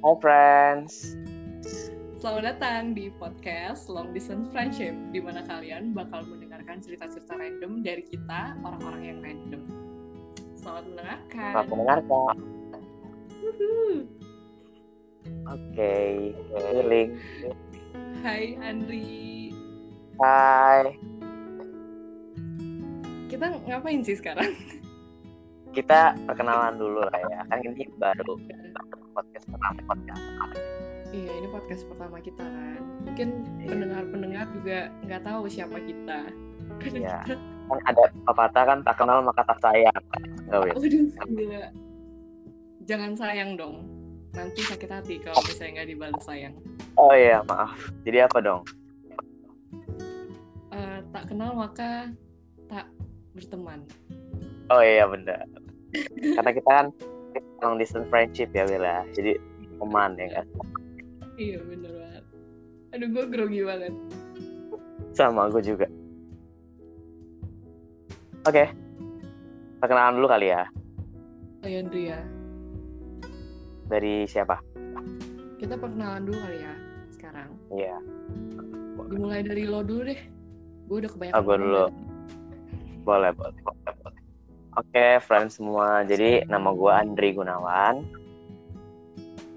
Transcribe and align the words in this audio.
Hi 0.00 0.16
friends. 0.16 1.12
Selamat 2.24 2.56
datang 2.56 2.96
di 2.96 3.12
podcast 3.20 3.84
Long 3.92 4.16
Distance 4.16 4.48
Friendship, 4.48 4.96
di 5.12 5.20
mana 5.20 5.44
kalian 5.44 5.92
bakal 5.92 6.24
mendengarkan 6.24 6.80
cerita-cerita 6.80 7.36
random 7.36 7.84
dari 7.84 8.00
kita, 8.08 8.56
orang-orang 8.64 9.02
yang 9.04 9.18
random. 9.20 9.62
Selamat 10.56 10.84
mendengarkan. 10.88 11.52
Selamat 11.52 11.68
mendengarkan. 11.68 12.34
Oke, 15.52 15.96
feeling. 16.32 17.10
Hai 18.24 18.56
Andri. 18.56 19.52
Hai. 20.16 20.96
Kita 23.28 23.52
ngapain 23.68 24.00
sih 24.00 24.16
sekarang? 24.16 24.48
Kita 25.76 26.16
perkenalan 26.24 26.80
dulu 26.80 27.04
lah 27.04 27.20
ya. 27.28 27.44
Kan 27.52 27.60
ini 27.68 27.84
baru 28.00 28.40
podcast 29.10 29.44
pertama 29.46 29.80
podcast. 29.84 30.22
Iya, 31.10 31.30
ini 31.34 31.48
podcast 31.50 31.82
pertama 31.90 32.16
kita 32.18 32.44
kan. 32.44 32.80
Mungkin 33.02 33.28
Iya. 33.58 33.68
pendengar-pendengar 33.68 34.46
juga 34.54 34.78
nggak 35.02 35.22
tahu 35.22 35.42
siapa 35.46 35.78
kita. 35.80 36.18
Karena 36.78 36.98
Iya. 36.98 37.16
kita, 37.26 37.34
Kan 37.70 37.78
ada 37.86 38.02
pepatah 38.26 38.64
kan 38.66 38.78
tak 38.82 38.96
kenal 38.98 39.18
maka 39.22 39.42
tak 39.46 39.58
sayang. 39.60 40.02
Oh, 40.50 40.66
iya. 40.66 40.74
waduh, 40.74 41.06
gila. 41.28 41.64
Jangan 42.82 43.12
sayang 43.14 43.50
dong. 43.54 43.86
Nanti 44.30 44.62
sakit 44.62 44.90
hati 44.90 45.14
kalau 45.18 45.38
misalnya 45.42 45.70
nggak 45.78 45.88
dibalas 45.88 46.22
sayang. 46.22 46.54
oh 46.94 47.14
iya, 47.14 47.42
maaf. 47.46 47.74
Jadi 48.02 48.18
apa 48.20 48.38
dong? 48.38 48.62
Eh, 50.70 50.98
tak 51.10 51.26
kenal 51.26 51.54
maka 51.54 52.10
tak 52.66 52.86
berteman. 53.34 53.82
Oh 54.70 54.78
iya 54.78 55.06
bener. 55.06 55.42
Karena 56.34 56.50
kita 56.50 56.70
kan 56.70 56.86
long 57.60 57.76
distance 57.76 58.08
friendship 58.08 58.50
ya 58.52 58.64
Bella. 58.64 59.04
Jadi 59.12 59.36
teman 59.80 60.16
ya 60.16 60.28
kan. 60.40 60.46
Iya 61.40 61.58
bener 61.64 61.92
banget. 61.92 62.24
Aduh 62.96 63.08
gue 63.08 63.24
grogi 63.30 63.60
banget. 63.64 63.94
Sama 65.16 65.48
gue 65.48 65.62
juga. 65.64 65.86
Oke. 68.48 68.64
Perkenalan 69.80 70.16
dulu 70.20 70.28
kali 70.28 70.52
ya. 70.52 70.68
Oh 71.64 71.68
ya. 71.68 72.20
Dari 73.88 74.24
siapa? 74.28 74.60
Kita 75.60 75.76
perkenalan 75.76 76.24
dulu 76.28 76.38
kali 76.40 76.58
ya 76.60 76.74
sekarang. 77.12 77.48
Iya. 77.72 77.96
Dimulai 79.10 79.44
dari 79.44 79.64
lo 79.68 79.84
dulu 79.84 80.08
deh. 80.08 80.20
Gue 80.88 80.96
udah 81.04 81.10
kebanyakan. 81.12 81.36
Gua 81.36 81.54
ngomong 81.56 81.60
dulu. 81.64 81.84
Boleh, 83.00 83.32
boleh, 83.32 83.56
Oke, 84.78 85.18
friends 85.26 85.58
semua. 85.58 86.06
Jadi 86.06 86.46
nama 86.46 86.70
gue 86.70 86.92
Andri 86.94 87.34
Gunawan. 87.34 88.06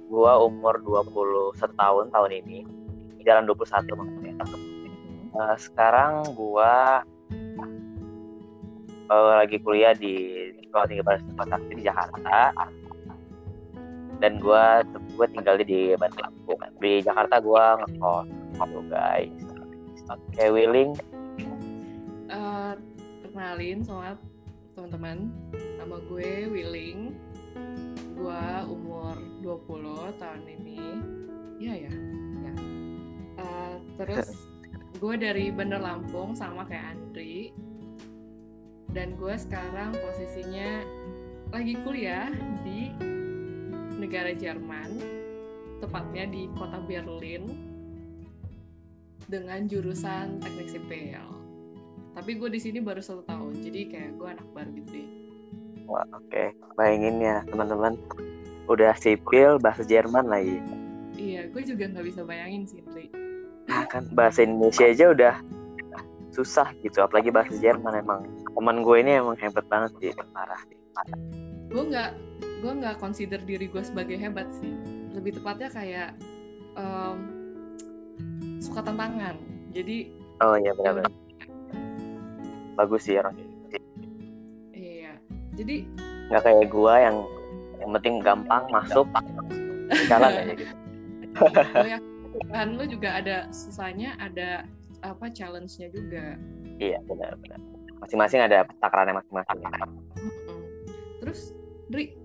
Gue 0.10 0.34
umur 0.42 0.82
21 0.82 1.54
tahun 1.54 2.10
tahun 2.10 2.32
ini. 2.42 2.66
Jalan 3.22 3.46
21 3.46 3.94
maksudnya. 3.94 4.34
Eh, 5.34 5.56
sekarang 5.62 6.26
gue 6.34 6.74
lagi 9.14 9.62
kuliah 9.62 9.94
di 9.94 10.50
Sekolah 10.66 10.90
Tinggi 10.90 11.06
Bahasa 11.06 11.46
Sakti 11.46 11.74
di 11.78 11.84
Jakarta. 11.86 12.50
Dan 14.18 14.42
gue 14.42 14.66
gue 15.14 15.28
tinggal 15.30 15.62
di 15.62 15.94
Bandung. 15.94 16.58
Di 16.82 17.06
Jakarta 17.06 17.38
gue 17.38 17.66
ngekos. 17.86 18.28
Gitu 18.58 18.82
guys. 18.90 19.46
Oke, 20.10 20.46
willing. 20.50 20.98
Eh, 22.34 22.74
kenalin 23.30 23.86
sama 23.86 24.18
teman-teman. 24.74 25.30
Nama 25.54 25.98
gue 26.10 26.50
Willing. 26.50 27.14
Gue 28.18 28.46
umur 28.66 29.14
20 29.46 30.18
tahun 30.18 30.44
ini. 30.50 30.82
Iya 31.62 31.74
ya. 31.90 31.94
ya. 32.42 32.54
Eh, 33.38 33.76
terus 34.02 34.34
gue 35.02 35.14
dari 35.18 35.54
Bandar 35.54 35.82
Lampung 35.82 36.34
sama 36.34 36.66
kayak 36.66 36.98
Andri. 36.98 37.54
Dan 38.94 39.18
gue 39.18 39.34
sekarang 39.38 39.94
posisinya 39.94 40.86
lagi 41.54 41.78
kuliah 41.82 42.30
di 42.62 42.94
negara 43.98 44.34
Jerman, 44.34 45.02
tepatnya 45.82 46.30
di 46.30 46.50
kota 46.54 46.78
Berlin 46.82 47.46
dengan 49.26 49.66
jurusan 49.66 50.42
teknik 50.42 50.70
sipil. 50.70 51.43
Tapi 52.14 52.32
gue 52.38 52.50
di 52.54 52.62
sini 52.62 52.78
baru 52.78 53.02
satu 53.02 53.26
tahun, 53.26 53.58
jadi 53.58 53.80
kayak 53.90 54.12
gue 54.22 54.28
anak 54.30 54.48
baru 54.54 54.70
gitu 54.78 54.90
deh. 54.94 55.08
Wah, 55.90 56.06
oke. 56.14 56.44
Bayangin 56.78 57.18
ya, 57.20 57.42
teman-teman. 57.50 57.98
Udah 58.70 58.94
sipil, 58.96 59.58
bahasa 59.60 59.82
Jerman 59.84 60.30
lagi. 60.30 60.62
Iya, 61.18 61.50
gue 61.50 61.62
juga 61.66 61.90
nggak 61.90 62.06
bisa 62.06 62.22
bayangin 62.24 62.64
sih, 62.70 62.86
Tri. 62.86 63.10
Nah, 63.68 63.90
kan 63.90 64.06
bahasa 64.14 64.46
Indonesia 64.46 64.86
aja 64.86 65.06
udah 65.10 65.36
susah 66.34 66.70
gitu, 66.82 67.02
apalagi 67.02 67.34
bahasa 67.34 67.54
Jerman 67.58 67.98
emang. 67.98 68.22
Teman 68.54 68.86
gue 68.86 68.98
ini 69.02 69.18
emang 69.18 69.38
hebat 69.42 69.66
banget 69.70 69.92
sih, 70.02 70.10
parah 70.34 70.62
sih. 70.70 70.78
Gue 71.74 71.84
nggak, 71.90 72.12
gue 72.62 72.72
nggak 72.78 72.96
consider 73.02 73.42
diri 73.42 73.66
gue 73.70 73.84
sebagai 73.84 74.18
hebat 74.18 74.50
sih. 74.62 74.74
Lebih 75.14 75.42
tepatnya 75.42 75.70
kayak 75.74 76.10
em, 76.78 77.18
suka 78.62 78.86
tantangan. 78.86 79.38
Jadi 79.74 80.14
Oh 80.42 80.58
iya 80.58 80.74
ya 80.74 80.78
benar-benar. 80.78 81.23
Bagus 82.74 83.06
sih 83.06 83.18
orang. 83.18 83.36
iya. 84.74 85.14
Jadi 85.54 85.86
Nggak 86.32 86.42
kayak 86.44 86.68
gue 86.72 86.94
yang 86.98 87.18
yang 87.78 87.92
penting 88.00 88.14
gampang 88.24 88.64
masuk 88.72 89.06
jalan 90.08 90.32
aja 90.34 90.54
gitu. 90.56 90.74
gue 91.84 91.90
yakin 91.92 92.70
lo 92.74 92.86
juga 92.88 93.20
ada 93.20 93.46
susahnya, 93.52 94.16
ada 94.18 94.66
apa 95.04 95.30
challenge-nya 95.30 95.92
juga. 95.92 96.40
Iya 96.80 97.04
benar-benar. 97.06 97.60
Masing-masing 98.02 98.40
ada 98.42 98.66
takarannya 98.82 99.20
masing-masing. 99.22 99.60
Terus, 101.22 101.54
Dri, 101.88 102.16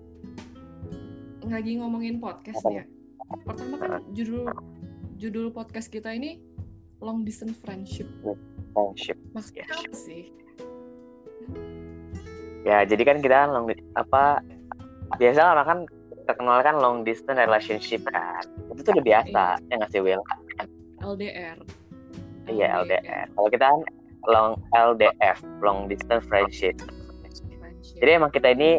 lagi 1.45 1.77
ngomongin 1.77 2.17
podcast 2.17 2.63
ya. 2.67 2.83
Pertama 3.45 3.75
kan 3.77 3.91
judul 4.15 4.49
judul 5.19 5.51
podcast 5.51 5.91
kita 5.91 6.09
ini 6.15 6.41
long 6.99 7.21
distance 7.23 7.59
friendship. 7.59 8.07
Friendship. 8.73 9.17
Maksudnya 9.35 9.65
Yes. 9.67 9.79
apa 9.85 9.95
sih? 9.95 10.23
Ya 12.67 12.83
jadi 12.83 13.01
kan 13.07 13.17
kita 13.23 13.49
long 13.49 13.71
apa 13.95 14.43
biasa 15.17 15.41
orang 15.55 15.65
kan 15.65 15.79
terkenal 16.29 16.61
kan 16.61 16.75
long 16.77 17.01
distance 17.01 17.41
relationship 17.41 18.05
kan. 18.05 18.45
Itu 18.69 18.85
tuh 18.85 18.93
udah 18.99 19.05
biasa, 19.05 19.43
ya 19.71 19.73
nggak 19.81 19.91
sih 19.95 20.01
Will? 20.03 20.21
LDR. 21.01 21.57
Iya 22.45 22.67
LDR. 22.85 23.25
Kalau 23.33 23.49
kita 23.49 23.65
kan 23.65 23.81
long 24.29 24.59
LDF, 24.75 25.37
long 25.65 25.89
distance 25.89 26.21
friendship. 26.29 26.77
Friendship. 27.57 27.97
Jadi 27.97 28.11
emang 28.13 28.29
kita 28.29 28.53
ini 28.53 28.77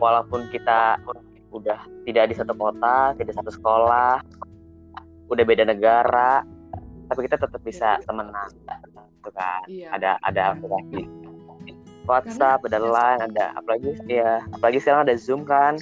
walaupun 0.00 0.48
kita 0.48 0.96
udah 1.52 1.80
tidak 2.08 2.32
di 2.32 2.34
satu 2.34 2.56
kota, 2.56 3.12
tidak 3.20 3.36
satu 3.36 3.52
sekolah, 3.52 4.24
udah 5.28 5.44
beda 5.44 5.68
negara, 5.68 6.40
tapi 7.12 7.28
kita 7.28 7.36
tetap 7.36 7.60
bisa 7.60 8.00
temenan, 8.08 8.48
gitu 9.20 9.30
kan? 9.36 9.60
Iya. 9.68 9.88
Ada 9.92 10.10
ada 10.24 10.42
aplikasi 10.56 11.21
WhatsApp, 12.04 12.66
ada 12.66 12.78
Line, 12.82 13.20
ada 13.30 13.54
apalagi 13.54 13.94
ya, 14.10 14.42
apalagi 14.52 14.82
sekarang 14.82 15.06
ada 15.06 15.14
Zoom 15.14 15.46
kan. 15.46 15.78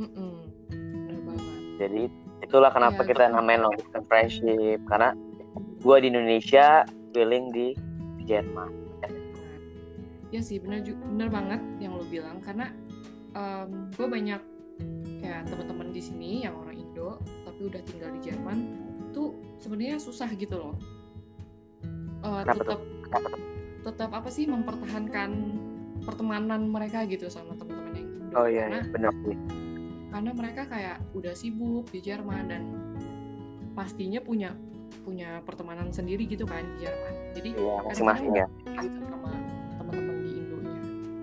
Mm-mm. 0.00 0.44
Jadi 1.76 2.08
itulah 2.40 2.72
kenapa 2.72 3.04
Iya. 3.04 3.08
kita 3.12 3.22
namain 3.32 3.60
long 3.60 3.76
distance 3.76 4.06
friendship 4.08 4.80
karena 4.88 5.12
gua 5.84 6.00
di 6.00 6.08
Indonesia, 6.08 6.88
feeling 7.12 7.52
di 7.52 7.76
Jerman. 8.24 8.72
Ya 10.34 10.42
sih, 10.42 10.58
bener, 10.58 10.82
bener 10.82 11.28
banget 11.30 11.62
yang 11.78 11.94
lo 11.96 12.04
bilang 12.10 12.42
karena 12.42 12.72
gue 13.92 14.06
banyak 14.08 14.40
kayak 15.20 15.44
teman-teman 15.48 15.92
di 15.92 16.00
sini 16.00 16.30
yang 16.48 16.56
orang 16.56 16.76
Indo 16.80 17.20
tapi 17.44 17.68
udah 17.68 17.80
tinggal 17.84 18.10
di 18.16 18.20
Jerman 18.24 18.58
tuh 19.12 19.36
sebenarnya 19.60 20.00
susah 20.00 20.28
gitu 20.32 20.56
loh. 20.56 20.74
Eh, 22.24 22.40
Kenapa 22.44 22.64
tetap 22.64 22.80
tetap 23.86 24.10
apa 24.10 24.26
sih 24.26 24.50
mempertahankan 24.50 25.30
pertemanan 26.02 26.66
mereka 26.66 27.06
gitu 27.06 27.30
sama 27.30 27.54
teman-teman 27.54 27.94
yang 27.94 28.08
Indo 28.10 28.34
Oh 28.34 28.46
iya, 28.50 28.66
karena 28.66 28.78
iya 28.82 28.90
benar 28.90 29.12
sih. 29.22 29.36
karena 30.06 30.30
mereka 30.34 30.62
kayak 30.66 30.96
udah 31.14 31.34
sibuk 31.34 31.86
di 31.88 32.00
Jerman 32.00 32.44
dan 32.50 32.62
pastinya 33.72 34.18
punya 34.18 34.50
punya 35.02 35.38
pertemanan 35.42 35.94
sendiri 35.94 36.26
gitu 36.26 36.42
kan 36.42 36.66
di 36.74 36.82
Jerman. 36.82 37.14
Jadi 37.32 37.48
Iya, 37.54 37.76
masing-masing 37.84 38.30
ya. 38.34 38.46
gitu 38.80 38.98
sama 39.06 39.30
teman-teman 39.78 40.16
di 40.20 40.30
Indonya. 40.34 40.80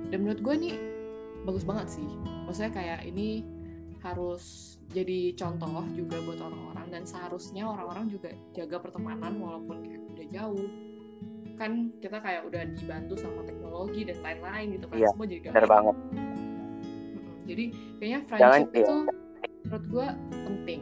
Dan 0.08 0.18
menurut 0.24 0.40
gue 0.40 0.56
nih 0.56 0.76
bagus 1.44 1.64
banget 1.64 1.88
sih. 1.92 2.08
Maksudnya 2.48 2.72
kayak 2.72 3.00
ini 3.04 3.44
harus 4.00 4.44
jadi 4.92 5.32
contoh 5.34 5.84
juga 5.92 6.20
buat 6.22 6.40
orang-orang 6.40 6.88
dan 6.92 7.04
seharusnya 7.04 7.64
orang-orang 7.66 8.08
juga 8.08 8.30
jaga 8.52 8.78
pertemanan 8.80 9.36
walaupun 9.36 9.84
kayak 9.84 10.02
udah 10.12 10.28
jauh. 10.30 10.68
Kan 11.54 11.72
kita 11.98 12.18
kayak 12.18 12.42
udah 12.46 12.62
dibantu 12.74 13.14
sama 13.16 13.42
teknologi 13.44 14.02
dan 14.04 14.18
lain-lain 14.20 14.66
gitu 14.74 14.86
kan. 14.88 14.96
Iya, 14.96 15.08
Semua 15.12 15.26
jadi 15.26 15.40
Benar 15.44 15.54
gampang. 15.56 15.70
banget. 15.70 15.96
Jadi 17.44 17.64
kayaknya 17.98 18.20
Jangan 18.34 18.60
friendship 18.64 18.74
iya. 18.74 18.84
itu 18.84 18.96
menurut 19.64 19.86
gue 19.88 20.08
penting 20.46 20.82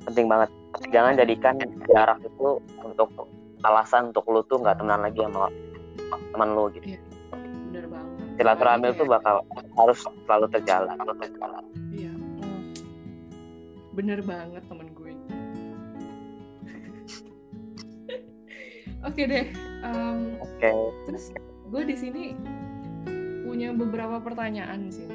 penting 0.00 0.26
banget 0.26 0.48
jangan 0.88 1.12
jadikan 1.12 1.54
jarak 1.84 2.18
itu 2.22 2.48
untuk 2.80 3.08
alasan 3.60 4.08
untuk 4.08 4.24
lu 4.26 4.40
tuh 4.48 4.56
nggak 4.56 4.80
temenan 4.80 5.04
lagi 5.04 5.20
sama 5.20 5.52
teman 6.32 6.48
lu 6.56 6.72
gitu 6.72 6.96
Iya. 6.96 7.00
bener 7.28 7.84
banget 7.84 8.16
silaturahmi 8.38 8.86
itu 8.88 8.96
kayak- 8.96 9.12
bakal 9.12 9.36
harus 9.76 9.98
selalu 10.24 10.46
terjalan 10.48 10.96
iya 11.92 12.12
mm, 12.16 12.60
bener 13.92 14.18
banget 14.24 14.62
temen 14.64 14.88
gue 14.88 15.09
oke 19.04 19.22
deh 19.24 19.46
em, 19.84 20.36
oke. 20.40 20.70
terus 21.08 21.32
gue 21.70 21.82
di 21.86 21.96
sini 21.96 22.24
punya 23.46 23.72
beberapa 23.74 24.20
pertanyaan 24.22 24.90
sih 24.92 25.06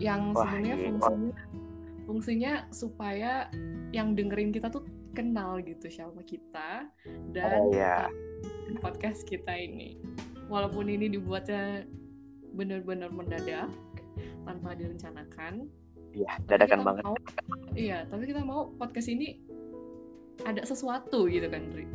yang 0.00 0.32
Wah, 0.32 0.48
sebenarnya 0.48 0.74
iya. 0.76 0.86
fungsinya 0.88 1.34
fungsinya 2.08 2.52
supaya 2.72 3.32
yang 3.92 4.16
dengerin 4.16 4.50
kita 4.50 4.72
tuh 4.72 4.82
kenal 5.12 5.58
gitu 5.60 5.90
siapa 5.90 6.22
kita 6.24 6.86
dan 7.34 7.60
Oh, 7.60 7.74
iya. 7.74 8.06
podcast 8.78 9.26
kita 9.26 9.50
ini. 9.52 9.98
Walaupun 10.46 10.86
ini 10.90 11.06
dibuatnya 11.10 11.86
benar-benar 12.54 13.10
mendadak 13.14 13.70
tanpa 14.46 14.74
direncanakan. 14.74 15.66
Iya 16.10 16.32
dadakan 16.50 16.82
banget. 16.82 17.02
mau, 17.06 17.16
iya 17.78 17.98
tapi 18.10 18.26
kita 18.26 18.42
mau 18.42 18.74
podcast 18.74 19.06
ini 19.06 19.38
ada 20.42 20.66
sesuatu 20.66 21.30
gitu 21.30 21.46
kan 21.46 21.70
Dri 21.70 21.86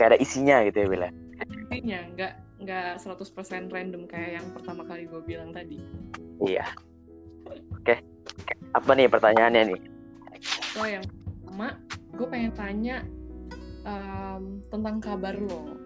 kayak 0.00 0.16
ada 0.16 0.18
isinya 0.24 0.64
gitu 0.64 0.80
ya 0.80 0.88
Bila 0.88 1.08
intinya 1.44 2.00
nggak 2.16 2.32
nggak 2.64 2.88
100% 3.04 3.72
random 3.72 4.08
kayak 4.08 4.40
yang 4.40 4.46
pertama 4.52 4.84
kali 4.84 5.04
gue 5.08 5.20
bilang 5.24 5.52
tadi. 5.52 5.80
Iya. 6.40 6.64
Oke. 7.76 8.00
Apa 8.76 8.90
nih 8.96 9.08
pertanyaannya 9.08 9.62
nih? 9.76 9.80
So 10.72 10.84
yang 10.84 11.04
pertama 11.04 11.76
gue 12.16 12.26
pengen 12.28 12.52
tanya 12.52 12.96
em, 13.84 14.60
tentang 14.68 14.96
kabar 15.00 15.36
lo. 15.36 15.76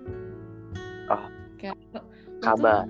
Oh. 1.10 1.24
kayak 1.58 1.78
kabar. 2.42 2.86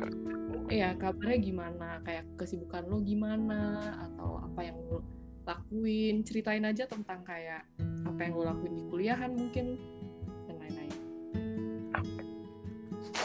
Iya 0.72 0.96
kabarnya 0.96 1.38
gimana? 1.44 1.88
Kayak 2.08 2.24
kesibukan 2.40 2.88
lo 2.88 3.04
gimana? 3.04 3.92
Atau 4.08 4.40
apa 4.40 4.60
yang 4.64 4.80
lo 4.88 5.04
lakuin? 5.44 6.24
Ceritain 6.24 6.64
aja 6.64 6.88
tentang 6.88 7.20
kayak 7.20 7.68
apa 8.08 8.20
yang 8.24 8.32
lo 8.32 8.48
lakuin 8.48 8.74
di 8.80 8.84
kuliahan 8.88 9.32
mungkin 9.36 9.76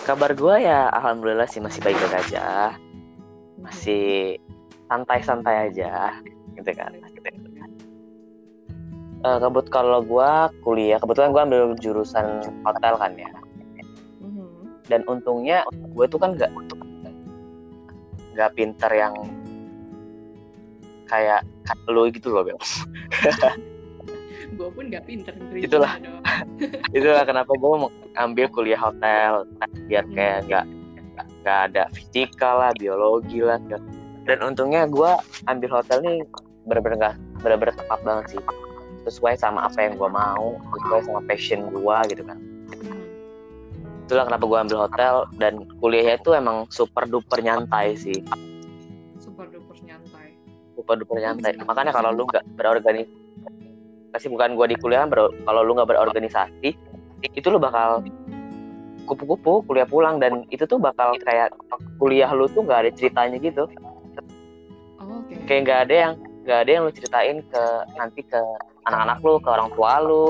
kabar 0.06 0.34
gue 0.34 0.56
ya 0.66 0.90
alhamdulillah 0.90 1.46
sih 1.46 1.62
masih 1.62 1.82
baik-baik 1.82 2.26
aja 2.28 2.74
masih 3.62 4.38
santai-santai 4.90 5.70
aja 5.70 6.18
gitu 6.58 6.72
kan 6.74 6.94
Eh, 9.20 9.36
kebut 9.36 9.68
kalau 9.68 10.00
gue 10.00 10.32
kuliah 10.64 10.96
kebetulan 10.96 11.36
gue 11.36 11.42
ambil 11.44 11.62
jurusan 11.76 12.40
hotel 12.64 12.96
kan 12.96 13.12
ya 13.20 13.28
Mhm. 14.24 14.88
dan 14.88 15.04
untungnya 15.12 15.68
gue 15.92 16.06
tuh 16.08 16.16
kan 16.16 16.40
nggak 16.40 16.48
nggak 18.32 18.52
pinter 18.56 18.92
yang 18.96 19.12
kayak 21.12 21.44
lu 21.92 22.08
gitu 22.08 22.32
loh 22.32 22.48
Bel. 22.48 22.56
gue 24.56 24.70
pun 24.74 24.84
gak 24.90 25.06
pinter 25.06 25.34
Itulah. 25.54 25.94
itulah 26.98 27.24
kenapa 27.26 27.52
gue 27.54 27.70
mau 27.78 27.92
ambil 28.18 28.48
kuliah 28.50 28.80
hotel 28.80 29.46
biar 29.86 30.06
kayak 30.14 30.50
nggak 30.50 30.66
nggak 31.44 31.60
ada 31.72 31.84
fisika 31.92 32.50
lah 32.56 32.72
biologi 32.76 33.44
lah 33.44 33.60
dan 34.28 34.40
untungnya 34.46 34.86
gue 34.88 35.12
ambil 35.50 35.70
hotel 35.82 36.00
nih 36.06 36.22
bener-bener 36.70 36.98
nggak 37.02 37.16
bener-bener 37.42 37.76
tepat 37.76 38.00
banget 38.06 38.26
sih. 38.38 38.42
Sesuai 39.08 39.40
sama 39.40 39.66
apa 39.66 39.80
yang 39.80 39.98
gue 39.98 40.10
mau 40.12 40.60
sesuai 40.86 41.02
sama 41.08 41.22
passion 41.26 41.66
gue 41.72 41.98
gitu 42.14 42.24
kan. 42.26 42.40
Mhm. 42.70 42.98
itulah 44.10 44.26
kenapa 44.26 44.42
gue 44.50 44.58
ambil 44.58 44.78
hotel 44.90 45.16
dan 45.38 45.54
kuliahnya 45.78 46.18
itu 46.18 46.34
emang 46.34 46.66
super 46.74 47.06
duper 47.06 47.46
nyantai 47.46 47.94
sih. 47.94 48.26
Super 49.22 49.50
duper 49.54 49.78
nyantai. 49.86 50.34
Super 50.74 50.96
duper 50.98 51.18
nyantai. 51.22 51.54
makanya 51.62 51.94
kalau 51.94 52.10
lu 52.14 52.26
nggak 52.26 52.42
berorganisasi 52.58 53.29
pasti 54.10 54.28
bukan 54.28 54.58
gue 54.58 54.74
di 54.74 54.78
kuliah 54.78 55.06
ber- 55.06 55.34
kalau 55.46 55.62
lu 55.62 55.78
nggak 55.78 55.90
berorganisasi 55.90 56.70
itu 57.36 57.48
lu 57.52 57.60
bakal 57.60 58.02
kupu-kupu 59.10 59.66
kuliah 59.66 59.90
pulang. 59.90 60.22
Dan 60.22 60.46
itu 60.54 60.70
tuh 60.70 60.78
bakal 60.78 61.18
kayak 61.26 61.54
kuliah 61.98 62.30
lu 62.30 62.46
tuh 62.52 62.62
nggak 62.62 62.86
ada 62.86 62.92
ceritanya 62.94 63.38
gitu. 63.42 63.66
Oh, 65.02 65.26
oke. 65.26 65.34
Kayak 65.50 65.62
nggak 65.66 65.80
ada 65.90 65.96
yang 65.96 66.14
nggak 66.46 66.60
ada 66.66 66.70
yang 66.72 66.84
lu 66.86 66.92
ceritain 66.94 67.38
ke 67.46 67.64
nanti 67.98 68.22
ke 68.26 68.42
anak-anak 68.86 69.18
lu 69.26 69.34
ke 69.42 69.50
orang 69.50 69.70
tua 69.74 69.94
lu. 70.06 70.28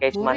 Kayak 0.00 0.12
cuma 0.16 0.32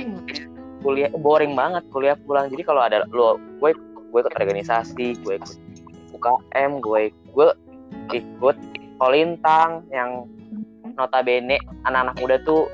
kuliah 0.84 1.12
boring 1.12 1.54
banget 1.56 1.84
kuliah 1.92 2.16
pulang. 2.24 2.48
Jadi 2.48 2.64
kalau 2.64 2.82
ada 2.84 3.04
lu 3.12 3.36
gue 3.60 3.72
gue 4.14 4.20
ikut 4.22 4.36
organisasi 4.38 5.26
gue 5.26 5.34
ikut 5.42 5.58
UKM 6.14 6.80
gue 6.80 7.10
gue 7.34 7.48
ikut 8.14 8.58
kolintang 9.02 9.84
yang 9.90 10.30
notabene 10.96 11.58
anak-anak 11.84 12.16
muda 12.20 12.36
tuh 12.44 12.70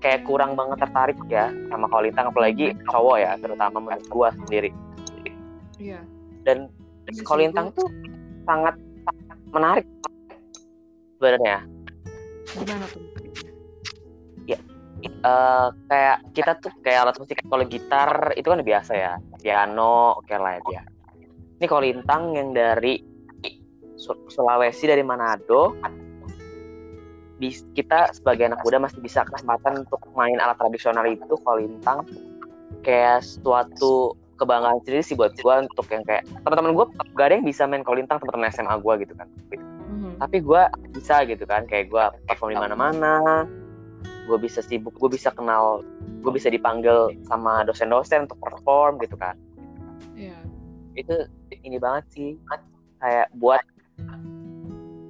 kayak 0.00 0.24
kurang 0.28 0.52
banget 0.52 0.84
tertarik 0.84 1.16
ya 1.32 1.48
sama 1.72 1.88
kolintang 1.88 2.28
apalagi 2.28 2.76
cowok 2.92 3.16
ya 3.20 3.30
terutama 3.40 3.80
menurut 3.80 4.04
gue 4.04 4.28
sendiri. 4.44 4.70
Iya. 5.80 6.00
Dan 6.44 6.68
Iya 7.08 7.24
kolintang 7.24 7.72
gua- 7.72 7.76
tuh 7.80 7.88
sangat 8.44 8.74
menarik 9.48 9.86
sebenarnya. 11.16 11.64
Gimana 12.52 12.84
tuh? 12.92 13.04
Eh, 15.04 15.68
kayak 15.88 16.16
kita 16.32 16.52
tuh 16.60 16.72
kayak 16.80 17.08
alat 17.08 17.16
musik 17.20 17.36
kalau 17.44 17.64
gitar 17.68 18.32
itu 18.40 18.48
kan 18.48 18.60
biasa 18.64 18.92
ya 18.96 19.12
piano 19.36 20.16
oke 20.16 20.32
lah 20.32 20.56
ya 20.56 20.60
dia 20.64 20.82
ini 21.60 21.66
kolintang 21.68 22.32
yang 22.32 22.56
dari 22.56 23.04
Su- 24.00 24.24
Sulawesi 24.28 24.88
dari 24.88 25.04
Manado 25.04 25.76
kita 27.74 28.12
sebagai 28.14 28.48
anak 28.52 28.60
muda 28.62 28.78
masih 28.78 29.00
bisa 29.02 29.26
kesempatan 29.26 29.84
untuk 29.84 30.00
main 30.14 30.38
alat 30.38 30.56
tradisional 30.56 31.04
itu 31.08 31.34
kolintang 31.42 32.06
kayak 32.86 33.24
suatu 33.24 34.14
kebanggaan 34.38 34.82
sendiri 34.82 35.02
sih 35.02 35.14
buat 35.14 35.34
gua 35.40 35.62
untuk 35.64 35.86
yang 35.90 36.02
kayak 36.06 36.26
teman-teman 36.42 36.72
gua 36.74 36.86
gak 37.14 37.26
ada 37.30 37.34
yang 37.38 37.46
bisa 37.46 37.66
main 37.66 37.86
kolintang 37.86 38.18
teman-teman 38.18 38.50
SMA 38.50 38.74
gua 38.82 38.94
gitu 38.98 39.14
kan. 39.14 39.28
Mhm. 39.94 40.18
tapi 40.18 40.36
gue 40.42 40.62
bisa 40.94 41.22
gitu 41.26 41.44
kan 41.46 41.66
kayak 41.66 41.90
gue 41.90 42.04
perform 42.26 42.54
di 42.54 42.58
mana-mana 42.58 43.46
gue 44.24 44.38
bisa 44.40 44.64
sibuk 44.64 44.96
gue 44.96 45.10
bisa 45.12 45.30
kenal 45.30 45.84
gue 46.24 46.32
bisa 46.32 46.48
dipanggil 46.48 47.12
sama 47.28 47.62
dosen-dosen 47.68 48.24
untuk 48.24 48.40
perform 48.40 48.96
gitu 49.04 49.12
kan. 49.20 49.36
Iya. 50.16 50.40
Itu 50.96 51.28
ini 51.52 51.76
banget 51.76 52.04
sih 52.16 52.30
kayak 52.96 53.28
buat 53.36 53.60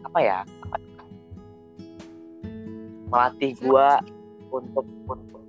apa 0.03 0.19
ya 0.19 0.39
melatih 3.15 3.55
gue 3.63 3.89
untuk 4.51 4.87
untuk 5.07 5.43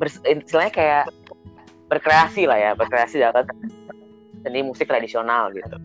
bers- 0.00 0.24
istilahnya 0.24 0.72
kayak 0.72 1.04
berkreasi 1.92 2.48
lah 2.48 2.56
ya 2.56 2.70
berkreasi 2.72 3.20
dalam 3.20 3.44
seni 4.40 4.64
musik 4.64 4.88
tradisional 4.88 5.52
gitu. 5.52 5.76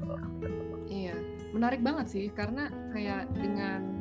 Iya, 0.87 1.15
menarik 1.51 1.83
banget 1.83 2.07
sih 2.07 2.25
karena 2.31 2.71
kayak 2.95 3.27
dengan 3.35 3.99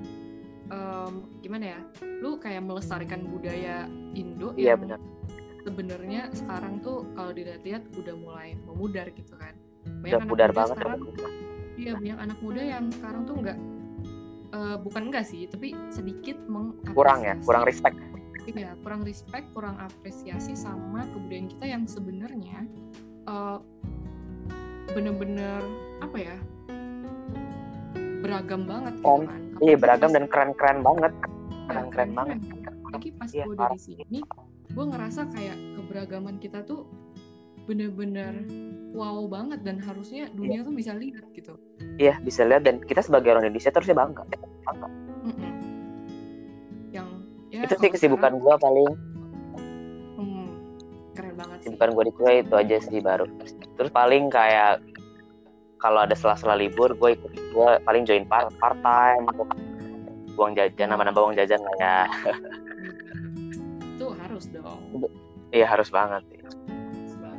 em, 0.70 1.12
gimana 1.42 1.64
ya, 1.74 1.80
lu 2.22 2.38
kayak 2.38 2.62
melestarikan 2.62 3.26
budaya 3.26 3.90
Indo 4.14 4.54
iya 4.54 4.78
yang 4.78 4.86
benar. 4.86 4.98
sebenarnya 5.66 6.22
sekarang 6.32 6.78
tuh 6.80 7.04
kalau 7.18 7.34
dilihat-lihat 7.34 7.82
udah 7.98 8.14
mulai 8.14 8.54
memudar 8.62 9.10
gitu 9.10 9.34
kan. 9.34 9.58
udah 10.04 10.20
anak 10.20 10.28
muda 10.28 10.44
banget 10.52 10.76
sekarang, 10.76 11.00
iya 11.80 11.92
banyak 11.96 12.18
anak 12.20 12.38
muda 12.44 12.60
yang 12.60 12.84
sekarang 12.92 13.22
tuh 13.24 13.34
nggak 13.40 13.58
eh, 14.50 14.76
bukan 14.76 15.10
enggak 15.10 15.24
sih, 15.24 15.46
tapi 15.46 15.72
sedikit 15.88 16.36
mengapresiasi. 16.46 16.94
kurang 16.94 17.18
ya 17.22 17.34
kurang 17.42 17.64
respect 17.64 17.96
Iya, 18.40 18.72
kurang 18.82 19.04
respect, 19.04 19.46
kurang 19.52 19.76
apresiasi 19.78 20.56
sama 20.56 21.06
kebudayaan 21.06 21.46
kita 21.46 21.64
yang 21.66 21.84
sebenarnya 21.84 22.66
eh, 23.24 23.58
bener-bener 24.90 25.62
apa 26.00 26.16
ya 26.18 26.36
beragam 28.20 28.66
banget 28.66 28.92
gitu 28.98 29.06
Om, 29.06 29.22
kan. 29.24 29.40
iya 29.60 29.76
beragam 29.76 30.10
dan 30.10 30.24
keren-keren 30.26 30.78
banget 30.82 31.12
ya, 31.14 31.28
keren-keren 31.68 32.10
banget 32.12 32.38
Apalagi 32.90 33.10
pas 33.14 33.30
Iya, 33.30 33.44
gue 33.46 33.54
dari 33.54 33.78
sini, 33.78 34.18
gue 34.66 34.84
ngerasa 34.84 35.30
kayak 35.30 35.56
keberagaman 35.78 36.42
kita 36.42 36.66
tuh 36.66 36.90
bener-bener 37.64 38.34
wow 38.90 39.22
banget 39.30 39.60
dan 39.62 39.78
harusnya 39.78 40.26
dunia 40.34 40.66
tuh 40.66 40.74
bisa 40.74 40.92
lihat 40.94 41.24
gitu. 41.34 41.54
iya 41.96 42.18
bisa 42.22 42.42
lihat 42.42 42.66
dan 42.66 42.82
kita 42.82 43.02
sebagai 43.04 43.34
orang 43.34 43.46
Indonesia 43.46 43.70
terusnya 43.70 43.96
bangga. 43.96 44.24
Mm-mm. 45.26 45.52
Yang 46.90 47.08
ya 47.54 47.60
itu 47.66 47.74
sih 47.78 47.90
kesibukan 47.90 48.32
gue 48.40 48.54
paling. 48.58 48.90
Hmm, 50.18 50.46
keren 51.14 51.34
banget 51.38 51.56
sih. 51.62 51.62
kesibukan 51.70 51.88
gue 51.94 52.04
di 52.04 52.12
kuliah 52.18 52.36
itu 52.42 52.54
aja 52.54 52.76
sih 52.82 52.98
baru. 52.98 53.26
Terus 53.78 53.90
paling 53.94 54.28
kayak 54.28 54.82
kalau 55.80 56.04
ada 56.04 56.12
sela-sela 56.12 56.58
libur 56.58 56.92
gue 56.92 57.10
ikut 57.16 57.32
gue 57.32 57.68
paling 57.86 58.02
join 58.04 58.26
part 58.26 58.52
part 58.60 58.76
time 58.84 59.24
uang 60.36 60.56
jajan 60.56 60.88
nama 60.88 61.08
nambah 61.08 61.22
uang 61.30 61.36
jajan 61.38 61.60
lah 61.62 61.76
ya. 61.78 61.98
Itu 63.96 64.12
harus 64.18 64.48
dong. 64.50 64.82
Iya 65.50 65.66
harus 65.66 65.90
banget 65.90 66.22
sih 66.30 66.39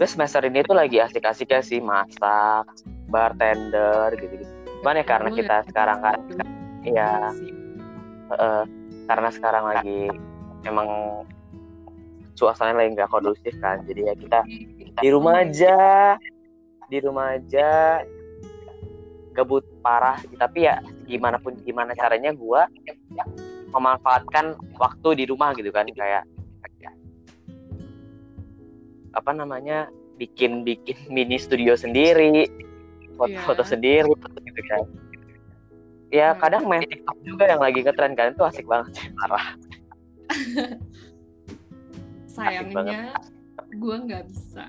terus 0.02 0.18
semester 0.18 0.42
ini 0.50 0.66
tuh 0.66 0.74
lagi 0.74 0.98
asik-asik 0.98 1.54
ya 1.54 1.62
sih 1.62 1.78
masak 1.78 2.66
bartender 3.06 4.10
gitu 4.18 4.34
gitu 4.34 4.50
cuman 4.82 4.98
ya 4.98 5.06
karena 5.06 5.30
kita 5.30 5.62
sekarang 5.70 6.02
kan 6.02 6.18
iya. 6.82 7.30
Eh, 8.34 8.66
karena 9.06 9.30
sekarang 9.30 9.70
lagi 9.70 10.10
emang 10.66 11.22
suasananya 12.34 12.82
lagi 12.82 12.90
nggak 12.98 13.14
kondusif 13.14 13.54
kan 13.62 13.86
jadi 13.86 14.10
ya 14.10 14.14
kita 14.18 14.42
di 15.06 15.10
rumah 15.14 15.46
aja 15.46 16.18
di 16.90 16.98
rumah 16.98 17.38
aja. 17.38 18.02
Gabut 19.32 19.64
parah 19.80 20.20
tapi 20.36 20.66
ya 20.66 20.84
gimana 21.08 21.40
pun 21.40 21.56
gimana 21.62 21.96
caranya 21.96 22.36
gua 22.36 22.68
memanfaatkan 23.72 24.58
waktu 24.76 25.24
di 25.24 25.26
rumah 25.30 25.56
gitu 25.56 25.72
kan 25.72 25.88
kayak 25.88 26.28
apa 29.12 29.32
namanya 29.32 29.88
bikin 30.16 30.64
bikin 30.64 30.98
mini 31.16 31.36
studio 31.36 31.74
sendiri 31.74 32.48
foto-foto 33.16 33.62
Iya. 33.62 33.70
sendiri 33.70 34.12
gitu 34.18 34.62
kan. 34.68 34.82
Ya 36.12 36.28
Hmm. 36.34 36.40
kadang 36.40 36.64
main 36.68 36.84
TikTok 36.84 37.18
juga 37.24 37.48
yang 37.48 37.62
lagi 37.62 37.80
ngetren 37.82 38.14
kan 38.14 38.34
itu 38.34 38.44
asik 38.44 38.66
banget 38.66 38.92
parah. 39.20 39.56
Sayangnya 42.28 43.16
gue 43.72 43.96
nggak 44.08 44.24
bisa. 44.28 44.68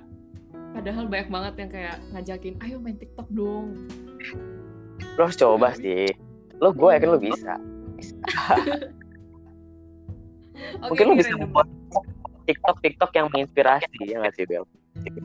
Padahal 0.73 1.05
banyak 1.07 1.29
banget 1.29 1.55
yang 1.59 1.71
kayak 1.71 1.97
ngajakin 2.13 2.55
ayo 2.63 2.77
main 2.81 2.97
TikTok 2.97 3.29
dong. 3.31 3.89
Lo 5.17 5.27
harus 5.27 5.37
coba 5.37 5.75
sih. 5.77 6.09
Lo 6.59 6.73
gue 6.73 6.89
yakin 6.95 7.09
lo 7.11 7.19
bisa. 7.19 7.55
Oke, 10.83 10.89
mungkin 10.89 11.05
lo 11.09 11.15
bisa 11.19 11.35
membuat 11.37 11.69
TikTok 12.53 12.77
TikTok 12.85 13.11
yang 13.17 13.27
menginspirasi 13.33 13.97
ya 14.05 14.21
nggak 14.21 14.35
sih 14.37 14.45
Bel? 14.45 14.65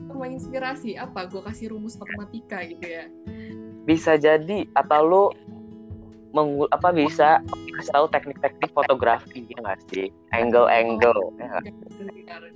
Menginspirasi 0.08 0.90
apa? 0.96 1.28
Gue 1.28 1.44
kasih 1.44 1.76
rumus 1.76 2.00
matematika 2.00 2.64
gitu 2.64 2.88
ya? 2.88 3.04
Bisa 3.84 4.16
jadi 4.16 4.64
atau 4.72 5.00
lo 5.04 5.24
mengul 6.32 6.68
apa 6.72 6.92
bisa 6.92 7.40
kasih 7.48 7.92
tahu 7.92 8.06
teknik-teknik 8.12 8.70
fotografi 8.72 9.44
ya 9.44 9.58
nggak 9.60 9.78
sih? 9.92 10.08
Angle 10.32 10.68
angle 10.72 11.32
ya 11.36 11.46
nggak? 11.52 11.64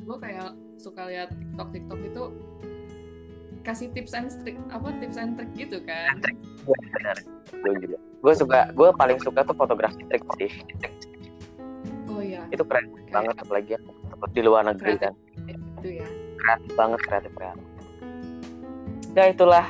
gue 0.02 0.16
kayak 0.18 0.50
suka 0.80 1.08
lihat 1.08 1.28
TikTok 1.36 1.68
TikTok 1.72 2.00
itu 2.00 2.22
kasih 3.62 3.88
tips 3.94 4.12
and 4.16 4.32
trik 4.42 4.58
apa 4.72 4.88
tips 4.98 5.16
and 5.20 5.36
trik 5.38 5.52
gitu 5.54 5.78
kan. 5.84 6.18
Iya, 6.66 6.76
benar 6.96 7.16
gue 7.62 7.74
juga 7.78 7.96
gue 8.22 8.34
suka 8.34 8.58
gue 8.74 8.88
paling 8.96 9.18
suka 9.22 9.40
tuh 9.46 9.56
fotografi 9.56 10.02
trik 10.08 10.24
sih 10.38 10.50
oh 12.12 12.20
iya. 12.20 12.42
Itu 12.48 12.62
keren 12.62 12.84
banget 13.08 13.36
apalagi 13.38 13.70
yang 13.74 13.84
di 14.28 14.40
luar 14.40 14.62
negeri 14.64 14.94
kan. 14.98 15.14
itu 15.48 15.88
ya. 15.98 16.06
Kreatif 16.36 16.72
banget 16.74 17.00
kreatif 17.02 17.32
kreatif 17.32 17.66
ya 19.12 19.28
itulah 19.28 19.66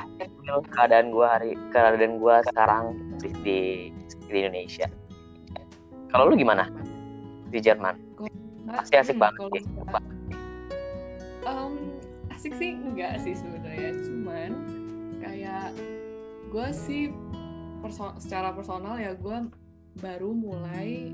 keadaan 0.71 1.11
gue 1.11 1.27
hari 1.27 1.51
keadaan 1.69 2.15
gue 2.15 2.35
sekarang 2.47 2.83
di, 3.19 3.27
di 3.43 3.59
di 4.23 4.37
Indonesia. 4.39 4.87
Kalau 6.07 6.31
lu 6.31 6.39
gimana? 6.39 6.69
Di 7.51 7.59
Jerman? 7.59 7.99
Pasti 8.65 8.95
asik 8.95 9.19
Hmm, 9.19 9.23
banget 9.27 9.67
gua- 9.75 10.07
Em, 11.43 11.73
asik 12.31 12.55
sih 12.55 12.71
enggak 12.71 13.19
sih 13.19 13.35
sebenarnya. 13.35 13.91
Cuman 13.99 14.51
kayak 15.19 15.75
gue 16.47 16.67
sih 16.71 17.11
perso- 17.83 18.15
secara 18.17 18.55
personal 18.55 18.95
ya 18.95 19.11
gue 19.11 19.37
baru 19.99 20.31
mulai 20.31 21.11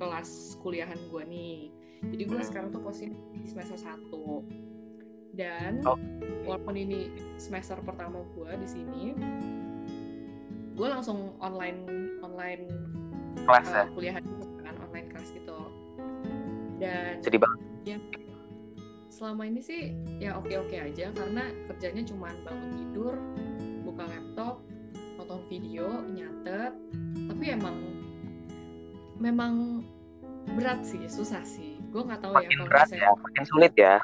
kelas 0.00 0.56
kuliahan 0.58 0.96
gue 1.12 1.22
nih. 1.28 1.56
Jadi 2.00 2.22
gue 2.24 2.40
Hmm. 2.40 2.48
sekarang 2.48 2.68
tuh 2.72 2.80
posisi 2.80 3.12
di 3.36 3.44
semester 3.44 3.76
1 3.76 4.40
dan 5.30 5.84
Oh. 5.84 5.94
walaupun 6.42 6.74
ini 6.74 7.12
semester 7.36 7.76
pertama 7.84 8.24
gue 8.34 8.50
di 8.56 8.66
sini 8.66 9.02
gue 10.74 10.88
langsung 10.88 11.36
online 11.38 11.84
online 12.24 12.64
kelas 13.44 13.68
uh, 13.68 13.76
ya? 13.76 13.84
kuliahan 13.92 14.24
kan 14.64 14.74
online 14.80 15.06
kelas 15.12 15.28
gitu. 15.30 15.58
Dan 16.80 17.20
sedih 17.20 17.38
banget. 17.38 17.60
selama 19.10 19.44
ini 19.44 19.60
sih 19.60 19.92
ya 20.16 20.32
oke 20.32 20.48
oke 20.56 20.72
aja 20.72 21.12
karena 21.12 21.52
kerjanya 21.68 22.08
cuma 22.08 22.32
bangun 22.40 22.72
tidur 22.72 23.14
buka 23.84 24.08
laptop 24.08 24.64
nonton 25.20 25.44
video 25.52 26.00
nyatet. 26.08 26.72
Tapi 27.28 27.44
emang 27.52 27.76
memang 29.20 29.84
berat 30.56 30.82
sih 30.82 31.04
susah 31.06 31.44
sih 31.44 31.76
gue 31.92 32.00
nggak 32.00 32.20
tahu 32.20 32.32
ya 32.32 32.38
makin 32.40 32.56
kalau 32.56 32.66
berat 32.66 32.86
misalnya- 32.88 33.04
ya 33.06 33.22
makin 33.22 33.44
sulit 33.46 33.72
ya 33.76 33.94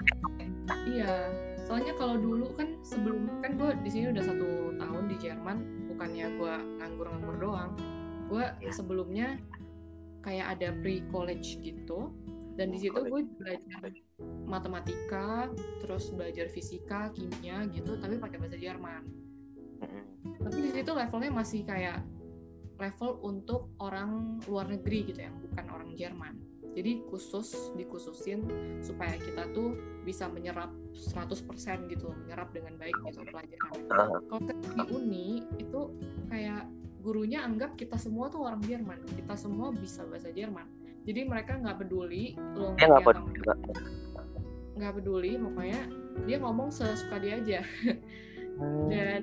Iya, 0.87 1.15
soalnya 1.63 1.95
kalau 1.95 2.19
dulu 2.19 2.51
kan 2.55 2.75
sebelum 2.83 3.39
kan 3.39 3.55
gue 3.55 3.71
di 3.83 3.91
sini 3.91 4.11
udah 4.11 4.23
satu 4.23 4.47
tahun 4.75 5.05
di 5.07 5.17
Jerman, 5.17 5.57
bukannya 5.87 6.27
gue 6.35 6.55
nganggur-nganggur 6.79 7.37
doang. 7.39 7.71
Gue 8.27 8.43
Iya. 8.59 8.71
sebelumnya 8.71 9.39
kayak 10.23 10.59
ada 10.59 10.75
pre 10.77 11.07
college 11.07 11.63
gitu, 11.63 12.11
dan 12.55 12.71
di 12.71 12.83
situ 12.83 12.99
gue 12.99 13.23
belajar 13.39 13.83
matematika, 14.43 15.51
terus 15.79 16.11
belajar 16.11 16.51
fisika, 16.51 17.15
kimia 17.15 17.63
gitu, 17.71 17.95
tapi 17.95 18.19
pakai 18.19 18.39
bahasa 18.39 18.59
Jerman. 18.59 19.03
Tapi 20.43 20.59
di 20.61 20.71
situ 20.73 20.91
levelnya 20.91 21.31
masih 21.33 21.63
kayak 21.63 22.03
level 22.77 23.21
untuk 23.25 23.73
orang 23.81 24.41
luar 24.47 24.69
negeri 24.69 25.09
gitu 25.13 25.21
ya, 25.25 25.33
bukan 25.33 25.65
orang 25.73 25.91
Jerman. 25.97 26.35
Jadi 26.77 27.09
khusus 27.09 27.73
dikhususin 27.73 28.45
supaya 28.85 29.17
kita 29.17 29.49
tuh 29.57 29.81
bisa 30.05 30.29
menyerap 30.29 30.69
100% 30.93 31.89
gitu, 31.89 32.13
menyerap 32.25 32.53
dengan 32.53 32.77
baik 32.77 32.93
gitu 33.09 33.25
pelajaran. 33.25 33.81
Kalau 34.29 34.41
di 34.53 34.83
uni 34.93 35.29
itu 35.57 35.97
kayak 36.29 36.69
gurunya 37.01 37.41
anggap 37.49 37.81
kita 37.81 37.97
semua 37.97 38.29
tuh 38.29 38.45
orang 38.45 38.61
Jerman, 38.61 39.01
kita 39.09 39.41
semua 39.41 39.73
bisa 39.73 40.05
bahasa 40.05 40.29
Jerman. 40.29 40.69
Jadi 41.09 41.21
mereka 41.25 41.57
nggak 41.57 41.81
peduli 41.81 42.37
lo 42.59 42.77
nggak, 42.77 43.15
nggak 44.77 44.93
peduli, 45.01 45.33
pokoknya 45.41 45.81
dia 46.29 46.37
ngomong 46.45 46.69
sesuka 46.69 47.17
dia 47.17 47.41
aja 47.41 47.61
Hmm. 48.57 48.89
dan 48.89 49.23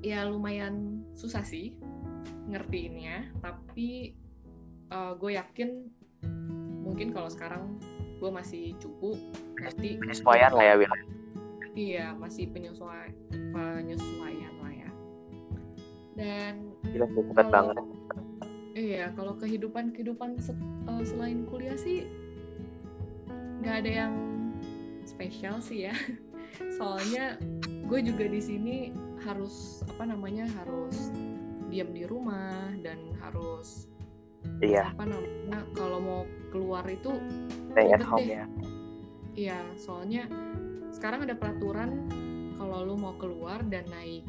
ya 0.00 0.24
lumayan 0.24 1.04
susah 1.12 1.44
sih 1.44 1.76
ngertiinnya 2.46 3.30
tapi 3.38 4.14
gue 4.90 5.30
yakin 5.32 5.86
mungkin 6.82 7.14
kalau 7.14 7.30
sekarang 7.30 7.78
gue 8.18 8.28
masih 8.28 8.74
cukup 8.76 9.16
ngerti 9.56 9.96
penyesuaian 9.96 10.50
lah 10.50 10.64
ya 10.64 10.74
Will 10.76 10.94
iya 11.72 12.06
masih 12.12 12.50
penyesuaian 12.50 13.14
penyesuaian 13.54 14.54
lah 14.58 14.72
ya. 14.74 14.90
Dan 16.18 16.74
gila 16.82 17.06
kalau- 17.06 17.46
banget. 17.46 17.76
iya 18.74 19.04
kalau 19.14 19.38
kehidupan 19.38 19.94
kehidupan 19.94 20.34
se- 20.42 20.58
eh, 20.90 21.04
selain 21.06 21.46
kuliah 21.46 21.78
sih 21.78 22.10
nggak 23.62 23.86
ada 23.86 23.90
yang 24.04 24.14
spesial 25.06 25.62
sih 25.62 25.86
ya. 25.86 25.94
Soalnya 26.76 27.38
gue 27.86 28.00
juga 28.02 28.26
di 28.26 28.42
sini 28.42 28.76
harus 29.22 29.86
apa 29.86 30.10
namanya 30.10 30.50
harus 30.58 31.14
diam 31.70 31.94
di 31.94 32.02
rumah 32.04 32.74
dan 32.82 33.14
harus 33.22 33.86
iya. 34.58 34.90
apa 34.90 35.06
namanya 35.06 35.62
kalau 35.78 35.98
mau 36.02 36.22
keluar 36.50 36.82
itu 36.90 37.14
stay 37.70 37.94
at 37.94 38.02
home 38.02 38.26
deh. 38.26 38.42
ya. 38.42 38.44
Iya 39.38 39.58
soalnya 39.78 40.26
sekarang 40.90 41.30
ada 41.30 41.38
peraturan 41.38 42.10
kalau 42.58 42.82
lu 42.82 42.98
mau 42.98 43.14
keluar 43.16 43.62
dan 43.70 43.86
naik 43.88 44.26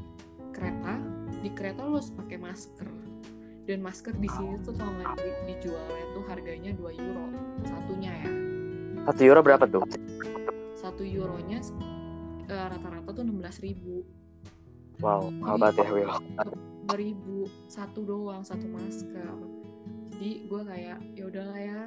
kereta 0.54 1.02
di 1.42 1.50
kereta 1.52 1.82
lu 1.84 1.98
harus 1.98 2.14
pakai 2.14 2.38
masker. 2.38 2.90
Dan 3.62 3.86
masker 3.86 4.18
di 4.18 4.30
sini 4.30 4.58
tuh 4.66 4.74
tau 4.74 4.90
nggak 4.90 5.22
di- 5.22 5.54
dijualnya 5.54 6.06
tuh 6.18 6.24
harganya 6.28 6.72
2 6.76 6.98
euro 6.98 7.26
satunya 7.66 8.12
ya. 8.26 8.32
Satu 9.10 9.22
euro 9.26 9.40
berapa 9.42 9.66
tuh? 9.70 9.86
Satu 10.78 11.02
euronya 11.06 11.62
eh, 12.50 12.66
rata-rata 12.68 13.10
tuh 13.14 13.24
16.000 13.26 13.66
ribu. 13.66 14.06
Wow 15.02 15.34
mahal 15.42 15.58
banget 15.58 15.82
ya 15.82 15.90
Will 15.90 16.14
ribu 16.98 17.46
satu 17.70 18.02
doang 18.04 18.42
satu 18.42 18.66
masker. 18.68 19.34
Jadi 20.12 20.46
gue 20.46 20.62
kayak 20.66 21.00
ya 21.18 21.24
udahlah 21.30 21.60
ya. 21.60 21.82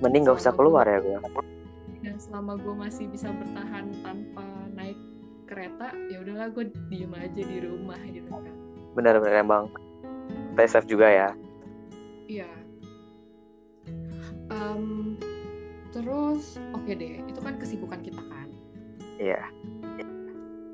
Mending 0.00 0.28
nggak 0.28 0.38
usah 0.40 0.52
keluar 0.52 0.84
gua- 0.84 1.02
ya 1.04 1.18
Will 1.20 1.56
dan 2.06 2.22
selama 2.22 2.54
gue 2.54 2.70
masih 2.70 3.10
bisa 3.10 3.34
bertahan 3.34 3.90
tanpa 4.00 4.46
naik 4.78 4.94
kereta 5.50 5.90
ya 6.06 6.22
udahlah 6.22 6.54
gue 6.54 6.70
diem 6.86 7.10
aja 7.10 7.42
di 7.42 7.58
rumah 7.66 7.98
gitu 8.06 8.30
kan. 8.30 8.54
Benar-benar 8.94 9.42
emang. 9.42 9.64
Stay 10.54 10.68
safe 10.70 10.88
juga 10.88 11.10
ya. 11.10 11.30
Iya. 12.30 12.50
Em, 14.48 15.18
terus 15.90 16.56
oke 16.72 16.94
deh 16.94 17.20
itu 17.26 17.40
kan 17.42 17.58
kesibukan 17.58 18.00
kita 18.00 18.22
kan? 18.22 18.48
Iya. 19.18 19.42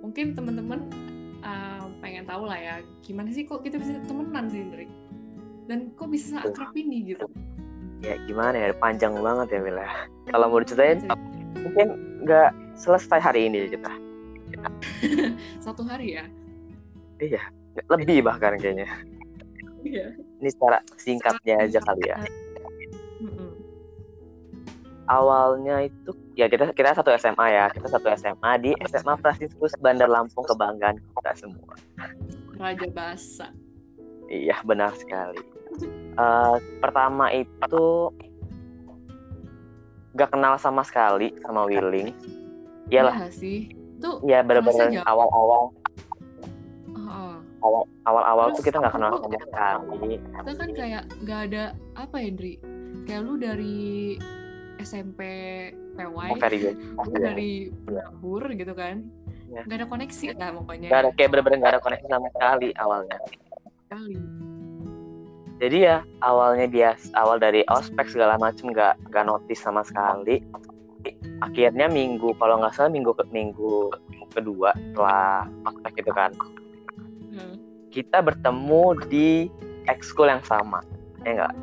Mungkin 0.04 0.36
teman-teman 0.36 0.86
uh, 1.42 1.86
pengen 2.02 2.24
tahu 2.24 2.46
lah 2.48 2.58
ya 2.58 2.74
gimana 3.04 3.30
sih 3.30 3.44
kok 3.46 3.62
kita 3.62 3.78
bisa 3.78 3.98
temenan 4.06 4.48
sih 4.48 4.62
Indri 4.62 4.86
dan 5.70 5.94
kok 5.94 6.10
bisa 6.10 6.42
akrab 6.42 6.74
ini 6.74 7.14
gitu? 7.14 7.26
Ya 8.02 8.18
gimana 8.26 8.58
ya 8.58 8.74
panjang 8.74 9.14
banget 9.14 9.54
ya 9.54 9.60
Mila. 9.62 9.86
Kalau 10.30 10.46
mau 10.50 10.58
diceritain 10.58 11.06
mungkin 11.62 11.88
nggak 12.26 12.50
selesai 12.74 13.22
hari 13.22 13.46
ini 13.46 13.70
kita 13.70 13.92
satu 15.64 15.86
hari 15.86 16.18
ya? 16.18 16.24
Iya 17.22 17.42
lebih 17.88 18.26
bahkan 18.26 18.58
kayaknya. 18.60 18.88
Iya. 19.82 20.06
Ini 20.42 20.48
secara 20.50 20.78
singkatnya 20.98 21.66
aja 21.66 21.80
kali 21.82 22.06
ya. 22.08 22.18
awalnya 25.10 25.82
itu 25.82 26.14
ya 26.38 26.46
kita 26.46 26.72
kita 26.72 26.94
satu 26.94 27.10
SMA 27.18 27.46
ya. 27.52 27.66
Kita 27.74 27.90
satu 27.90 28.06
SMA 28.16 28.52
di 28.62 28.70
SMA 28.86 29.18
Prasiskus 29.18 29.74
Bandar 29.82 30.08
Lampung 30.08 30.46
kebanggaan 30.46 31.02
kita 31.32 31.48
semua. 31.48 31.74
Raja 32.60 32.88
bahasa 32.92 33.46
iya 34.32 34.56
benar 34.64 34.96
sekali. 34.96 35.40
Eh, 36.16 36.56
pertama 36.80 37.28
itu 37.32 38.12
gak 40.16 40.32
kenal 40.32 40.56
sama 40.60 40.84
sekali 40.84 41.32
sama 41.44 41.68
Willing. 41.68 42.12
Iyalah. 42.88 43.28
Iya 43.28 43.28
sih. 43.32 43.58
Itu 43.72 44.20
ya 44.28 44.44
bener-bener 44.44 44.92
Kerasa 44.92 45.08
awal-awal. 45.08 45.72
Awal 47.62 47.86
awal-awal 48.02 48.46
Terus 48.50 48.58
tuh 48.58 48.64
kita 48.66 48.76
nggak 48.82 48.94
kenal 48.98 49.10
sama 49.22 49.38
sekali. 49.38 50.16
kita 50.18 50.52
kan 50.58 50.70
kayak 50.74 51.02
nggak 51.22 51.40
ada 51.46 51.64
apa 51.94 52.16
ya 52.18 52.30
kayak 53.06 53.22
lu 53.22 53.38
dari 53.38 54.18
SMP 54.82 55.20
PY 55.94 56.26
oh, 56.34 57.06
dari 57.14 57.70
penabur 57.86 58.42
gitu 58.50 58.74
kan 58.74 59.06
Iya. 59.52 59.62
nggak 59.68 59.78
ada 59.84 59.88
koneksi 59.88 60.26
lah 60.40 60.50
pokoknya. 60.56 60.88
Gak 60.88 61.00
ada 61.04 61.10
kayak 61.12 61.28
bener-bener 61.28 61.58
gak 61.60 61.72
ada 61.76 61.82
koneksi 61.84 62.06
sama 62.08 62.28
sekali 62.32 62.68
awalnya. 62.80 63.18
Sekali. 63.84 64.16
Jadi 65.62 65.78
ya 65.78 65.96
awalnya 66.24 66.66
dia 66.66 66.90
awal 67.14 67.36
dari 67.36 67.60
ospek 67.68 68.08
segala 68.10 68.40
macem 68.40 68.72
nggak 68.72 68.96
nggak 69.12 69.24
notice 69.28 69.60
sama 69.60 69.84
sekali. 69.84 70.40
Akhirnya 71.44 71.86
minggu 71.92 72.32
kalau 72.40 72.64
nggak 72.64 72.74
salah 72.74 72.90
minggu 72.90 73.12
ke 73.12 73.28
minggu 73.28 73.92
kedua 74.32 74.72
setelah 74.72 75.44
ospek 75.68 76.00
gitu 76.00 76.12
kan. 76.16 76.32
Hmm. 77.32 77.56
kita 77.92 78.20
bertemu 78.20 78.84
di 79.08 79.48
ekskul 79.88 80.28
yang 80.28 80.44
sama 80.44 80.84
ya 81.24 81.32
enggak 81.32 81.54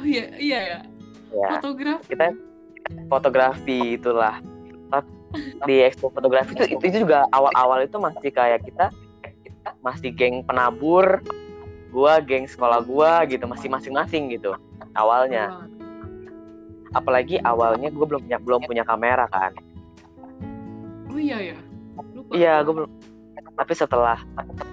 oh 0.00 0.06
iya 0.06 0.24
iya 0.40 0.58
ya. 0.64 0.78
Ya 1.30 1.48
fotografi. 1.60 2.10
Kita 2.10 2.26
fotografi 3.06 3.80
itulah 3.94 4.42
di 5.66 5.74
ekskul 5.86 6.10
fotografi. 6.10 6.54
Itu 6.56 6.64
itu 6.80 7.06
juga 7.06 7.26
awal-awal 7.30 7.86
itu 7.86 7.96
masih 7.98 8.30
kayak 8.30 8.66
kita 8.66 8.90
masih 9.84 10.10
geng 10.12 10.42
penabur 10.44 11.20
gua 11.90 12.22
geng 12.22 12.46
sekolah 12.46 12.82
gua 12.86 13.26
gitu 13.26 13.46
masih 13.46 13.68
masing-masing 13.70 14.30
gitu 14.34 14.54
awalnya. 14.94 15.66
Apalagi 16.90 17.38
awalnya 17.46 17.86
gue 17.86 18.02
belum 18.02 18.26
punya 18.26 18.38
belum 18.42 18.60
punya 18.66 18.82
kamera 18.82 19.30
kan. 19.30 19.54
Oh 21.06 21.18
iya 21.18 21.54
ya? 21.54 21.58
Lupa. 22.14 22.30
Iya 22.34 22.54
gue 22.66 22.74
belum. 22.82 22.90
Tapi 23.54 23.72
setelah 23.78 24.18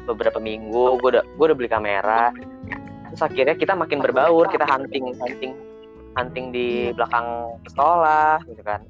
beberapa 0.10 0.42
minggu 0.42 0.98
gue 0.98 1.10
udah 1.14 1.24
gue 1.26 1.46
udah 1.46 1.58
beli 1.58 1.70
kamera. 1.70 2.34
Terus 3.14 3.22
akhirnya 3.22 3.54
kita 3.54 3.78
makin 3.78 4.02
berbaur 4.02 4.50
kita 4.50 4.66
hunting 4.66 5.14
hunting 5.14 5.54
hunting 6.18 6.50
di 6.50 6.90
belakang 6.98 7.54
sekolah 7.70 8.42
gitu 8.50 8.66
kan 8.66 8.82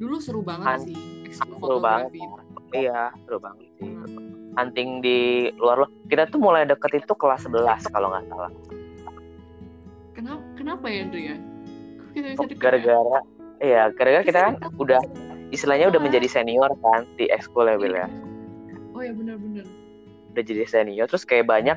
dulu 0.00 0.16
seru 0.16 0.40
banget 0.40 0.64
Kan, 0.66 0.80
sih 0.82 0.96
ekskul 1.26 1.60
seru 1.60 1.78
banget. 1.78 2.10
itu. 2.10 2.38
iya 2.72 3.12
seru 3.20 3.38
banget 3.38 3.68
sih 3.70 3.70
Hmm. 3.80 4.04
hunting 4.56 4.98
di 4.98 5.18
luar 5.54 5.76
luar 5.78 5.90
kita 6.06 6.24
tuh 6.26 6.38
mulai 6.38 6.64
deket 6.64 6.98
itu 6.98 7.12
kelas 7.12 7.44
11 7.44 7.60
kalau 7.86 8.08
nggak 8.08 8.24
salah 8.26 8.50
kenapa 10.12 10.42
kenapa 10.54 10.84
ya 10.86 10.98
Indri 11.00 11.22
ya 11.24 11.36
Kok 11.36 12.12
kita 12.12 12.26
bisa 12.26 12.34
Oh, 12.34 12.44
deket 12.44 12.50
ya? 12.50 12.62
gara-gara 12.62 13.18
iya 13.60 13.82
gara-gara 13.90 14.24
kita 14.24 14.40
kan 14.42 14.54
udah 14.76 15.00
istilahnya 15.50 15.86
udah 15.86 15.96
Ah. 15.96 16.04
menjadi 16.04 16.28
senior 16.28 16.70
kan 16.80 17.04
di 17.14 17.28
ekskul 17.28 17.64
level 17.64 17.92
ya 17.92 18.06
oh 18.90 19.00
ya 19.00 19.12
benar-benar 19.12 19.66
udah 20.30 20.42
jadi 20.42 20.64
senior 20.66 21.06
terus 21.06 21.22
kayak 21.22 21.44
banyak 21.44 21.76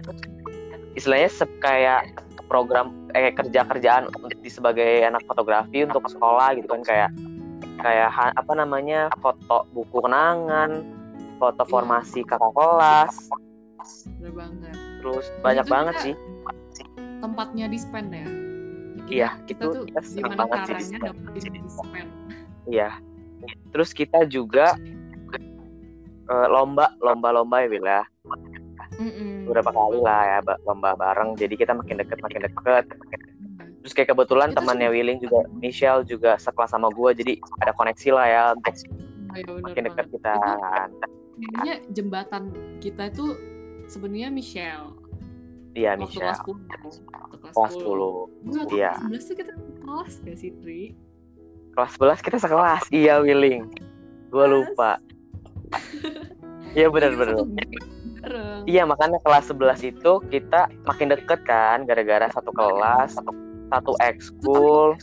istilahnya 0.94 1.30
se- 1.30 1.58
kayak 1.58 2.14
program 2.46 2.94
eh 3.12 3.32
kerja 3.32 3.66
kerjaan 3.66 4.10
di 4.36 4.48
sebagai 4.48 5.02
anak 5.02 5.24
fotografi 5.24 5.82
untuk 5.82 6.06
sekolah 6.06 6.54
gitu 6.54 6.68
kan 6.68 6.82
kayak 6.82 7.10
kayak 7.84 8.10
apa 8.16 8.52
namanya 8.56 9.12
foto 9.20 9.68
buku 9.70 10.00
kenangan 10.00 10.72
foto 11.36 11.62
Iya. 11.62 11.70
formasi 11.70 12.20
kakak 12.24 12.56
kelas. 12.56 13.14
Benar 14.18 14.32
banget. 14.34 14.76
Terus 14.98 15.26
banyak 15.44 15.66
itu 15.66 15.74
banget 15.76 15.96
sih. 16.00 16.16
tempatnya 17.20 17.66
di 17.68 17.80
spend 17.80 18.12
ya? 18.12 18.28
Kita- 19.04 19.08
Iya, 19.10 19.30
kita 19.46 19.62
itu 19.62 19.68
tuh 19.70 19.84
kita 19.86 20.00
gimana 20.10 20.44
caranya 20.58 20.98
dapetin 21.02 21.52
di 21.54 21.70
spend? 21.70 22.10
Iya. 22.66 22.90
Terus 23.70 23.90
kita 23.92 24.20
juga 24.26 24.76
eh, 26.24 26.48
lomba 26.48 26.96
lomba 27.00 27.30
lomba 27.32 27.60
ya 27.60 27.68
Wil 27.68 27.84
ya. 27.84 28.04
Mm-mm. 28.94 29.44
beberapa 29.44 29.74
kali 29.74 30.00
lah 30.00 30.22
ya 30.24 30.40
ba- 30.40 30.62
lomba 30.64 30.94
bareng. 30.94 31.36
Jadi 31.36 31.54
kita 31.58 31.74
makin 31.74 31.98
deket 31.98 32.20
makin 32.22 32.42
deket. 32.42 32.86
Hmm. 32.88 33.23
Terus 33.84 33.92
kayak 33.92 34.16
kebetulan 34.16 34.50
Itu 34.50 34.64
temannya 34.64 34.88
Willing 34.90 35.20
juga 35.20 35.44
Michelle 35.60 36.08
juga 36.08 36.40
sekelas 36.40 36.72
sama 36.72 36.88
gue 36.88 37.10
jadi 37.14 37.34
ada 37.60 37.76
koneksi 37.76 38.10
lah 38.16 38.26
ya 38.26 38.44
untuk 38.56 38.76
iya, 39.36 39.60
makin 39.60 39.84
dekat 39.86 40.06
kita. 40.08 40.34
Itu 40.34 41.08
Kayaknya 41.34 41.76
jembatan 41.92 42.44
kita 42.80 43.12
tuh 43.12 43.36
sebenarnya 43.86 44.30
Michelle. 44.32 44.96
Iya 45.74 45.98
Michelle. 45.98 46.32
kelas 46.32 46.46
10 46.46 46.54
waktu 46.54 47.38
kelas, 47.42 47.56
kelas 47.58 47.74
10 47.76 47.82
10 47.82 47.92
Gue 48.46 48.60
waktu 48.62 48.76
Iya. 48.78 48.92
kelas 48.94 49.04
11 49.04 49.28
tuh 49.28 49.36
kita 49.36 49.52
kelas 49.84 50.14
gak 50.22 50.38
sih 50.38 50.52
Tri? 50.62 50.82
kelas 51.74 51.92
11 51.98 52.22
kita 52.22 52.38
sekelas. 52.40 52.84
Iya 52.88 53.14
Willing. 53.20 53.68
Gue 54.30 54.46
lupa. 54.48 54.98
Iya 56.74 56.90
benar 56.90 57.14
Kita 57.14 57.20
benar. 57.22 57.36
satu 57.38 57.46
geng 57.54 57.74
bareng. 58.18 58.62
iya 58.66 58.82
makanya 58.82 59.22
kelas 59.22 59.46
11 59.46 59.94
itu 59.94 60.12
kita 60.32 60.72
makin 60.90 61.14
deket 61.14 61.46
kan 61.46 61.86
gara-gara 61.86 62.26
satu 62.34 62.50
kelas. 62.50 63.14
satu 63.14 63.30
ekskul 64.04 64.94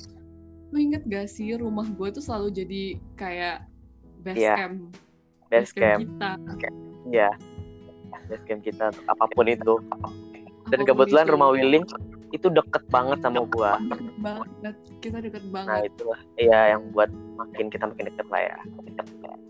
Lu 0.71 0.79
inget 0.79 1.03
gak 1.03 1.27
sih 1.27 1.59
rumah 1.59 1.83
gue 1.83 2.09
tuh 2.15 2.23
selalu 2.23 2.55
jadi 2.55 2.83
kayak 3.19 3.67
base 4.23 4.39
Iya, 4.39 4.55
camp? 4.55 4.77
Base 5.51 5.73
camp 5.75 6.01
kita. 6.07 6.31
Iya. 7.11 7.31
Base 8.31 8.45
camp 8.47 8.63
kita 8.63 8.87
apa 9.09 9.25
pun 9.35 9.51
itu. 9.51 9.75
Dan 10.71 10.79
Apa 10.79 10.87
pun 10.87 10.87
kebetulan 10.87 11.27
itu. 11.27 11.33
rumah 11.35 11.51
Willing 11.51 11.83
itu 12.31 12.47
deket 12.47 12.87
banget 12.87 13.19
sama 13.19 13.43
gua. 13.51 13.83
deket 13.83 14.15
banget. 14.23 14.75
Kita 15.03 15.19
deket 15.19 15.43
nah 15.43 15.51
banget. 15.67 15.91
itulah. 15.91 16.21
Iya 16.39 16.79
yang 16.79 16.83
buat 16.95 17.11
makin 17.35 17.67
kita 17.67 17.91
makin 17.91 18.07
deket 18.07 18.27
lah 18.31 18.43
ya. 18.47 18.59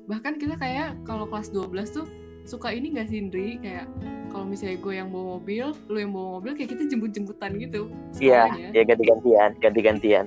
Bahkan 0.09 0.41
kita 0.41 0.57
kayak 0.57 0.97
kalau 1.05 1.29
kelas 1.29 1.53
12 1.53 1.69
tuh 1.93 2.09
suka 2.43 2.71
ini 2.71 2.93
gak 2.93 3.07
sih 3.07 3.19
Indri 3.19 3.57
kayak 3.57 3.87
kalau 4.29 4.45
misalnya 4.45 4.77
gue 4.77 4.95
yang 4.95 5.09
bawa 5.09 5.37
mobil 5.37 5.67
lu 5.87 5.97
yang 5.97 6.11
bawa 6.11 6.39
mobil 6.39 6.53
kayak 6.53 6.71
kita 6.71 6.83
jemput-jemputan 6.87 7.51
gitu. 7.57 7.91
Iya 8.17 8.47
ya 8.71 8.83
ganti-gantian 8.85 9.51
ganti-gantian. 9.59 10.25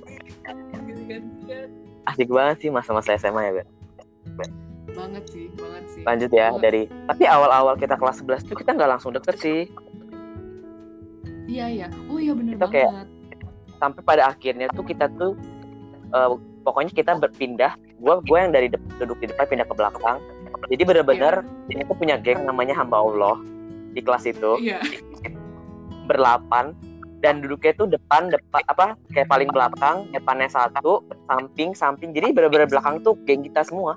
Ganti-gantian. 0.71 1.67
asik 2.03 2.27
banget 2.27 2.57
sih 2.59 2.69
masa-masa 2.69 3.15
SMA 3.15 3.41
ya 3.45 3.51
Ben 3.55 4.51
banget 4.89 5.23
sih 5.25 5.47
banget 5.53 5.83
sih. 5.89 6.01
Lanjut 6.03 6.29
ya 6.29 6.47
Gua- 6.49 6.61
dari 6.61 6.81
tapi 7.07 7.23
awal-awal 7.25 7.73
kita 7.75 7.95
kelas 7.95 8.19
11 8.19 8.43
tuh 8.43 8.55
kita 8.55 8.71
nggak 8.71 8.89
langsung 8.89 9.11
deket 9.11 9.35
sih. 9.37 9.61
Iya 11.45 11.65
iya. 11.67 11.87
Oh 12.07 12.17
iya 12.17 12.31
bener 12.31 12.55
Itu 12.55 12.61
banget. 12.61 12.73
kayak- 12.83 13.09
sampai 13.75 14.01
pada 14.01 14.23
akhirnya 14.27 14.67
tuh 14.69 14.83
kita 14.83 15.11
tuh 15.13 15.35
eh, 16.09 16.29
pokoknya 16.61 16.91
kita 16.91 17.17
berpindah. 17.17 17.73
Gua 17.97 18.19
gua 18.21 18.43
yang 18.43 18.51
dari 18.51 18.67
dep- 18.67 18.85
duduk 18.97 19.17
di 19.17 19.27
depan 19.27 19.45
pindah 19.45 19.65
ke 19.65 19.73
belakang 19.73 20.19
jadi 20.69 20.83
bener-bener 20.83 21.43
ini 21.71 21.81
tuh 21.87 21.97
punya 21.97 22.15
geng 22.19 22.43
namanya 22.47 22.75
hamba 22.77 23.01
Allah 23.01 23.35
di 23.93 24.01
kelas 24.01 24.27
itu. 24.29 24.59
Iya. 24.59 24.79
Berlapan 26.07 26.75
dan 27.23 27.39
duduknya 27.39 27.71
tuh 27.79 27.87
depan 27.87 28.27
depan 28.27 28.61
apa 28.67 28.99
kayak 29.15 29.31
paling 29.31 29.47
belakang 29.51 30.11
depannya 30.11 30.51
satu 30.51 31.03
samping 31.31 31.71
samping. 31.71 32.11
Jadi 32.11 32.35
bener-bener 32.35 32.67
belakang 32.67 32.99
tuh 33.03 33.15
geng 33.23 33.43
kita 33.43 33.63
semua. 33.63 33.95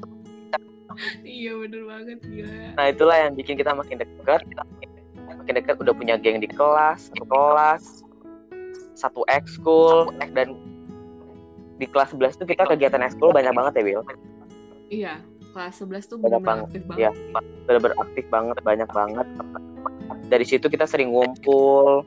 Iya 1.21 1.53
bener 1.61 1.83
banget 1.85 2.19
gila. 2.25 2.57
Nah 2.79 2.85
itulah 2.89 3.17
yang 3.21 3.33
bikin 3.37 3.61
kita 3.61 3.77
makin 3.77 4.01
deket. 4.01 4.43
Makin 5.27 5.55
deket 5.59 5.77
udah 5.77 5.95
punya 5.95 6.15
geng 6.17 6.41
di 6.41 6.49
kelas 6.49 7.13
satu 7.13 7.25
kelas 7.29 8.07
satu 8.97 9.23
ekskul 9.29 10.09
dan 10.33 10.57
di 11.77 11.85
kelas 11.85 12.17
11 12.17 12.41
tuh 12.41 12.49
kita 12.49 12.65
kegiatan 12.65 13.05
ekskul 13.05 13.31
banyak 13.31 13.53
banget 13.53 13.73
ya 13.77 13.83
Will 13.85 14.03
iya 14.89 15.15
kelas 15.57 15.81
11 15.81 16.05
tuh 16.13 16.17
banget, 16.21 16.69
aktif 16.69 16.83
iya. 17.01 17.09
banget. 17.09 17.45
bener-bener 17.65 17.97
aktif 17.97 18.25
banget 18.29 18.57
banyak 18.61 18.91
banget. 18.93 19.27
Dari 20.29 20.45
situ 20.45 20.69
kita 20.69 20.85
sering 20.85 21.17
ngumpul. 21.17 22.05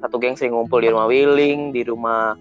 Satu 0.00 0.16
geng 0.16 0.32
sering 0.32 0.56
ngumpul 0.56 0.80
di 0.80 0.88
rumah 0.88 1.04
Willing 1.04 1.76
di 1.76 1.84
rumah 1.84 2.32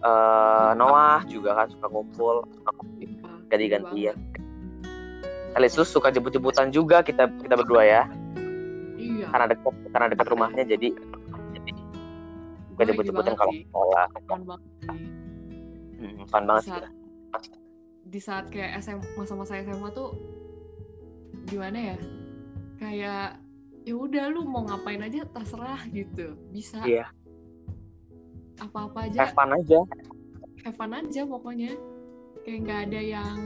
eh, 0.00 0.70
Noah 0.72 1.20
juga 1.28 1.52
kan 1.52 1.66
suka 1.68 1.86
ngumpul. 1.92 2.48
Iya, 2.96 3.20
ganti-gantian 3.52 4.16
bener 4.16 4.40
banget. 4.40 5.60
Alisus 5.60 5.92
suka 5.92 6.08
jemput-jemputan 6.08 6.72
juga 6.72 7.04
kita 7.04 7.28
kita 7.28 7.54
berdua 7.60 7.84
ya. 7.84 8.02
Karena 9.28 9.52
dekat 9.52 9.74
karena 9.92 10.06
dekat 10.08 10.26
rumahnya 10.32 10.64
jadi 10.64 10.88
jadi 12.74 12.90
jemput-jemputin 12.90 13.36
banget 13.36 13.40
kalau 13.44 13.52
sekolah. 13.52 14.06
Fun 14.24 14.42
banget 14.48 14.60
sih. 14.64 14.98
hmm, 16.00 16.24
fun 16.26 16.44
banget 16.48 16.64
sih 16.66 17.62
di 18.04 18.20
saat 18.20 18.52
kayak 18.52 18.80
SM, 18.84 19.00
masa-masa 19.16 19.58
SMA 19.60 19.88
tuh 19.92 20.14
gimana 21.48 21.94
ya? 21.94 21.96
Kayak 22.78 23.40
ya 23.84 23.94
udah 23.96 24.24
lu 24.32 24.44
mau 24.48 24.64
ngapain 24.64 25.00
aja 25.02 25.24
terserah 25.28 25.82
gitu. 25.92 26.36
Bisa 26.52 26.84
iya 26.84 27.08
apa-apa 28.62 29.10
aja 29.10 29.26
have 29.26 29.34
fun 29.34 29.50
aja 29.50 29.80
have 30.62 30.76
fun 30.78 30.92
aja 30.94 31.20
pokoknya. 31.26 31.74
Kayak 32.46 32.58
nggak 32.64 32.80
ada 32.90 33.00
yang 33.00 33.38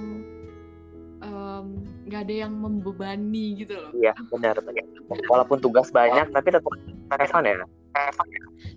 nggak 2.09 2.21
ada 2.25 2.35
yang 2.47 2.53
membebani 2.55 3.59
gitu 3.59 3.75
loh. 3.75 3.91
iya 3.93 4.15
benar 4.31 4.55
benar 4.63 4.87
walaupun 5.29 5.59
tugas 5.59 5.91
banyak 5.91 6.31
tapi 6.31 6.49
tetap 6.55 6.73
have 7.11 7.31
fun 7.31 7.45
ya 7.45 7.59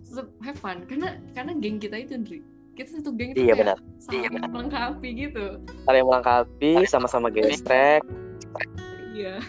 Tetep 0.01 0.27
have 0.41 0.59
fun 0.59 0.77
karena 0.89 1.21
karena 1.31 1.51
geng 1.61 1.77
kita 1.79 2.01
itu 2.01 2.17
Ndri. 2.17 2.39
Kita 2.81 2.91
satu 2.97 3.11
geng 3.13 3.37
itu 3.37 3.45
iya 3.45 3.53
kayak 3.53 3.61
benar. 3.61 3.77
saling 4.01 4.49
melengkapi 4.49 5.09
gitu. 5.13 5.45
saling 5.85 6.05
melengkapi 6.09 6.71
sama-sama 6.89 7.27
gestrek 7.29 8.01
Iya. 9.11 9.43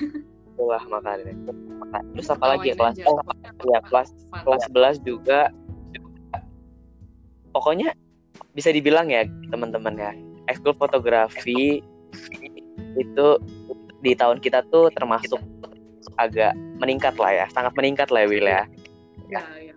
Wah 0.58 0.82
makanya. 0.90 1.32
Terus 2.12 2.28
apa 2.28 2.44
lagi 2.56 2.66
ya 2.72 2.76
kelas? 2.76 2.96
aja, 2.98 3.06
oh 3.08 3.18
iya 3.66 3.78
kelas 3.86 4.08
fun. 4.28 4.42
kelas 4.44 4.62
11 5.00 5.06
juga. 5.06 5.40
Pokoknya 7.52 7.94
bisa 8.52 8.72
dibilang 8.72 9.08
ya 9.08 9.24
teman-teman 9.48 9.94
ya 9.96 10.12
ekskul 10.50 10.76
fotografi 10.76 11.80
itu 13.00 13.26
di 14.02 14.12
tahun 14.12 14.42
kita 14.42 14.66
tuh 14.68 14.92
termasuk 14.92 15.40
agak 16.20 16.52
meningkat 16.76 17.16
lah 17.16 17.32
ya 17.32 17.46
sangat 17.48 17.72
meningkat 17.78 18.12
lah 18.12 18.24
ya 18.24 18.28
Will 18.28 18.48
ya. 18.48 18.62
Ya, 19.32 19.42
ya, 19.56 19.71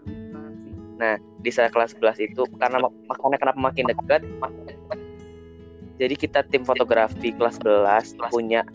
sih. 0.96 1.16
di 1.44 1.52
saat 1.54 1.70
kelas 1.70 1.94
11 2.00 2.26
itu 2.32 2.44
karena 2.58 2.82
mak- 2.82 2.96
makanya 3.06 3.38
kenapa 3.38 3.60
makin 3.60 3.86
dekat 3.92 4.22
jadi 5.96 6.16
kita 6.16 6.40
tim 6.52 6.64
fotografi 6.68 7.32
kelas 7.32 7.60
11 7.64 8.34
punya 8.34 8.66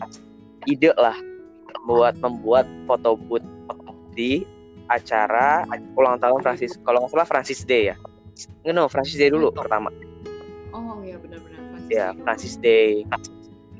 ide 0.65 0.93
lah 0.97 1.17
buat 1.85 2.15
membuat 2.21 2.65
foto 2.85 3.17
booth 3.17 3.45
di 4.13 4.45
acara 4.91 5.63
ulang 5.95 6.19
tahun 6.19 6.43
Francis 6.43 6.75
kalau 6.83 7.03
nggak 7.03 7.11
salah 7.15 7.27
Francis 7.27 7.63
Day 7.63 7.93
ya 7.93 7.95
Nggak, 8.65 8.73
no 8.75 8.85
Francis 8.91 9.17
Day 9.19 9.29
dulu 9.31 9.51
pertama 9.51 9.87
Oh 10.71 10.99
ya 11.03 11.19
benar-benar 11.19 11.59
Francis 11.71 11.91
ya. 11.91 12.07
Francis 12.23 12.55
Day 12.59 13.03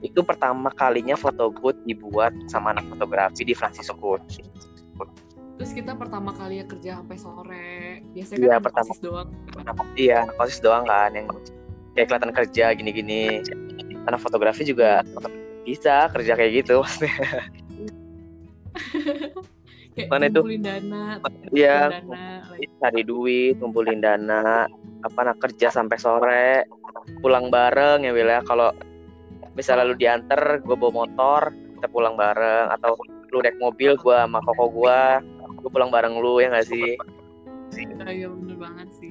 itu 0.02 0.20
pertama 0.26 0.74
kalinya 0.74 1.14
foto 1.14 1.54
booth 1.54 1.78
dibuat 1.86 2.34
sama 2.50 2.74
anak 2.74 2.90
fotografi 2.90 3.46
di 3.46 3.54
Francis 3.54 3.88
School 3.92 4.18
Terus 5.56 5.72
kita 5.72 5.94
pertama 5.94 6.32
kali 6.32 6.58
ya 6.58 6.66
kerja 6.66 6.92
sampai 6.98 7.18
sore. 7.18 7.74
Biasanya 8.12 8.40
Iya, 8.40 8.54
kan 8.54 8.62
pertama. 8.64 8.90
pertama 8.90 9.04
doang. 9.04 9.30
iya 9.94 10.16
anak 10.24 10.38
osis 10.40 10.60
doang 10.60 10.84
kan 10.84 11.12
yang 11.12 11.28
kayak 11.94 12.08
kelihatan 12.08 12.32
kerja 12.32 12.66
gini-gini 12.72 13.44
anak 14.04 14.20
fotografi 14.20 14.64
juga 14.64 15.04
bisa 15.62 16.10
kerja 16.10 16.34
kayak 16.34 16.64
gitu 16.64 16.82
Kayak 19.92 20.08
Mana 20.08 20.26
itu? 20.26 20.42
dana, 20.58 21.20
Iya, 21.52 22.00
cari 22.80 23.04
duit, 23.04 23.60
ngumpulin 23.60 24.00
dana, 24.00 24.64
apa 25.04 25.20
nak 25.22 25.44
kerja 25.44 25.68
sampai 25.68 26.00
sore, 26.00 26.64
pulang 27.20 27.52
bareng 27.52 28.08
ya 28.08 28.16
Will 28.16 28.32
ya. 28.32 28.40
Kalau 28.42 28.72
misalnya 29.52 29.84
lu 29.84 30.00
diantar, 30.00 30.64
gue 30.64 30.76
bawa 30.80 31.04
motor, 31.04 31.52
kita 31.76 31.92
pulang 31.92 32.16
bareng, 32.16 32.72
atau 32.72 32.96
lu 33.30 33.44
naik 33.44 33.60
mobil, 33.60 34.00
gue 34.00 34.16
sama 34.16 34.40
koko 34.42 34.72
gue, 34.72 35.02
gue 35.62 35.72
pulang 35.72 35.94
bareng 35.94 36.18
lu 36.18 36.42
ya 36.42 36.50
nggak 36.50 36.68
sih? 36.68 36.98
Nah, 38.02 38.12
ya 38.12 38.28
bener 38.28 38.58
banget 38.60 38.88
sih. 38.98 39.10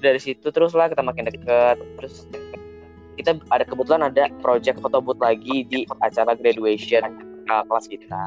Dari 0.00 0.20
situ 0.20 0.48
terus 0.52 0.72
lah 0.76 0.90
kita 0.90 1.00
makin 1.00 1.28
deket, 1.28 1.76
terus 1.96 2.28
kita 3.16 3.36
ada 3.52 3.64
kebetulan 3.64 4.02
ada 4.08 4.28
project 4.40 4.80
foto 4.80 4.98
booth 5.00 5.20
lagi 5.20 5.64
di 5.68 5.84
acara 6.00 6.32
graduation 6.36 7.04
uh, 7.48 7.62
kelas 7.68 7.86
kita. 7.88 8.24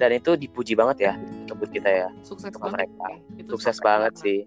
Dan 0.00 0.18
itu 0.18 0.34
dipuji 0.34 0.74
banget 0.74 1.10
ya 1.10 1.12
foto 1.46 1.54
booth 1.58 1.72
kita 1.74 1.90
ya. 1.90 2.08
Sukses 2.26 2.50
Sama 2.54 2.70
banget. 2.72 2.88
mereka. 2.90 3.06
sih. 3.06 3.40
Itu 3.42 3.50
Sukses 3.54 3.76
banget 3.82 4.12
sih. 4.18 4.38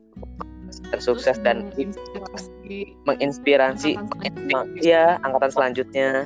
Tersukses 0.89 1.37
Terus 1.39 1.45
dan 1.45 1.57
menginspirasi 1.71 2.75
menginspirasi 3.05 3.91
angkatan 3.95 4.65
Iya, 4.81 5.21
angkatan 5.23 5.51
selanjutnya. 5.53 6.25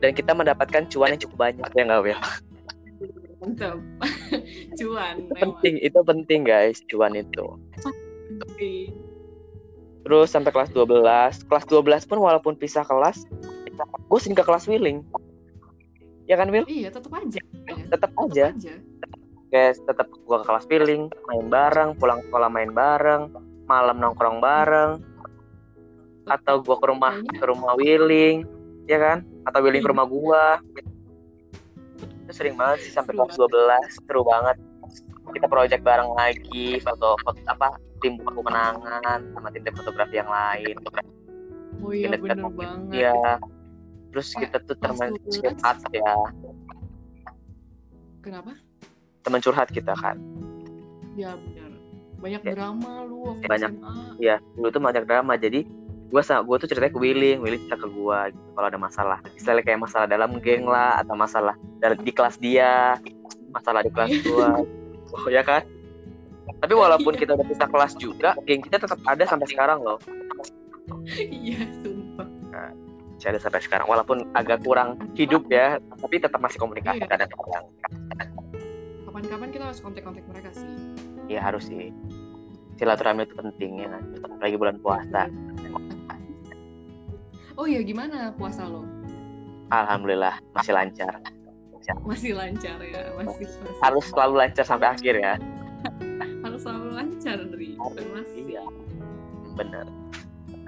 Dan 0.00 0.10
kita 0.16 0.32
mendapatkan 0.32 0.86
cuan 0.88 1.12
yang 1.16 1.20
cukup 1.20 1.50
banyak 1.50 1.66
ya 1.76 1.82
nggak 1.88 2.02
Will? 2.04 2.20
Mantap. 3.40 3.80
Cuan. 4.78 5.14
Itu 5.16 5.32
penting, 5.34 5.74
itu 5.80 5.98
penting 6.04 6.40
guys, 6.44 6.78
cuan 6.86 7.16
itu. 7.16 7.46
Terus 10.00 10.28
sampai 10.28 10.52
kelas 10.52 10.70
12, 10.72 11.48
kelas 11.48 11.64
12 11.66 12.08
pun 12.08 12.18
walaupun 12.20 12.54
pisah 12.56 12.84
kelas, 12.84 13.24
gue 14.08 14.18
sering 14.20 14.36
ke 14.36 14.44
kelas 14.44 14.68
Willing. 14.68 15.04
Ya 16.24 16.36
kan 16.36 16.52
Will? 16.52 16.68
Iya, 16.68 16.92
tetap 16.92 17.10
aja. 17.16 17.40
Tetap 17.90 18.10
aja, 18.14 18.44
aja. 18.54 18.74
guys, 19.50 19.76
tetap 19.82 20.06
gue 20.06 20.36
ke 20.36 20.46
kelas 20.46 20.64
Willing, 20.70 21.10
main 21.26 21.46
bareng, 21.48 21.98
pulang 21.98 22.22
sekolah 22.28 22.48
main 22.48 22.70
bareng, 22.70 23.32
malam 23.66 23.98
nongkrong 23.98 24.38
bareng, 24.38 25.02
atau 26.28 26.62
gue 26.62 26.76
ke 26.78 26.86
rumah 26.86 27.18
ke 27.18 27.44
rumah 27.44 27.74
Willing, 27.74 28.46
ya 28.86 28.98
kan? 29.00 29.18
Atau 29.48 29.64
Willing 29.66 29.82
ke 29.82 29.88
Iya. 29.88 29.94
rumah 29.96 30.06
gue. 30.06 30.44
Itu 32.30 32.38
sering 32.38 32.54
banget 32.54 32.86
sih 32.86 32.94
sampai 32.94 33.10
kelas 33.10 33.34
12, 33.34 33.50
seru 34.06 34.22
banget. 34.22 34.54
Kita 35.34 35.46
project 35.46 35.82
bareng 35.82 36.14
lagi, 36.14 36.78
foto, 36.78 37.18
foto 37.20 37.42
apa 37.44 37.74
tim 37.98 38.14
buku 38.16 38.38
kenangan 38.40 39.18
sama 39.34 39.50
tim-tim 39.50 39.74
fotografi 39.74 40.14
yang 40.14 40.30
lain. 40.30 40.78
Oh 41.82 41.90
iya 41.90 42.06
Dekat- 42.08 42.38
bener 42.38 42.54
banget. 42.54 42.94
Iya. 42.94 43.18
Terus 44.10 44.28
kita 44.32 44.62
tuh 44.62 44.78
teman 44.78 45.10
12. 45.18 45.42
curhat 45.42 45.78
ya, 45.90 46.14
Kenapa? 48.20 48.52
teman 49.22 49.40
curhat 49.40 49.68
kita 49.68 49.90
kan. 49.94 50.14
Ya 51.14 51.34
bener. 51.34 51.70
Banyak 52.22 52.42
Ya. 52.42 52.52
drama 52.54 52.92
lu 53.02 53.42
Banyak. 53.42 53.70
SMA. 53.74 53.94
Iya, 54.18 54.36
dulu 54.54 54.68
tuh 54.70 54.80
banyak 54.80 55.02
drama. 55.04 55.34
Jadi 55.34 55.66
gue 56.10 56.22
sama 56.26 56.42
gue 56.42 56.56
tuh 56.58 56.68
ceritanya 56.68 56.90
ke 56.90 57.00
Willy, 57.00 57.38
Willy 57.38 57.62
cerita 57.62 57.78
ke 57.78 57.88
gue 57.88 58.18
gitu 58.34 58.48
kalau 58.52 58.66
ada 58.66 58.78
masalah. 58.78 59.18
Misalnya 59.30 59.62
kayak 59.62 59.80
masalah 59.80 60.06
dalam 60.10 60.30
geng 60.42 60.66
lah 60.66 60.98
atau 60.98 61.14
masalah 61.14 61.54
dari 61.78 61.94
di 62.02 62.10
kelas 62.10 62.34
dia, 62.36 62.98
masalah 63.54 63.86
di 63.86 63.90
kelas 63.94 64.10
gue. 64.20 64.48
oh 65.14 65.30
ya 65.30 65.46
kan? 65.46 65.62
Tapi 66.60 66.74
walaupun 66.74 67.14
Iya. 67.14 67.20
kita 67.24 67.30
udah 67.38 67.46
pisah 67.46 67.68
kelas 67.70 67.92
juga, 67.94 68.30
geng 68.42 68.60
kita 68.60 68.82
tetap 68.82 68.98
ada 69.06 69.22
sampai 69.22 69.46
sekarang 69.46 69.78
loh. 69.80 70.02
Iya, 71.14 71.62
sumpah. 71.80 72.26
Masih 73.14 73.28
ada 73.30 73.38
sampai 73.38 73.60
sekarang. 73.62 73.86
Walaupun 73.86 74.26
agak 74.34 74.66
kurang 74.66 74.98
hidup 75.14 75.46
ya, 75.46 75.78
tapi 75.78 76.18
tetap 76.18 76.42
masih 76.42 76.58
komunikasi 76.58 77.00
Iya. 77.00 77.06
kadang-kadang. 77.06 77.64
Kapan-kapan 79.06 79.48
kita 79.52 79.64
harus 79.70 79.80
kontak-kontak 79.80 80.24
mereka 80.26 80.50
sih. 80.52 80.66
Ya 81.30 81.40
harus 81.44 81.70
sih. 81.70 81.94
Silaturahmi 82.76 83.28
itu 83.28 83.36
penting 83.36 83.84
ya 83.84 83.88
kan. 83.92 84.02
Apalagi 84.24 84.56
bulan 84.56 84.76
puasa. 84.80 85.28
Oh 87.60 87.68
iya, 87.68 87.84
gimana 87.84 88.32
puasa 88.40 88.64
lo? 88.64 88.88
Alhamdulillah 89.68 90.40
masih 90.56 90.72
lancar. 90.72 91.20
Masih 92.08 92.32
lancar 92.32 92.80
ya, 92.80 93.12
masih, 93.20 93.44
masih. 93.44 93.76
Harus 93.84 94.04
selalu 94.08 94.34
lancar 94.40 94.64
sampai 94.64 94.88
akhir 94.88 95.20
ya. 95.20 95.36
harus 96.48 96.60
selalu 96.64 96.88
lancar, 96.96 97.36
Ri. 97.52 97.76
Dan 97.76 98.06
masih. 98.16 98.42
Iya. 98.48 98.64
Bener. 99.60 99.84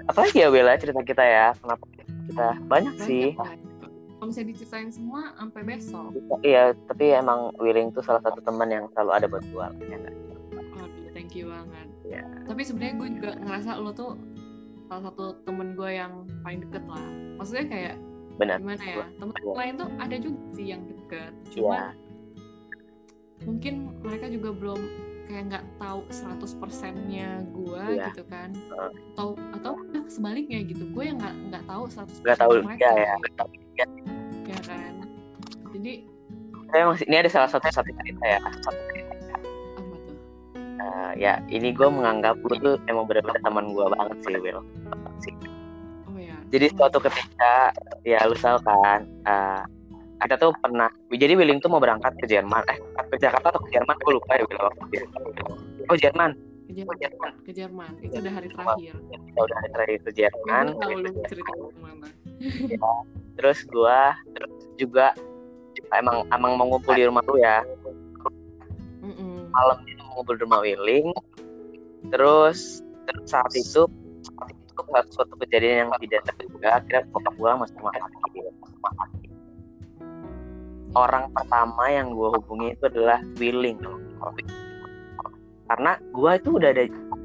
Apalagi 0.05 0.45
ya 0.45 0.53
Bella 0.53 0.77
cerita 0.77 1.01
kita 1.01 1.25
ya. 1.25 1.57
Kenapa 1.57 1.83
kita 2.29 2.47
banyak 2.69 2.95
sih. 3.01 3.33
Banyak, 3.33 3.57
kan? 3.81 3.89
Kalau 4.21 4.25
misalnya 4.29 4.49
diceritain 4.53 4.89
semua 4.93 5.33
sampai 5.33 5.61
besok. 5.65 6.13
Iya, 6.45 6.77
tapi 6.85 7.09
emang 7.09 7.57
Willing 7.57 7.89
tuh 7.89 8.05
salah 8.05 8.21
satu 8.21 8.37
teman 8.45 8.69
yang 8.69 8.85
selalu 8.93 9.11
ada 9.17 9.25
buat 9.25 9.43
gua. 9.49 9.73
Ya 9.89 9.97
thank 11.13 11.39
you 11.39 11.49
banget. 11.49 11.87
Iya. 12.03 12.23
Tapi 12.45 12.61
sebenarnya 12.61 12.93
gue 12.99 13.09
juga 13.15 13.31
ngerasa 13.39 13.71
lo 13.79 13.91
tuh 13.95 14.11
salah 14.93 15.09
satu 15.09 15.25
temen 15.41 15.73
gue 15.73 15.89
yang 15.89 16.13
paling 16.45 16.61
deket 16.61 16.83
lah. 16.85 17.01
Maksudnya 17.41 17.65
kayak 17.65 17.95
Benar. 18.37 18.57
gimana 18.61 18.83
ya? 18.85 19.05
Temen 19.17 19.33
Iya. 19.33 19.53
lain 19.57 19.73
tuh 19.73 19.89
ada 19.97 20.15
juga 20.21 20.39
sih 20.53 20.65
yang 20.69 20.81
deket. 20.85 21.31
Cuma 21.49 21.79
mungkin 23.43 23.73
mereka 23.99 24.25
juga 24.29 24.49
belum 24.53 24.81
kayak 25.23 25.43
nggak 25.49 25.65
tahu 25.75 25.99
100%-nya 26.13 27.29
gue 27.49 27.83
Iya. 27.89 28.05
gitu 28.13 28.23
kan. 28.29 28.49
Atau 29.17 29.33
atau 29.51 29.73
eh, 29.97 30.05
sebaliknya 30.05 30.61
gitu. 30.61 30.85
Gue 30.93 31.09
yang 31.09 31.17
nggak 31.17 31.35
nggak 31.49 31.63
tahu 31.65 31.83
100% 31.89 32.21
Nggak 32.21 32.37
tahu 32.37 32.51
mereka. 32.61 32.85
ya, 32.85 33.15
ya. 33.73 33.85
Ya 34.45 34.57
kan. 34.61 34.93
Jadi 35.73 35.93
Saya 36.69 36.89
masih 36.89 37.05
ini 37.05 37.17
ada 37.17 37.29
salah 37.29 37.49
satu 37.49 37.65
satu 37.69 37.89
cerita 37.97 38.25
ya. 38.25 38.37
apa 38.41 38.49
tuh? 38.61 39.12
Eh, 40.83 41.11
ya 41.15 41.39
ini 41.47 41.71
gue 41.71 41.87
menganggap 41.87 42.35
lu 42.43 42.55
tuh 42.59 42.75
emang 42.91 43.07
benar-benar 43.07 43.39
teman 43.39 43.71
gue 43.71 43.85
banget 43.87 44.17
sih 44.27 44.35
Will. 44.35 44.59
Oh 46.11 46.19
ya. 46.19 46.35
Jadi 46.51 46.65
Oh, 46.75 46.83
suatu 46.83 46.99
ketika 46.99 47.71
ya 48.03 48.19
lu 48.27 48.35
tahu 48.35 48.59
kan, 48.67 49.07
eh, 49.07 49.61
kita 50.27 50.35
tuh 50.39 50.51
pernah 50.59 50.91
jadi 51.11 51.39
Willing 51.39 51.63
tuh 51.63 51.71
mau 51.71 51.79
berangkat 51.79 52.11
ke 52.19 52.25
Jerman. 52.27 52.63
Eh 52.67 52.77
ke 53.11 53.15
Jakarta 53.15 53.55
atau 53.55 53.61
ke 53.63 53.69
Jerman? 53.71 53.95
Gue 54.03 54.13
lupa 54.19 54.31
ya 54.35 54.43
Will 54.43 54.59
oh 55.87 55.97
Jerman. 55.99 56.31
Ke 56.67 56.75
Jerman. 56.99 57.31
Ke 57.47 57.51
Jerman. 57.55 57.91
Itu 58.03 58.19
udah 58.19 58.33
hari 58.33 58.47
terakhir. 58.51 58.93
Kita 59.07 59.39
udah 59.39 59.55
hari 59.55 59.69
terakhir 59.71 59.99
ke 60.03 60.11
Jerman. 60.11 60.65
Gue 60.67 60.81
tahu 60.83 60.95
lu 60.99 61.09
cerita 61.31 61.51
ke 61.55 61.79
mana. 61.79 62.07
Terus 63.39 63.59
gue 63.71 63.99
juga 64.75 65.15
emang 65.95 66.27
emang 66.33 66.51
mau 66.59 66.65
ngumpul 66.75 66.91
di 66.91 67.07
rumah 67.07 67.23
lu 67.23 67.39
ya. 67.39 67.63
Mm-mm. 69.03 69.51
malam 69.51 69.77
itu 69.83 69.92
mau 69.92 69.92
ngumpul 70.13 70.37
di 70.37 70.41
rumah 70.45 70.61
Willing 70.61 71.09
terus 72.11 72.81
saat 73.27 73.51
itu 73.53 73.85
saat 74.23 74.49
itu 74.51 74.71
suatu, 74.75 75.09
suatu 75.11 75.33
kejadian 75.43 75.87
yang 75.87 75.89
tidak 76.01 76.21
terduga 76.29 76.79
akhirnya 76.79 77.03
bokap 77.11 77.33
gue 77.35 77.49
masuk 77.59 77.75
rumah 77.79 77.93
sakit 77.97 78.43
orang 80.93 81.25
pertama 81.33 81.85
yang 81.89 82.07
gue 82.13 82.27
hubungi 82.37 82.67
itu 82.77 82.83
adalah 82.87 83.19
Willing 83.41 83.79
karena 85.67 85.91
gue 86.13 86.31
itu 86.37 86.49
udah 86.53 86.69
ada 86.69 86.83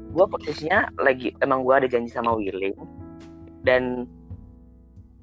gue 0.09 0.25
posisinya 0.25 0.89
lagi 0.97 1.35
emang 1.45 1.61
gue 1.61 1.73
ada 1.75 1.87
janji 1.87 2.09
sama 2.09 2.33
Willing 2.33 2.73
dan 3.61 4.09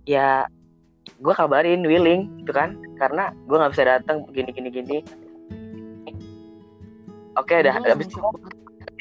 ya 0.07 0.47
gue 1.21 1.35
kabarin 1.35 1.87
Willing 1.87 2.43
gitu 2.43 2.53
kan. 2.53 2.77
Karena 2.97 3.33
gue 3.47 3.57
nggak 3.57 3.73
bisa 3.77 3.85
datang 3.85 4.25
gini 4.33 4.51
gini 4.53 4.69
gini 4.73 4.99
oke 7.37 7.55
dah 7.63 7.75
Gua 7.77 7.93
habis 7.93 8.09
itu 8.09 8.21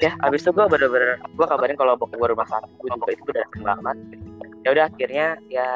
ya 0.03 0.11
habis 0.19 0.43
itu 0.43 0.51
gue 0.51 0.65
bener-bener 0.67 1.15
gue 1.23 1.45
kabarin 1.47 1.77
kalau 1.79 1.95
bokap 1.95 2.19
gue 2.19 2.29
rumah 2.35 2.47
sakit 2.51 2.71
gue 2.75 2.89
juga 2.91 3.09
itu 3.15 3.23
udah 3.31 3.47
banget. 3.63 3.97
Ya 4.65 4.69
udah 4.75 4.83
akhirnya 4.91 5.27
ya 5.47 5.69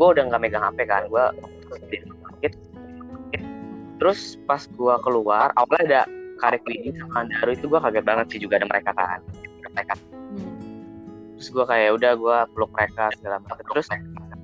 gue 0.00 0.06
udah 0.06 0.22
nggak 0.30 0.40
megang 0.40 0.64
HP 0.64 0.78
kan 0.86 1.02
gue 1.10 1.24
sakit 1.74 2.52
terus 4.00 4.40
pas 4.48 4.62
gue 4.64 4.94
keluar 5.04 5.52
awalnya 5.60 5.84
ada 5.84 6.02
Karek 6.40 6.64
Widi 6.64 6.96
sama 6.96 7.28
Daru 7.28 7.52
itu 7.52 7.66
gue 7.68 7.80
kaget 7.84 8.04
banget 8.06 8.26
sih 8.32 8.40
juga 8.40 8.56
ada 8.62 8.66
mereka 8.70 8.90
kan 8.96 9.20
mereka. 9.76 9.94
Terus 11.36 11.48
gue 11.52 11.64
kayak 11.68 11.90
udah 12.00 12.12
gue 12.16 12.38
peluk 12.56 12.70
mereka 12.72 13.12
segala 13.20 13.44
macam. 13.44 13.60
Terus 13.60 13.86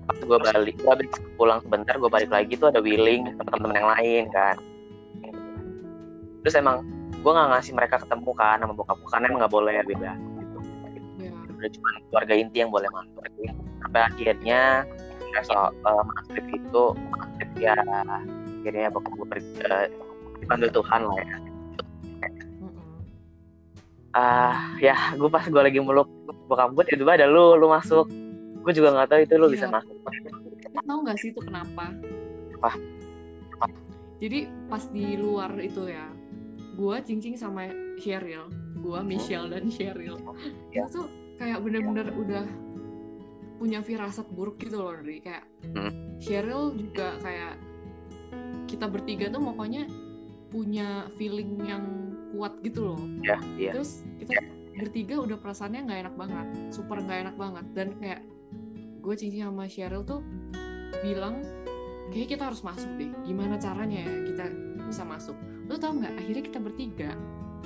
pas 0.06 0.18
gue 0.22 0.38
balik 0.38 0.76
gue 0.76 0.90
habis 0.92 1.08
pulang 1.40 1.60
sebentar 1.64 1.94
gue 1.96 2.10
balik 2.10 2.30
lagi 2.30 2.52
tuh 2.54 2.68
ada 2.68 2.78
Willing 2.84 3.32
teman-teman 3.40 3.74
yang 3.74 3.90
lain 3.96 4.24
kan 4.30 4.56
terus 6.46 6.54
emang 6.62 6.86
gue 7.10 7.26
nggak 7.34 7.48
ngasih 7.58 7.74
mereka 7.74 7.98
ketemu 8.06 8.30
kan 8.38 8.62
sama 8.62 8.70
bokap 8.70 9.02
gue 9.02 9.10
karena 9.10 9.26
emang 9.26 9.40
nggak 9.42 9.54
boleh 9.58 9.74
beda 9.82 10.12
gitu 10.14 10.58
Ya. 11.16 11.32
udah 11.34 11.70
cuma 11.74 11.88
keluarga 12.06 12.34
inti 12.38 12.56
yang 12.62 12.70
boleh 12.70 12.86
masuk 12.94 13.24
sampai 13.82 14.00
akhirnya 14.06 14.60
ya, 15.34 15.40
soal 15.42 15.74
uh, 15.82 16.04
maghrib 16.06 16.46
itu 16.54 16.84
maghrib 17.10 17.50
ya 17.58 17.74
akhirnya 18.62 18.86
bokap 18.94 19.12
gue 19.18 19.26
pergi 19.26 19.50
uh, 19.66 19.86
dipanggil 20.38 20.70
Tuhan 20.70 21.00
lah 21.02 21.18
ya 21.18 21.36
ah 24.14 24.56
ya 24.78 24.96
gue 25.18 25.26
pas 25.26 25.42
gue 25.50 25.62
lagi 25.66 25.82
meluk 25.82 26.06
bokap 26.46 26.70
gue 26.78 26.84
tiba-tiba 26.94 27.18
ada 27.18 27.26
lu 27.26 27.58
lu 27.58 27.66
masuk 27.66 28.06
gue 28.62 28.72
juga 28.72 28.94
nggak 28.94 29.08
tahu 29.10 29.20
itu 29.26 29.34
lu 29.34 29.50
Iya. 29.50 29.54
bisa 29.58 29.66
masuk 29.66 29.96
Lo 30.76 30.82
tau 30.84 31.00
gak 31.08 31.16
sih 31.16 31.32
itu 31.32 31.40
kenapa? 31.40 31.88
Apa? 32.60 32.76
Jadi 34.20 34.44
pas 34.68 34.84
di 34.92 35.16
luar 35.16 35.56
itu 35.56 35.88
ya, 35.88 36.04
gue 36.76 36.96
cincing 37.02 37.34
sama 37.34 37.72
Cheryl, 37.96 38.52
gue 38.76 38.98
Michelle 39.00 39.48
dan 39.48 39.72
Cheryl. 39.72 40.20
Ya. 40.70 40.84
Itu 40.84 41.02
tuh 41.02 41.06
kayak 41.40 41.64
bener-bener 41.64 42.12
udah 42.12 42.44
punya 43.56 43.80
firasat 43.80 44.28
buruk 44.28 44.60
gitu 44.60 44.84
loh, 44.84 44.92
dari 45.00 45.24
kayak 45.24 45.44
Hmm. 45.72 46.20
Cheryl 46.20 46.76
juga 46.76 47.16
kayak 47.20 47.56
kita 48.68 48.86
bertiga 48.88 49.32
tuh 49.32 49.40
pokoknya 49.40 49.88
punya 50.48 51.08
feeling 51.16 51.60
yang 51.64 51.84
kuat 52.36 52.60
gitu 52.60 52.92
loh. 52.92 53.00
ya 53.24 53.40
iya 53.56 53.72
Terus 53.72 54.04
kita 54.20 54.36
bertiga 54.76 55.16
udah 55.24 55.40
perasaannya 55.40 55.80
nggak 55.88 56.00
enak 56.04 56.14
banget, 56.14 56.46
super 56.68 57.00
nggak 57.00 57.18
enak 57.28 57.36
banget 57.40 57.64
dan 57.72 57.88
kayak 57.96 58.20
gue 59.00 59.14
cincin 59.16 59.48
sama 59.48 59.64
Cheryl 59.64 60.04
tuh 60.04 60.20
bilang 61.00 61.40
kayak 62.12 62.36
kita 62.36 62.52
harus 62.52 62.60
masuk 62.60 62.88
deh. 63.00 63.08
Gimana 63.24 63.56
caranya 63.56 64.04
ya 64.04 64.12
kita 64.28 64.44
bisa 64.84 65.02
masuk? 65.02 65.36
Lo 65.66 65.74
tau 65.78 65.92
nggak? 65.94 66.14
Akhirnya 66.18 66.42
kita 66.46 66.58
bertiga 66.62 67.12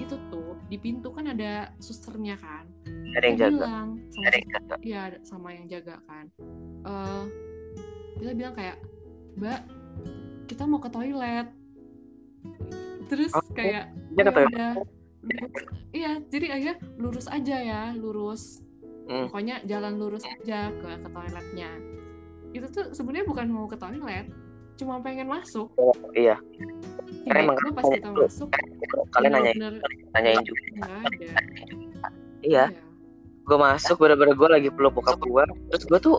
itu 0.01 0.17
tuh 0.33 0.57
di 0.73 0.81
pintu 0.81 1.13
kan 1.13 1.29
ada 1.29 1.77
susternya 1.77 2.41
kan. 2.41 2.65
ada 3.11 3.27
yang 3.27 3.37
jaga 3.37 3.53
bilang 3.59 3.89
sama 4.09 4.27
ada 4.31 4.37
yang 4.39 4.49
jaga 4.49 4.75
Iya 4.81 5.03
sama 5.27 5.49
yang 5.53 5.67
jaga 5.69 5.97
kan. 6.09 6.25
Eh 6.87 7.23
kita 8.21 8.33
bilang 8.37 8.55
kayak 8.57 8.77
Mbak 9.37 9.61
kita 10.49 10.63
mau 10.65 10.81
ke 10.81 10.89
toilet. 10.89 11.49
Terus 13.13 13.33
Oh, 13.35 13.45
kayak 13.53 13.93
dia 14.15 14.23
"Oh, 14.23 14.27
kata 14.31 14.41
ya 14.41 14.49
udah, 14.49 14.73
lurus." 15.21 15.65
Iya 15.91 16.11
jadi 16.33 16.47
akhirnya 16.55 16.77
lurus 16.97 17.27
aja 17.29 17.57
ya 17.61 17.83
lurus. 17.99 18.65
Hmm. 19.11 19.27
Pokoknya 19.27 19.61
jalan 19.67 19.99
lurus 19.99 20.23
aja 20.25 20.71
ke 20.71 20.91
ke 21.03 21.09
toiletnya. 21.11 21.71
Itu 22.55 22.67
tuh 22.71 22.87
sebenarnya 22.95 23.27
bukan 23.27 23.47
mau 23.51 23.67
ke 23.67 23.75
toilet, 23.75 24.31
cuma 24.81 24.97
pengen 24.99 25.29
masuk. 25.29 25.69
iya 26.13 26.41
Karena 27.23 27.39
emang 27.45 27.57
Tiba-tiba 27.57 27.77
pas 27.77 27.85
kita 27.87 28.09
itu- 28.09 28.17
masuk, 28.19 28.49
kalian 29.11 29.31
nanya 29.31 29.53
nanyain 30.11 30.41
juga 30.41 30.63
nggak 30.73 30.91
ada. 30.97 31.29
iya 32.41 32.65
gue 33.41 33.59
masuk 33.59 33.97
bener-bener 33.99 34.33
gue 34.33 34.49
lagi 34.49 34.69
peluk 34.71 34.95
bokap 34.95 35.19
gue 35.19 35.43
terus 35.69 35.85
gue 35.85 35.99
tuh 36.01 36.17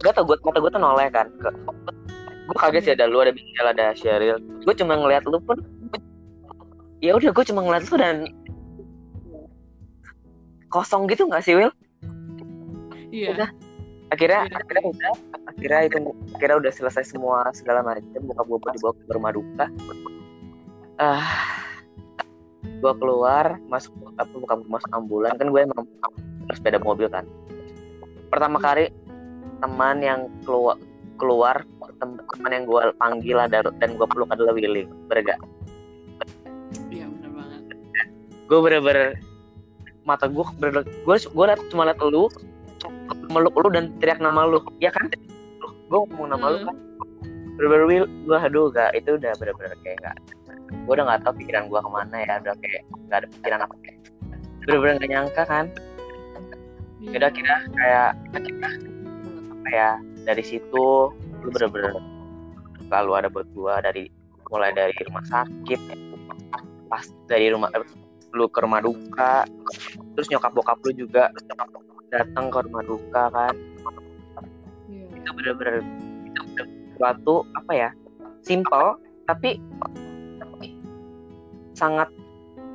gak 0.00 0.12
tau 0.12 0.24
gue 0.24 0.36
mata 0.38 0.58
gue 0.58 0.70
tuh 0.70 0.78
noleh 0.78 1.08
kan 1.08 1.26
gue 2.44 2.56
kaget 2.56 2.82
sih 2.82 2.92
ada 2.92 3.04
lu 3.04 3.18
ada 3.18 3.30
Michelle 3.30 3.70
ada 3.70 3.92
Cheryl 3.92 4.36
gue 4.38 4.74
cuma 4.74 4.94
ngeliat 4.94 5.24
lu 5.24 5.36
pun 5.38 5.58
ya 6.98 7.12
udah 7.12 7.30
gue 7.30 7.44
cuma 7.44 7.60
ngeliat 7.60 7.84
lu 7.84 7.96
dan 7.96 8.16
kosong 10.68 11.06
gitu 11.06 11.24
nggak 11.24 11.42
sih 11.42 11.54
Will 11.54 11.72
Iya. 13.08 13.30
Udah. 13.32 13.50
akhirnya 14.10 14.40
Iya. 14.42 14.56
akhirnya 14.56 14.82
udah 14.84 15.12
akhirnya 15.44 15.80
itu 15.86 15.96
akhirnya 16.36 16.56
udah 16.64 16.72
selesai 16.72 17.04
semua 17.14 17.48
segala 17.52 17.84
macam 17.84 18.20
bokap 18.24 18.46
gue 18.48 18.70
dibawa 18.80 18.92
ke 18.96 19.12
rumah 19.12 19.32
duka. 19.32 19.66
Ah 20.96 21.26
gue 22.64 22.92
keluar 23.00 23.56
masuk 23.68 23.92
apa 24.20 24.32
bukan 24.32 24.58
masuk 24.68 24.90
ambulan. 24.92 25.36
Kan 25.36 25.52
gue 25.52 25.60
emang 25.64 25.84
sepeda 26.52 26.80
mobil 26.80 27.08
kan. 27.08 27.24
Pertama 28.28 28.60
kali 28.60 28.88
teman 29.62 30.00
yang 30.04 30.28
keluar 30.44 30.76
keluar 31.16 31.62
tem- 32.02 32.20
teman 32.34 32.50
yang 32.52 32.64
gue 32.66 32.80
panggil 32.98 33.38
ada 33.38 33.64
dan 33.80 33.90
gue 33.96 34.06
peluk 34.08 34.28
adalah 34.32 34.52
Willy. 34.52 34.88
Berga 35.08 35.36
Iya 36.90 37.06
bener 37.08 37.30
banget. 37.32 37.62
gue 38.44 38.58
bener-bener 38.60 39.08
mata 40.04 40.28
gue 40.28 40.44
bener 40.60 40.84
gue 40.84 41.16
gue 41.16 41.44
cuma 41.72 41.88
liat 41.88 42.00
lu 42.04 42.28
meluk 43.32 43.54
lu 43.56 43.68
dan 43.72 43.94
teriak 44.02 44.20
nama 44.20 44.44
lu. 44.44 44.60
Ya 44.82 44.92
kan 44.92 45.08
gue 45.84 45.98
ngomong 46.00 46.28
nama 46.32 46.46
lu 46.50 46.58
Hmm. 46.58 46.68
kan 46.68 46.76
bener-bener 47.54 47.86
Will 47.86 48.06
gue 48.26 48.38
aduh 48.38 48.66
gak 48.74 48.90
itu 48.98 49.14
udah 49.14 49.32
bener-bener 49.38 49.72
kayak 49.86 49.98
gak 50.02 50.16
gue 50.74 50.92
udah 50.92 51.04
gak 51.06 51.20
tau 51.22 51.34
pikiran 51.36 51.70
gue 51.70 51.78
ke 51.78 51.90
mana 51.92 52.16
ya 52.24 52.34
udah 52.42 52.54
kayak 52.58 52.82
gak 53.06 53.18
ada 53.22 53.28
pikiran 53.30 53.60
apa 53.62 53.74
bener-bener 54.64 54.94
gak 54.98 55.10
nyangka 55.10 55.42
kan 55.46 55.66
Iya. 57.04 57.20
udah 57.20 57.30
kira 57.36 57.56
kayak 57.76 58.10
apa 59.52 59.68
ya 59.68 59.90
dari 60.24 60.40
situ 60.40 60.86
lu 61.44 61.48
bener-bener 61.52 62.00
selalu 62.88 63.10
ada 63.12 63.28
buat 63.28 63.44
gue 63.52 63.74
dari 63.84 64.04
mulai 64.48 64.72
dari 64.72 64.96
rumah 65.04 65.20
sakit 65.28 65.80
pas 66.88 67.04
dari 67.28 67.52
rumah 67.52 67.68
lu 68.32 68.48
ke 68.48 68.58
rumah 68.64 68.80
duka 68.80 69.44
terus 70.16 70.26
nyokap 70.32 70.56
bokap 70.56 70.80
lu 70.80 71.06
juga 71.06 71.28
datang 72.08 72.46
ke 72.48 72.58
rumah 72.66 72.82
duka 72.86 73.22
kan. 73.30 73.54
Itu 75.24 75.30
bener-bener 75.32 75.80
itu 76.28 76.62
suatu 77.00 77.34
apa 77.56 77.72
ya 77.72 77.90
simple 78.44 79.00
tapi 79.24 79.56
sangat 81.72 82.08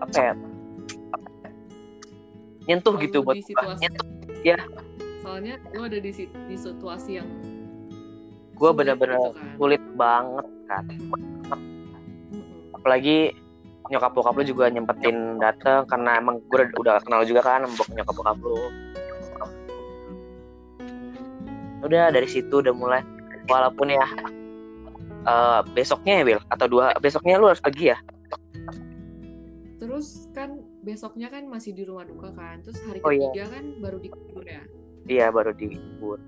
apa 0.02 0.18
ya 0.18 0.34
nyentuh 2.66 2.94
Kalau 2.98 3.06
gitu 3.06 3.18
buat 3.22 3.38
di 3.38 3.42
gua. 3.46 3.50
situasi 3.54 3.82
nyentuh 3.86 4.08
ya. 4.42 4.58
soalnya 5.22 5.56
lu 5.78 5.82
ada 5.86 5.98
di, 6.02 6.12
di 6.26 6.56
situasi 6.58 7.22
yang 7.22 7.30
sulit 8.58 8.74
bener-bener 8.76 9.16
gitu 9.16 9.32
kan. 9.38 9.48
sulit 9.56 9.84
banget 9.96 10.48
kan 10.68 10.84
apalagi 12.76 13.18
nyokap 13.90 14.12
bokap 14.14 14.38
lu 14.38 14.44
juga 14.46 14.70
nyempetin 14.70 15.42
dateng 15.42 15.82
karena 15.90 16.22
emang 16.22 16.38
gue 16.46 16.62
udah, 16.78 17.02
kenal 17.02 17.26
juga 17.26 17.42
kan 17.42 17.66
nyokap 17.66 18.14
bokap 18.14 18.38
lu 18.42 18.58
udah 21.80 22.12
dari 22.12 22.28
situ 22.28 22.52
udah 22.56 22.72
mulai 22.72 23.02
walaupun 23.46 23.88
ya 23.88 24.06
eh, 25.24 25.62
besoknya 25.72 26.20
ya 26.20 26.24
Will 26.26 26.42
atau 26.48 26.66
dua 26.68 26.92
besoknya 26.98 27.38
lu 27.38 27.48
harus 27.48 27.60
pergi 27.60 27.92
ya 27.92 27.98
terus 29.80 30.28
kan 30.32 30.54
besoknya 30.82 31.28
kan 31.28 31.48
masih 31.48 31.72
di 31.72 31.88
rumah 31.88 32.04
duka 32.04 32.30
kan 32.32 32.60
terus 32.60 32.78
hari 32.84 33.00
Oh, 33.00 33.10
iya. 33.10 33.32
ketiga 33.32 33.46
kan 33.56 33.66
baru 33.80 33.98
dikubur 33.98 34.44
ya 34.44 34.64
iya 35.08 35.28
baru 35.32 35.52
dikubur 35.52 36.20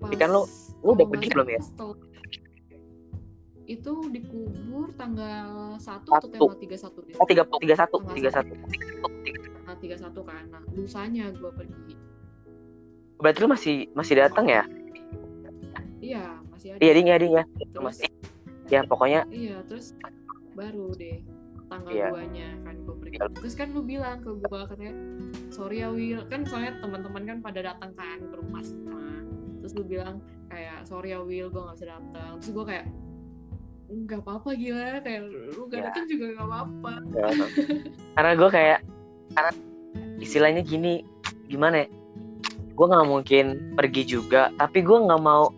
pas 0.00 0.10
kan 0.14 0.30
lu- 0.30 0.48
lu 0.80 0.90
udah 0.94 1.06
pergi 1.06 1.28
belum 1.28 1.48
ya 1.48 1.60
itu 3.62 3.92
dikubur 4.10 4.90
tanggal 4.92 5.78
1 5.78 5.80
Satu. 5.80 6.08
atau 6.10 6.28
tanggal 6.28 6.58
31 6.58 6.98
deh. 7.06 7.14
oh 7.14 7.26
tiga 7.26 7.42
tiga 7.56 7.76
satu 7.78 7.96
Tanggal 8.00 8.16
tiga 8.18 8.30
satu 8.32 8.52
Tanggal 9.62 9.76
31 9.78 10.26
kan. 10.26 10.44
Nah, 10.50 10.62
lusanya 10.74 11.30
gue 11.30 11.50
pergi. 11.54 11.94
Berarti 13.22 13.38
lu 13.38 13.48
masih 13.48 13.74
masih 13.94 14.14
datang 14.18 14.46
ya 14.46 14.62
Iya, 16.02 16.42
masih 16.50 16.68
ada. 16.74 16.80
iya 16.82 16.92
ding 16.92 17.06
ya 17.06 17.16
ding 17.16 17.32
ya 17.32 17.44
Terus, 17.62 17.78
masih 17.80 18.08
ya 18.68 18.80
pokoknya 18.82 19.20
iya, 19.30 19.62
terus 19.64 19.94
baru 20.52 20.90
deh 20.92 21.22
tanggal 21.70 21.88
Iya. 21.88 22.08
duanya 22.10 22.48
kan 22.60 22.74
gue 22.78 22.94
pergi. 22.98 23.16
Terus 23.32 23.54
kan 23.54 23.68
lu 23.72 23.80
bilang 23.80 24.20
ke 24.20 24.28
gue 24.28 24.60
katanya, 24.66 24.92
sorry 25.48 25.80
ya 25.80 25.88
Will, 25.88 26.20
kan 26.28 26.44
soalnya 26.44 26.76
teman-teman 26.78 27.22
kan 27.24 27.38
pada 27.40 27.60
datang 27.64 27.96
kan 27.96 28.18
ke 28.20 28.34
rumah 28.36 28.60
semua. 28.60 29.00
Terus 29.64 29.72
lu 29.72 29.84
bilang 29.86 30.20
kayak 30.52 30.84
sorry 30.84 31.16
ya 31.16 31.24
Will, 31.24 31.48
gue 31.48 31.56
nggak 31.56 31.76
bisa 31.78 31.88
datang. 31.88 32.30
Terus 32.36 32.50
gue 32.52 32.64
kayak 32.68 32.86
nggak 33.88 34.20
apa-apa 34.20 34.50
gila, 34.52 35.00
kayak 35.00 35.20
lu 35.24 35.62
gak 35.66 35.80
Ya. 35.80 35.84
datang 35.88 36.04
juga 36.08 36.24
nggak 36.34 36.46
apa-apa. 36.46 36.92
ya. 37.08 37.24
karena 38.12 38.32
gue 38.36 38.48
kayak 38.50 38.78
karena 39.32 39.52
istilahnya 40.18 40.60
gini 40.60 40.92
gimana 41.46 41.84
ya 41.84 41.86
gue 42.72 42.86
nggak 42.88 43.08
mungkin 43.08 43.76
pergi 43.76 44.02
juga 44.08 44.48
tapi 44.56 44.80
gue 44.80 44.96
nggak 44.96 45.22
mau 45.22 45.52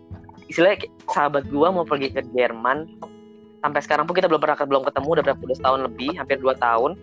istilahnya 0.49 0.85
sahabat 1.09 1.45
gue 1.49 1.67
mau 1.69 1.85
pergi 1.85 2.13
ke 2.13 2.21
Jerman. 2.33 2.85
Sampai 3.65 3.81
sekarang 3.81 4.05
pun 4.05 4.13
kita 4.13 4.29
belum 4.29 4.41
pernah 4.41 4.57
belum 4.61 4.83
ketemu 4.85 5.07
udah 5.09 5.23
berapa 5.25 5.41
udah 5.41 5.57
setahun 5.57 5.81
lebih 5.89 6.09
hampir 6.21 6.37
dua 6.37 6.53
tahun. 6.57 6.93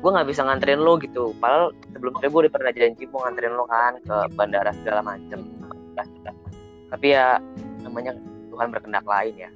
Gue 0.00 0.10
nggak 0.10 0.28
bisa 0.32 0.42
nganterin 0.42 0.82
lo 0.82 0.98
gitu. 0.98 1.30
Padahal 1.38 1.70
sebelum 1.94 2.18
itu 2.18 2.26
gue 2.26 2.40
udah 2.48 2.52
pernah 2.52 2.72
janji 2.74 3.02
mau 3.06 3.22
nganterin 3.22 3.54
lo 3.54 3.64
kan 3.70 3.92
ke 4.02 4.16
bandara 4.34 4.74
segala 4.82 5.00
macem. 5.06 5.46
Tapi 6.90 7.06
ya 7.14 7.38
namanya 7.86 8.18
Tuhan 8.50 8.68
berkendak 8.74 9.06
lain 9.06 9.34
ya. 9.38 9.50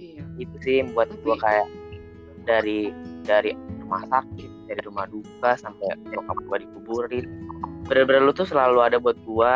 Iya. 0.00 0.24
itu 0.40 0.56
sih 0.64 0.80
buat 0.96 1.12
gue 1.12 1.36
kayak 1.36 1.68
dari 2.48 2.88
dari 3.28 3.52
rumah 3.84 4.00
sakit 4.08 4.59
dari 4.70 4.80
rumah 4.86 5.10
duka 5.10 5.58
sampai 5.58 5.98
bokap 6.06 6.38
gue 6.46 6.56
dikuburin. 6.62 7.26
Bener-bener 7.90 8.22
lu 8.22 8.32
tuh 8.32 8.46
selalu 8.46 8.78
ada 8.86 8.96
buat 9.02 9.18
gue 9.18 9.52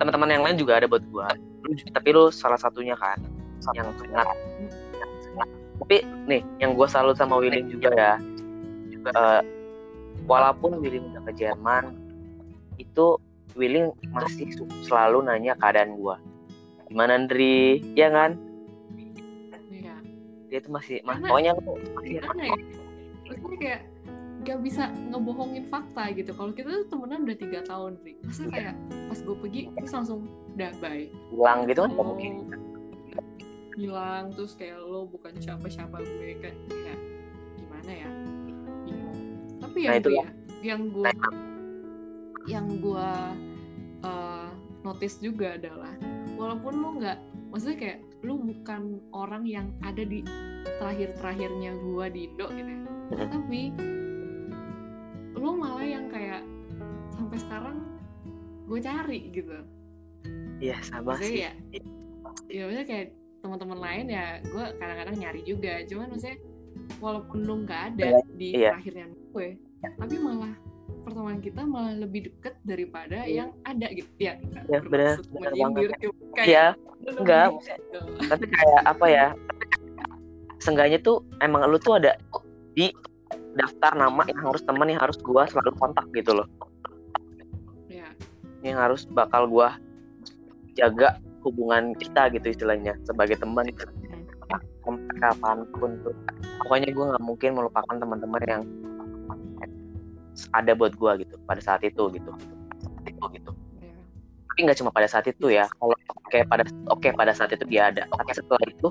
teman-teman 0.00 0.32
yang 0.32 0.42
lain 0.42 0.56
juga 0.56 0.80
ada 0.80 0.88
buat 0.88 1.04
gue 1.04 1.26
Lu- 1.60 1.76
tapi 1.92 2.08
lu 2.16 2.32
salah 2.32 2.56
satunya 2.56 2.96
kan 2.96 3.20
yang 3.76 3.92
sangat 4.00 4.32
tapi 5.80 5.96
nih 6.24 6.40
yang 6.56 6.72
gue 6.72 6.88
salut 6.88 7.16
sama 7.20 7.36
William 7.36 7.68
juga 7.68 7.92
ya. 7.92 8.14
Eh, 9.00 9.42
walaupun 10.24 10.80
William 10.80 11.08
udah 11.12 11.22
ke 11.28 11.32
Jerman 11.44 11.96
itu 12.80 13.20
William 13.56 13.92
masih 14.12 14.48
selalu 14.84 15.24
nanya 15.28 15.52
keadaan 15.60 15.96
gue 16.00 16.16
gimana 16.88 17.16
Andri? 17.20 17.80
Ya 17.92 18.08
kan? 18.08 18.40
Iya. 19.68 19.94
dia 20.48 20.58
tuh 20.64 20.72
masih 20.74 21.04
mas 21.04 21.20
pokoknya 21.20 21.52
lu 21.60 21.76
masih 21.96 22.12
ya? 22.18 22.22
Maksudnya 23.30 23.58
kayak 23.62 23.82
gak 24.40 24.58
bisa 24.64 24.88
ngebohongin 25.12 25.64
fakta 25.68 26.10
gitu. 26.16 26.32
Kalau 26.32 26.50
kita 26.50 26.68
tuh 26.72 26.86
temenan 26.90 27.28
udah 27.28 27.36
tiga 27.38 27.60
tahun, 27.62 28.00
Ri. 28.02 28.16
Masa 28.24 28.42
Iya. 28.42 28.50
kayak 28.50 28.74
pas 29.06 29.18
gue 29.20 29.36
pergi 29.36 29.60
terus 29.76 29.92
langsung 29.92 30.20
udah 30.56 30.70
bye. 30.82 31.06
hilang 31.30 31.58
gitu 31.68 31.80
kan 31.86 31.90
mungkin 31.94 32.32
hilang 33.78 34.24
terus 34.34 34.52
kayak 34.58 34.76
lo 34.82 35.06
bukan 35.06 35.32
siapa-siapa 35.38 35.96
gue 36.02 36.36
kan 36.42 36.54
kayak 36.68 36.98
gimana 37.56 37.92
ya? 37.92 38.10
Bingung. 38.84 39.18
Tapi 39.62 39.78
Nah, 39.78 39.84
yang 39.86 39.96
itu 39.96 40.08
gue 40.10 40.18
ya, 40.18 40.26
yang 40.60 40.82
gue 40.90 41.10
yang 42.48 42.66
gue 42.82 43.08
uh, 44.02 44.48
notice 44.82 45.20
juga 45.20 45.54
adalah 45.54 45.92
walaupun 46.34 46.72
lo 46.76 46.88
nggak 46.98 47.18
maksudnya 47.52 47.78
kayak 47.78 47.98
lu 48.20 48.36
bukan 48.36 49.00
orang 49.16 49.44
yang 49.48 49.72
ada 49.80 50.04
di 50.04 50.20
terakhir-terakhirnya 50.78 51.72
gue 51.76 52.06
di 52.12 52.20
Indo 52.28 52.46
gitu 52.52 52.68
ya. 52.68 52.78
Mhm. 53.10 53.28
tapi 53.32 53.60
lu 55.34 55.50
malah 55.56 55.86
yang 55.86 56.06
kayak 56.12 56.44
sampai 57.16 57.38
sekarang 57.40 57.76
gue 58.68 58.78
cari 58.78 59.20
gitu. 59.32 59.56
Iya 60.60 60.76
sama 60.84 61.16
maksudnya 61.16 61.32
sih. 61.32 61.40
ya 61.40 61.52
ya 62.52 62.62
maksudnya 62.68 62.86
kayak 62.86 63.06
teman-teman 63.40 63.78
lain 63.80 64.06
ya 64.12 64.24
gue 64.44 64.64
kadang-kadang 64.76 65.16
nyari 65.16 65.40
juga. 65.48 65.72
Cuman 65.88 66.12
maksudnya 66.12 66.36
walaupun 67.00 67.38
lu 67.48 67.54
nggak 67.64 67.82
ada 67.96 68.20
di 68.36 68.52
Iya. 68.52 68.76
terakhirnya 68.76 69.06
gue 69.32 69.48
tapi 69.80 70.16
malah 70.20 70.52
pertemuan 71.02 71.38
kita 71.42 71.62
malah 71.66 71.94
lebih 71.96 72.30
deket 72.30 72.54
daripada 72.62 73.26
yang 73.26 73.50
ada 73.66 73.88
gitu. 73.90 74.08
Ya 74.18 74.38
Iya, 74.70 74.78
bermaksud 74.84 75.26
bener 75.32 75.50
menyindir, 75.52 75.90
kayak 76.36 76.46
iya 76.46 76.66
lu 77.00 77.10
enggak 77.24 77.48
tapi 78.28 78.44
kayak 78.46 78.80
apa 78.84 79.06
ya 79.08 79.26
seenggaknya 80.60 81.00
tuh 81.00 81.24
emang 81.40 81.64
lu 81.66 81.80
tuh 81.80 81.96
ada 81.96 82.14
di 82.76 82.92
daftar 83.56 83.96
nama 83.96 84.22
yang 84.28 84.40
harus 84.46 84.62
temen 84.62 84.86
yang 84.92 85.00
harus 85.02 85.18
gua 85.24 85.48
selalu 85.48 85.72
kontak 85.80 86.06
gitu 86.14 86.36
loh. 86.36 86.46
Ya 87.90 88.06
yang 88.62 88.78
harus 88.78 89.08
bakal 89.08 89.48
gua 89.48 89.80
jaga 90.76 91.18
hubungan 91.42 91.96
kita 91.96 92.28
gitu 92.36 92.52
istilahnya 92.52 92.94
sebagai 93.08 93.40
teman 93.40 93.66
sampai 94.84 95.16
kapan 95.18 95.58
pun 95.74 95.90
tuh. 96.04 96.14
Pokoknya 96.62 96.92
gua 96.92 97.04
nggak 97.16 97.24
mungkin 97.24 97.50
melupakan 97.56 97.96
teman-teman 97.96 98.42
yang 98.46 98.62
ada 100.54 100.72
buat 100.72 100.96
gua 100.96 101.20
gitu 101.20 101.36
pada 101.44 101.60
saat 101.60 101.84
itu 101.84 102.08
gitu. 102.14 102.30
Itu 103.04 103.24
gitu. 103.36 103.52
Ya 103.80 103.92
tapi 104.50 104.58
nggak 104.66 104.78
cuma 104.82 104.90
pada 104.90 105.08
saat 105.08 105.24
itu 105.30 105.46
ya 105.48 105.64
kalau 105.78 105.94
oke 105.94 106.38
pada 106.50 106.62
oke 106.90 107.08
pada 107.14 107.32
saat 107.32 107.54
itu 107.54 107.64
dia 107.70 107.88
ada 107.88 108.04
tapi 108.10 108.34
setelah 108.34 108.60
itu 108.66 108.88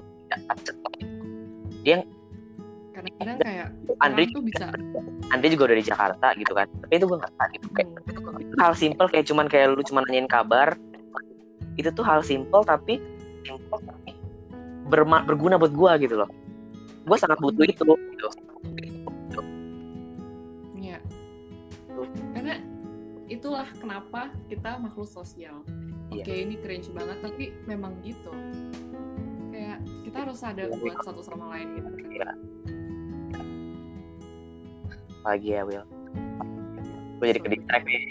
kadang-kadang 3.00 3.38
kayak 3.44 3.68
Andri 4.04 4.28
orang 4.28 4.36
tuh 4.36 4.44
bisa 4.44 4.66
Andri 5.32 5.48
juga 5.54 5.64
udah 5.72 5.78
di 5.78 5.86
Jakarta 5.86 6.28
gitu 6.36 6.52
kan 6.56 6.68
tapi 6.84 6.94
itu 7.00 7.06
gue 7.08 7.18
nggak 7.20 7.34
tahu 7.36 7.50
gitu. 7.56 7.68
Kayak 7.76 7.90
hmm, 7.96 8.44
itu 8.44 8.56
hal 8.60 8.74
simple 8.76 9.08
kayak 9.08 9.26
cuman 9.28 9.46
kayak 9.48 9.68
lu 9.72 9.82
cuman 9.84 10.04
nanyain 10.08 10.28
kabar. 10.28 10.68
Itu 11.80 11.90
tuh 11.96 12.04
hal 12.04 12.20
simple 12.24 12.64
tapi 12.68 13.00
berma- 14.92 15.24
berguna 15.24 15.56
buat 15.56 15.72
gua 15.72 15.96
gitu 15.96 16.20
loh. 16.20 16.30
Gue 17.08 17.18
sangat 17.20 17.40
butuh 17.40 17.64
itu 17.64 17.84
gitu 17.88 18.28
itulah 23.40 23.72
kenapa 23.80 24.36
kita 24.52 24.76
makhluk 24.84 25.08
sosial. 25.08 25.64
Iya. 26.12 26.28
oke 26.28 26.34
ini 26.36 26.56
cringe 26.60 26.92
banget 26.92 27.18
tapi 27.24 27.56
memang 27.64 27.96
gitu. 28.04 28.36
Kayak 29.56 29.80
kita 30.04 30.18
harus 30.28 30.44
ada 30.44 30.68
buat 30.76 31.00
satu 31.08 31.24
sama 31.24 31.56
lain 31.56 31.80
gitu 31.80 31.88
kan. 31.88 32.04
Iya. 32.12 32.32
pagi 35.20 35.52
ya 35.52 35.64
Will 35.68 35.84
gue 37.20 37.26
jadi 37.36 37.40
ke 37.44 37.50
distract 37.52 37.84
nih. 37.84 38.04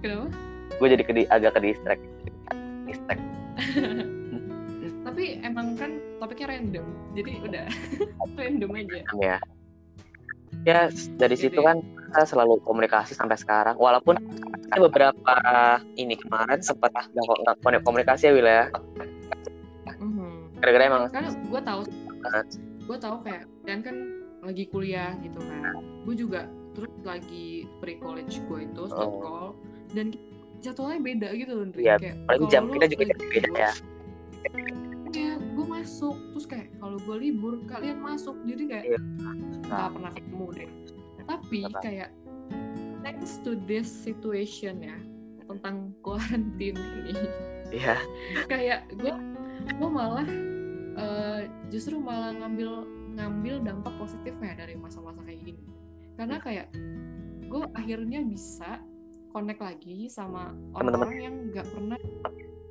Kenapa? 0.00 0.32
Gue 0.80 0.88
jadi 0.88 1.02
ke 1.04 1.12
agak 1.28 1.52
ke 1.52 1.60
distract. 1.60 2.02
Distract. 2.88 3.24
Tapi 5.04 5.24
emang 5.44 5.76
kan 5.76 6.00
topiknya 6.16 6.56
random 6.56 6.86
jadi 7.12 7.32
udah 7.44 7.66
random 8.40 8.70
aja. 8.72 9.00
Ya 9.20 9.36
ya 10.64 10.92
dari 11.16 11.36
Oke 11.36 11.42
situ 11.46 11.60
kan 11.60 11.80
kita 12.10 12.26
selalu 12.26 12.58
komunikasi 12.60 13.14
sampai 13.14 13.34
sekarang 13.34 13.76
walaupun 13.76 14.18
ada 14.66 14.80
beberapa 14.82 15.34
ini 15.94 16.18
kemarin 16.18 16.58
sempat 16.58 16.90
nggak 16.90 17.06
nggak 17.14 17.56
komunik- 17.56 17.84
komunikasi 17.84 18.22
ya 18.26 18.32
Will 18.32 18.44
ya 18.44 18.64
Mhm. 19.96 20.58
gara-gara 20.58 20.84
emang 20.84 21.02
karena 21.08 21.30
gue 21.30 21.60
tahu 21.60 21.80
Ah. 22.20 22.42
gue 22.80 22.98
tahu 22.98 23.16
kayak 23.22 23.44
dan 23.62 23.78
kan 23.80 23.96
lagi 24.40 24.64
kuliah 24.66 25.14
gitu 25.20 25.38
kan 25.38 25.62
gue 26.04 26.14
juga 26.16 26.40
terus 26.72 26.90
lagi 27.02 27.46
pre 27.78 27.96
college 27.96 28.40
gue 28.42 28.58
itu 28.64 28.82
stop 28.86 29.06
Oh. 29.08 29.20
call 29.20 29.46
dan 29.90 30.14
jadwalnya 30.58 31.00
beda 31.00 31.28
gitu 31.34 31.52
loh 31.52 31.64
Ndri. 31.66 31.82
Iya, 31.82 31.96
kayak 31.96 32.16
paling 32.26 32.44
jam 32.48 32.62
kita 32.68 32.86
juga 32.88 33.02
lagi 33.06 33.26
beda 33.30 33.50
ya 33.54 33.72
ya 35.10 35.32
gue 35.36 35.66
masuk 35.66 36.16
terus 36.32 36.46
kayak 36.46 36.68
kalau 36.78 36.96
gue 36.96 37.16
libur 37.18 37.58
kalian 37.66 37.98
masuk 37.98 38.38
jadi 38.44 38.62
kayak 38.64 38.84
Iya. 38.86 38.98
nggak 39.66 39.88
pernah 39.90 40.10
ketemu 40.14 40.46
deh 40.54 40.70
tapi 41.30 41.62
Betul. 41.62 41.78
kayak 41.78 42.10
thanks 43.06 43.38
to 43.46 43.54
this 43.70 43.86
situation 43.86 44.82
ya 44.82 44.98
tentang 45.46 45.94
quarantine 46.02 46.78
ini. 47.06 47.26
Iya. 47.70 47.96
Kayak 48.50 48.90
gue 48.98 49.14
gue 49.78 49.90
malah 49.90 50.26
eh, 50.98 51.40
justru 51.70 52.02
malah 52.02 52.34
ngambil 52.34 52.82
ngambil 53.14 53.54
dampak 53.62 53.94
positifnya 53.98 54.58
dari 54.58 54.74
masa-masa 54.74 55.22
kayak 55.22 55.42
gini. 55.46 55.62
Karena 56.18 56.42
kayak 56.42 56.66
gue 57.46 57.62
akhirnya 57.78 58.22
bisa 58.26 58.82
connect 59.30 59.62
lagi 59.62 60.10
sama 60.10 60.50
orang-orang 60.74 61.18
yang 61.22 61.34
nggak 61.54 61.66
pernah 61.70 61.98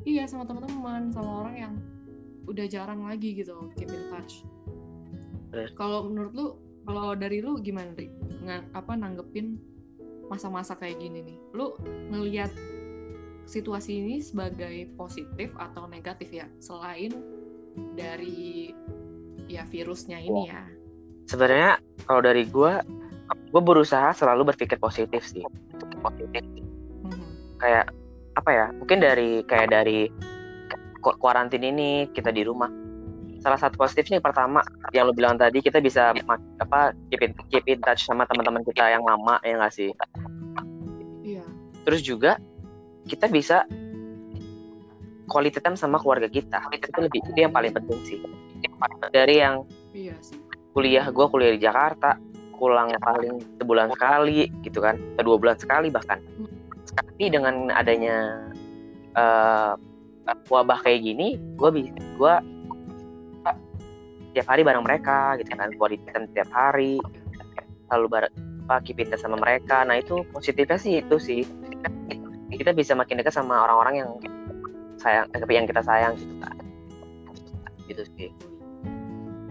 iya 0.04 0.28
sama 0.28 0.44
teman-teman 0.44 1.08
sama 1.12 1.48
orang 1.48 1.56
yang 1.56 1.74
udah 2.52 2.66
jarang 2.68 3.08
lagi 3.08 3.40
gitu 3.40 3.72
keep 3.80 3.88
in 3.88 4.04
touch. 4.12 4.44
Bener. 5.50 5.72
kalau 5.74 6.06
menurut 6.06 6.34
lu 6.36 6.48
kalau 6.90 7.14
dari 7.14 7.38
lu 7.46 7.62
gimana 7.62 7.94
Ri? 7.94 8.10
Nga, 8.50 8.74
apa 8.74 8.98
nanggepin 8.98 9.62
masa-masa 10.26 10.74
kayak 10.74 10.98
gini 10.98 11.22
nih? 11.22 11.38
Lu 11.54 11.78
ngelihat 12.10 12.50
situasi 13.46 14.02
ini 14.02 14.26
sebagai 14.26 14.90
positif 14.98 15.54
atau 15.54 15.86
negatif 15.86 16.34
ya? 16.34 16.50
Selain 16.58 17.14
dari 17.94 18.74
ya 19.46 19.70
virusnya 19.70 20.18
ini 20.18 20.50
ya. 20.50 20.66
Sebenarnya 21.30 21.78
kalau 22.10 22.26
dari 22.26 22.50
gue 22.50 22.74
gue 23.30 23.62
berusaha 23.62 24.10
selalu 24.18 24.50
berpikir 24.50 24.82
positif 24.82 25.22
sih. 25.30 25.46
Positif. 26.02 26.42
Mhm. 27.06 27.62
kayak 27.62 27.86
apa 28.34 28.50
ya? 28.50 28.66
Mungkin 28.82 28.98
dari 28.98 29.46
kayak 29.46 29.70
dari 29.70 30.10
ku- 31.06 31.18
kuarantin 31.22 31.62
ini 31.62 32.10
kita 32.18 32.34
di 32.34 32.42
rumah 32.42 32.70
salah 33.40 33.60
satu 33.60 33.80
positifnya 33.80 34.20
yang 34.20 34.28
pertama 34.28 34.60
yang 34.92 35.08
lo 35.08 35.14
bilang 35.16 35.40
tadi 35.40 35.64
kita 35.64 35.80
bisa 35.80 36.12
apa 36.60 36.92
keep 37.10 37.22
in, 37.24 37.32
keep 37.48 37.66
in 37.66 37.80
touch 37.82 38.04
sama 38.04 38.28
teman-teman 38.28 38.64
kita 38.68 38.92
yang 38.92 39.04
lama 39.04 39.40
ya 39.44 39.56
nggak 39.60 39.74
sih? 39.74 39.90
Iya. 41.24 41.44
Terus 41.88 42.02
juga 42.04 42.38
kita 43.08 43.32
bisa 43.32 43.64
quality 45.30 45.62
time 45.64 45.80
sama 45.80 45.98
keluarga 46.02 46.28
kita. 46.28 46.60
Itu 46.76 47.00
lebih 47.00 47.24
itu 47.24 47.40
yang 47.40 47.56
paling 47.56 47.72
penting 47.72 48.00
sih. 48.04 48.20
Dari 49.14 49.40
yang 49.40 49.64
iya 49.96 50.16
sih. 50.20 50.38
kuliah 50.76 51.08
gue 51.10 51.26
kuliah 51.32 51.52
di 51.56 51.62
Jakarta 51.64 52.20
pulang 52.60 52.92
paling 53.00 53.40
sebulan 53.56 53.88
sekali 53.96 54.52
gitu 54.68 54.84
kan 54.84 55.00
atau 55.16 55.34
dua 55.34 55.38
bulan 55.40 55.58
sekali 55.58 55.88
bahkan. 55.88 56.20
Tapi 56.92 57.32
dengan 57.32 57.72
adanya 57.72 58.50
eh, 59.16 59.74
wabah 60.50 60.80
kayak 60.84 61.02
gini 61.08 61.40
gue 61.56 61.70
bisa 61.72 61.96
gue 61.96 62.36
tiap 64.36 64.48
hari 64.50 64.62
bareng 64.62 64.86
mereka 64.86 65.38
gitu 65.42 65.52
kan. 65.56 65.74
Quality 65.76 66.04
time 66.10 66.26
tiap 66.34 66.50
hari 66.54 67.02
selalu 67.90 68.08
bareng 68.08 68.34
touch 68.70 68.94
sama 69.18 69.38
mereka. 69.42 69.82
Nah 69.86 69.98
itu 69.98 70.22
positifnya 70.30 70.78
sih 70.78 71.02
itu 71.02 71.16
sih. 71.18 71.42
Kita 72.50 72.74
bisa 72.74 72.94
makin 72.98 73.22
dekat 73.22 73.34
sama 73.34 73.66
orang-orang 73.66 73.96
yang 74.06 74.10
sayang 75.00 75.26
eh, 75.32 75.42
yang 75.50 75.66
kita 75.66 75.82
sayang 75.82 76.14
gitu 76.18 76.36
kan. 76.42 76.56
Gitu 77.90 78.04
sih. 78.18 78.30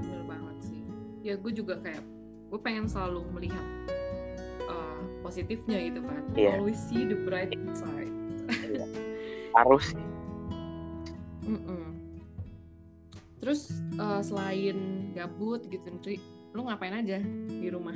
Bener 0.02 0.22
banget 0.26 0.56
sih. 0.62 0.80
Ya 1.24 1.34
gue 1.34 1.52
juga 1.54 1.78
kayak 1.82 2.02
gue 2.48 2.60
pengen 2.60 2.86
selalu 2.88 3.26
melihat 3.34 3.66
uh, 4.66 5.00
positifnya 5.22 5.78
gitu 5.90 6.00
kan. 6.04 6.22
Iya. 6.34 6.58
always 6.58 6.78
see 6.78 7.06
the 7.06 7.18
bright 7.26 7.54
side. 7.74 8.12
Harus. 9.56 9.94
Sih 9.94 10.08
Mm-mm. 11.48 11.97
Terus 13.38 13.70
uh, 13.98 14.20
selain 14.22 15.10
gabut 15.14 15.62
gitu 15.70 15.86
Nri 15.86 16.16
lu 16.56 16.66
ngapain 16.66 16.94
aja 16.94 17.22
di 17.46 17.68
rumah? 17.70 17.94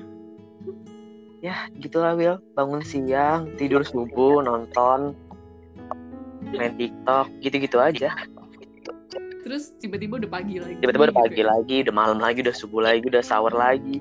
Ya 1.42 1.66
gitulah 1.74 2.14
Will 2.14 2.38
bangun 2.54 2.82
siang 2.86 3.50
tidur 3.58 3.82
subuh 3.82 4.44
nonton 4.46 5.18
main 6.54 6.74
TikTok 6.78 7.26
gitu-gitu 7.42 7.78
aja. 7.82 8.14
Terus 9.42 9.74
tiba-tiba 9.82 10.22
udah 10.22 10.30
pagi 10.30 10.62
lagi. 10.62 10.78
Tiba-tiba 10.78 11.10
udah 11.10 11.16
gitu 11.18 11.24
pagi 11.26 11.40
ya. 11.42 11.46
lagi 11.50 11.76
udah 11.82 11.94
malam 11.94 12.18
lagi 12.22 12.38
udah 12.46 12.54
subuh 12.54 12.82
lagi 12.86 13.02
udah 13.10 13.24
sahur 13.26 13.50
lagi. 13.50 13.98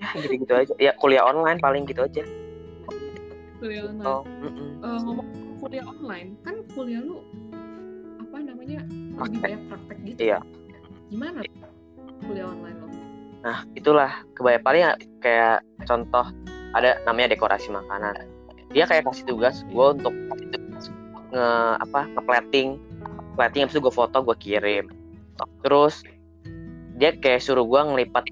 Ya 0.00 0.08
gitu-gitu 0.16 0.52
aja. 0.56 0.72
Ya 0.80 0.92
kuliah 0.96 1.28
online 1.28 1.60
paling 1.60 1.84
gitu 1.84 2.08
aja. 2.08 2.24
Kuliah 3.60 3.84
online. 3.92 4.08
Oh 4.08 4.24
mm-mm. 4.24 4.68
Eh, 4.80 4.98
ngomong 5.04 5.28
kuliah 5.60 5.84
online 5.84 6.28
kan 6.40 6.54
kuliah 6.72 7.04
lu 7.04 7.20
apa 8.16 8.36
namanya 8.40 8.80
Praktek. 9.22 9.40
banyak 9.42 9.62
praktek 9.70 9.98
gitu 10.04 10.18
Iya. 10.22 10.38
gimana 11.12 11.38
kuliah 12.22 12.46
online 12.48 12.76
lo? 12.78 12.86
Nah 13.42 13.58
itulah 13.74 14.10
kebanyakan 14.34 14.64
paling 14.64 14.82
ya 14.82 14.92
kayak 15.20 15.58
contoh 15.84 16.26
ada 16.72 16.90
namanya 17.04 17.34
dekorasi 17.36 17.68
makanan. 17.68 18.14
Dia 18.72 18.88
kayak 18.88 19.04
kasih 19.04 19.28
tugas 19.28 19.60
gue 19.68 19.86
untuk 19.92 20.14
nge 21.32 21.48
apa 21.82 22.00
ngeplating. 22.16 22.80
Plating 23.36 23.60
habis 23.64 23.74
itu 23.76 23.82
gue 23.84 23.94
foto 23.94 24.16
gue 24.24 24.36
kirim. 24.40 24.88
Terus 25.64 26.00
dia 26.96 27.12
kayak 27.16 27.42
suruh 27.44 27.64
gue 27.64 27.80
ngelipat 27.80 28.24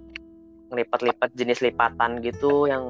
ngelipat-lipat 0.70 1.30
jenis 1.34 1.61
lipatan 1.61 2.22
gitu 2.22 2.70
yang 2.70 2.86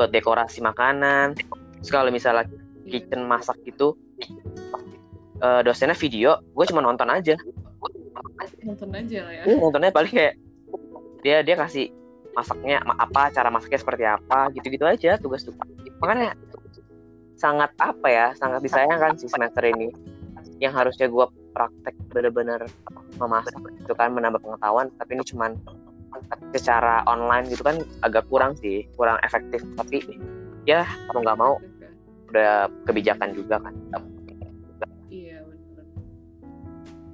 buat 0.00 0.10
dekorasi 0.10 0.64
makanan. 0.64 1.36
Terus 1.78 1.90
kalau 1.92 2.10
misalnya 2.10 2.48
kitchen 2.88 3.28
masak 3.28 3.54
gitu 3.68 3.94
eh, 5.38 5.60
dosennya 5.62 5.96
video 5.96 6.38
gue 6.42 6.64
cuma 6.68 6.82
nonton 6.82 7.08
aja. 7.08 7.34
Nonton 8.62 8.90
aja 8.94 9.18
lah 9.24 9.32
ya. 9.32 9.42
Gue 9.46 9.54
nontonnya 9.56 9.90
paling 9.94 10.12
kayak 10.12 10.34
dia 11.22 11.42
dia 11.42 11.56
kasih 11.58 11.90
masaknya 12.34 12.78
ma- 12.86 12.98
apa 12.98 13.34
cara 13.34 13.50
masaknya 13.50 13.78
seperti 13.82 14.04
apa 14.06 14.54
gitu-gitu 14.54 14.86
aja 14.86 15.18
tugas 15.18 15.42
tuh 15.42 15.50
makanya 15.98 16.38
sangat 17.34 17.74
apa 17.82 18.06
ya 18.06 18.26
sangat 18.38 18.62
disayangkan 18.62 19.18
sih 19.18 19.30
semester 19.30 19.62
ini. 19.66 19.90
Yang 20.58 20.74
harusnya 20.74 21.06
gue 21.06 21.26
praktek 21.54 21.94
bener-bener 22.10 22.66
memasak 23.18 23.58
itu 23.78 23.94
kan 23.94 24.14
menambah 24.14 24.42
pengetahuan 24.42 24.90
tapi 24.98 25.18
ini 25.18 25.24
cuman 25.26 25.54
secara 26.54 27.02
online 27.06 27.46
gitu 27.50 27.62
kan 27.62 27.78
agak 28.02 28.26
kurang 28.26 28.58
sih 28.58 28.86
kurang 28.98 29.18
efektif. 29.22 29.62
Tapi 29.78 30.02
ya 30.66 30.86
mau 31.14 31.22
nggak 31.22 31.38
mau 31.38 31.58
udah 32.28 32.68
kebijakan 32.84 33.32
juga 33.32 33.56
kan 33.62 33.72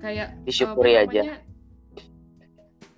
Kayak 0.05 0.37
Disyukuri 0.45 1.01
apa 1.01 1.09
aja. 1.09 1.23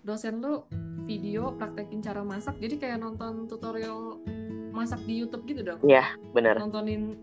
Dosen 0.03 0.43
lu 0.43 0.67
video 1.07 1.55
praktekin 1.55 2.03
cara 2.03 2.27
masak, 2.27 2.59
jadi 2.59 2.75
kayak 2.83 2.99
nonton 2.99 3.47
tutorial 3.47 4.19
masak 4.75 4.99
di 5.07 5.23
YouTube 5.23 5.47
gitu 5.47 5.63
dong. 5.63 5.79
Iya. 5.87 6.19
bener 6.35 6.59
Nontonin 6.59 7.15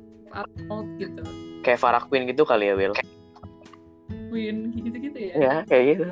out 0.71 0.88
gitu. 0.97 1.21
kayak 1.61 1.79
Farah 1.79 2.03
Queen 2.07 2.25
gitu 2.25 2.43
kali 2.43 2.71
ya 2.71 2.75
Will 2.75 2.95
Win 4.34 4.73
gitu-gitu 4.73 5.19
ya. 5.29 5.34
ya 5.38 5.53
kayak 5.69 5.84
gitu 5.93 6.03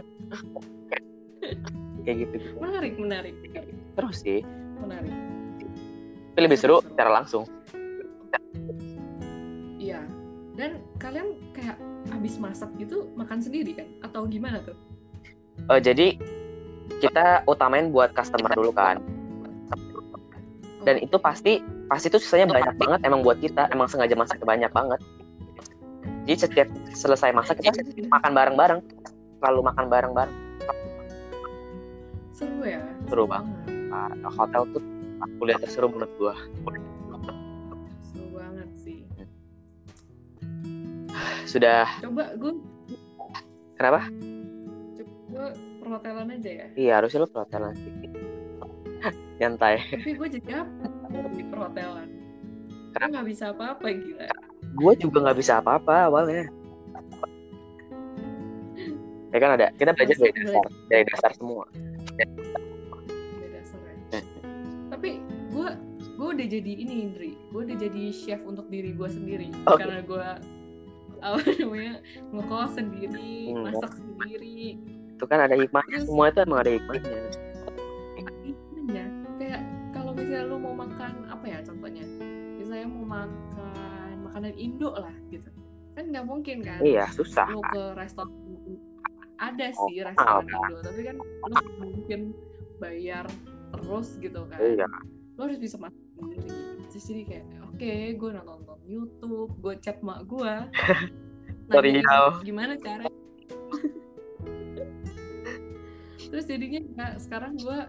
kayak 2.06 2.16
gitu 2.22 2.36
Menarik, 2.62 2.94
menarik. 3.02 3.34
terus 3.98 4.22
sih 4.22 4.46
Menarik. 4.78 5.10
tapi 6.32 6.40
lebih 6.46 6.60
seru 6.62 6.78
secara 6.86 7.10
langsung 7.24 7.44
Iya. 9.82 10.06
Dan 10.54 10.78
kalian 11.02 11.34
kayak 11.58 11.82
habis 12.22 12.38
masak 12.38 12.70
gitu 12.78 13.10
makan 13.18 13.42
sendiri 13.42 13.74
kan? 13.74 13.90
Atau 14.06 14.30
gimana 14.30 14.62
tuh? 14.62 14.78
Eh, 15.74 15.82
jadi 15.82 16.22
kita 17.02 17.50
utamain 17.50 17.90
buat 17.90 18.14
customer 18.14 18.54
dulu 18.54 18.70
kan 18.70 19.02
dan 20.82 20.98
Oh, 20.98 21.06
itu 21.06 21.18
pasti 21.22 21.62
pasti 21.90 22.10
itu 22.10 22.18
sisanya 22.18 22.50
banyak 22.50 22.74
banget 22.78 23.00
emang 23.06 23.22
buat 23.22 23.38
kita 23.38 23.70
emang 23.70 23.86
sengaja 23.86 24.18
masak 24.18 24.42
banyak 24.42 24.70
banget 24.74 24.98
jadi 26.26 26.38
setiap 26.42 26.68
selesai 26.94 27.34
masak 27.38 27.62
kita 27.62 27.78
makan 28.10 28.32
bareng-bareng 28.34 28.80
selalu 29.42 29.60
makan 29.62 29.86
bareng-bareng 29.90 30.36
seru 32.42 32.66
ya. 32.66 32.82
Seru 33.06 33.30
banget. 33.30 33.54
Nah, 33.94 34.10
hotel 34.34 34.66
tuh 34.74 34.82
kuliah 35.38 35.62
terseru 35.62 35.94
menurut 35.94 36.10
gua 36.18 36.34
sudah 41.46 41.86
Coba 42.02 42.34
gue 42.36 42.52
kenapa 43.76 44.00
gue 45.32 45.48
perhotelan 45.80 46.28
aja 46.36 46.52
ya. 46.52 46.68
iya 46.76 46.94
harusnya 47.00 47.24
lo 47.24 47.30
perhotelan 47.30 47.74
sih 47.76 47.92
nyantai 49.42 49.82
Tapi 49.90 50.12
gue 50.14 50.28
jadi 50.38 50.62
apa 50.62 50.86
di 51.34 51.44
perhotelan? 51.50 52.08
Gue 52.92 53.08
nggak 53.10 53.26
bisa 53.26 53.50
apa-apa 53.50 53.88
gila. 53.90 54.28
gue 54.62 54.94
juga 55.00 55.18
nggak 55.26 55.38
bisa 55.40 55.54
apa-apa 55.58 55.96
awalnya 56.08 56.46
ya 59.32 59.38
kan 59.40 59.56
ada 59.56 59.68
kita 59.76 59.96
belajar 59.96 60.16
dari 60.20 60.34
dasar 60.36 60.66
dari 60.88 61.04
dasar 61.08 61.32
semua 61.34 61.64
Udah 63.32 63.50
dasar 63.50 63.80
ya. 63.82 63.96
Tapi 64.92 65.10
gue 65.50 65.70
gue 66.20 66.28
udah 66.38 66.48
jadi 66.48 66.72
ini 66.78 66.96
Indri. 67.10 67.32
Gue 67.50 67.66
udah 67.66 67.78
jadi 67.82 68.04
chef 68.14 68.44
untuk 68.46 68.70
diri 68.70 68.94
gue 68.94 69.10
sendiri. 69.10 69.50
Oke. 69.66 69.82
Karena 69.82 70.04
gue 70.06 70.28
apa 71.22 71.38
namanya 71.56 71.96
ngekos 72.28 72.72
sendiri, 72.74 73.34
Hmm. 73.50 73.64
masak 73.64 73.92
sendiri. 73.96 74.78
itu 75.12 75.26
kan 75.26 75.38
ada 75.40 75.54
hikmahnya 75.54 76.02
Terus- 76.02 76.10
semua 76.10 76.26
itu 76.28 76.40
emang 76.42 76.60
ada 76.60 76.72
hikmahnya 76.72 77.14
Iya, 78.84 79.06
kayak 79.38 79.62
kalau 79.92 80.12
misalnya 80.12 80.44
lu 80.44 80.58
mau 80.58 80.74
makan 80.74 81.14
apa 81.28 81.46
ya 81.46 81.60
contohnya? 81.62 82.06
Misalnya 82.58 82.88
mau 82.88 83.06
makan 83.06 84.16
makanan 84.24 84.54
Indo 84.56 84.90
lah 84.92 85.14
gitu. 85.30 85.48
Kan 85.92 86.10
nggak 86.10 86.26
mungkin 86.26 86.58
kan? 86.62 86.80
iya 86.82 87.06
susah 87.08 87.46
lu 87.48 87.62
ke 87.62 87.84
restoran 87.94 88.32
ada 89.38 89.66
Oh, 89.74 89.86
sih 89.86 90.00
restoran 90.00 90.44
kan? 90.44 90.58
Indo 90.64 90.78
tapi 90.82 91.00
kan 91.04 91.16
lu 91.20 91.56
mungkin 91.84 92.20
bayar 92.78 93.26
terus 93.72 94.18
gitu 94.18 94.40
kan 94.48 94.58
iya 94.58 94.88
lu 95.36 95.42
harus 95.42 95.60
bisa 95.60 95.76
masak 95.78 96.00
sendiri 96.18 96.50
jadi 96.90 97.22
kayak 97.24 97.46
oke 97.68 97.92
gue 98.18 98.30
nonton 98.32 98.56
nonton 98.58 98.71
YouTube 98.86 99.54
gue 99.62 99.74
chat 99.82 100.02
mak 100.02 100.26
gue 100.26 100.54
Original. 101.72 102.44
gimana 102.44 102.76
cara? 102.76 103.08
Terus 106.32 106.46
jadinya 106.48 106.80
ya, 107.00 107.16
sekarang 107.16 107.56
gue 107.56 107.80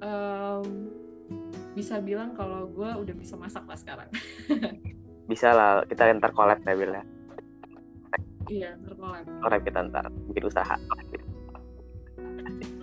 em, 0.00 0.64
bisa 1.76 2.00
bilang 2.00 2.32
kalau 2.32 2.64
gue 2.72 2.90
udah 3.04 3.14
bisa 3.16 3.36
masak 3.36 3.68
lah 3.68 3.76
sekarang. 3.76 4.08
Bisa 5.24 5.56
lah 5.56 5.80
kita 5.88 6.12
ntar 6.20 6.36
collab 6.36 6.60
ya 6.68 6.76
Bil 6.76 6.92
ya. 6.92 7.00
Iya 8.44 8.76
terkolab 8.84 9.24
collab. 9.40 9.60
Kita 9.64 9.88
ntar 9.88 10.04
bikin 10.28 10.52
usaha. 10.52 10.76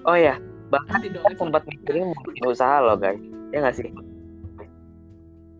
Oh 0.09 0.17
ya 0.17 0.41
bahkan 0.73 1.05
kita 1.05 1.21
sempat 1.37 1.61
mikirin 1.69 2.09
mau 2.09 2.17
bikin 2.25 2.49
usaha 2.49 2.81
loh 2.81 2.97
guys. 2.97 3.21
Ya 3.53 3.61
nggak 3.61 3.77
sih 3.77 3.93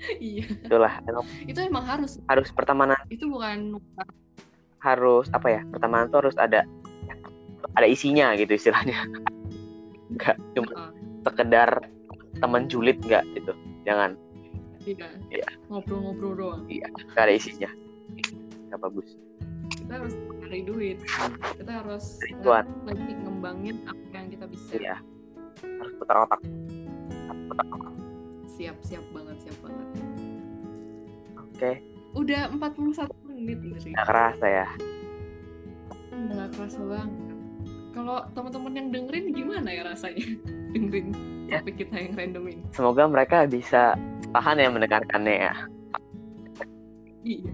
iya. 0.21 0.45
Itulah 0.65 0.93
emang 1.05 1.25
itu 1.45 1.59
emang 1.61 1.85
harus. 1.85 2.17
harus 2.27 2.49
pertemanan. 2.53 2.97
Itu 3.07 3.29
bukan 3.29 3.77
harus 4.81 5.29
apa 5.29 5.47
ya 5.47 5.61
pertemanan 5.69 6.09
tuh 6.09 6.25
harus 6.25 6.37
ada 6.41 6.65
ada 7.77 7.87
isinya 7.87 8.33
gitu 8.35 8.57
istilahnya. 8.57 9.05
Nggak 10.15 10.35
cuma 10.57 10.71
uh, 10.75 10.91
sekedar 11.23 11.69
teman 12.41 12.65
julid 12.67 12.99
nggak 13.05 13.23
gitu 13.37 13.53
jangan. 13.87 14.17
Iya. 14.81 15.07
Iya. 15.29 15.47
ngobrol-ngobrol 15.69 16.33
doang. 16.35 16.61
Nggak 16.67 17.23
ada 17.29 17.33
isinya. 17.33 17.69
Nggak 18.67 18.79
bagus. 18.81 19.07
Kita 19.71 19.93
harus 20.01 20.13
cari 20.41 20.61
duit. 20.65 20.97
Kita 21.55 21.71
harus 21.85 22.19
nge- 22.27 22.67
lagi 22.83 23.13
ngembangin 23.23 23.77
apa 23.87 24.15
yang 24.17 24.27
kita 24.33 24.45
bisa. 24.49 24.71
Iya. 24.75 24.95
Harus 25.61 25.93
putar 26.01 26.25
otak 26.25 26.41
siap 28.61 28.77
siap 28.85 29.05
banget 29.09 29.37
siap 29.41 29.57
banget. 29.65 29.87
Oke. 31.33 31.71
Udah 32.13 32.41
41 32.53 33.09
menit 33.25 33.57
dari 33.57 33.89
nggak 33.89 34.05
kerasa 34.05 34.45
ya? 34.45 34.67
Nggak 36.13 36.49
kerasa 36.53 36.79
banget. 36.85 37.11
Kalau 37.91 38.17
teman-teman 38.37 38.73
yang 38.77 38.87
dengerin 38.93 39.25
gimana 39.33 39.69
ya 39.73 39.81
rasanya? 39.89 40.21
Dengerin 40.77 41.09
Ya. 41.51 41.59
topik 41.59 41.83
kita 41.83 41.99
yang 41.99 42.13
random 42.15 42.43
ini. 42.47 42.63
Semoga 42.71 43.03
mereka 43.09 43.43
bisa 43.43 43.97
tahan 44.31 44.61
ya 44.61 44.69
mendengarkannya 44.71 45.35
ya. 45.49 45.53
Iya. 47.27 47.51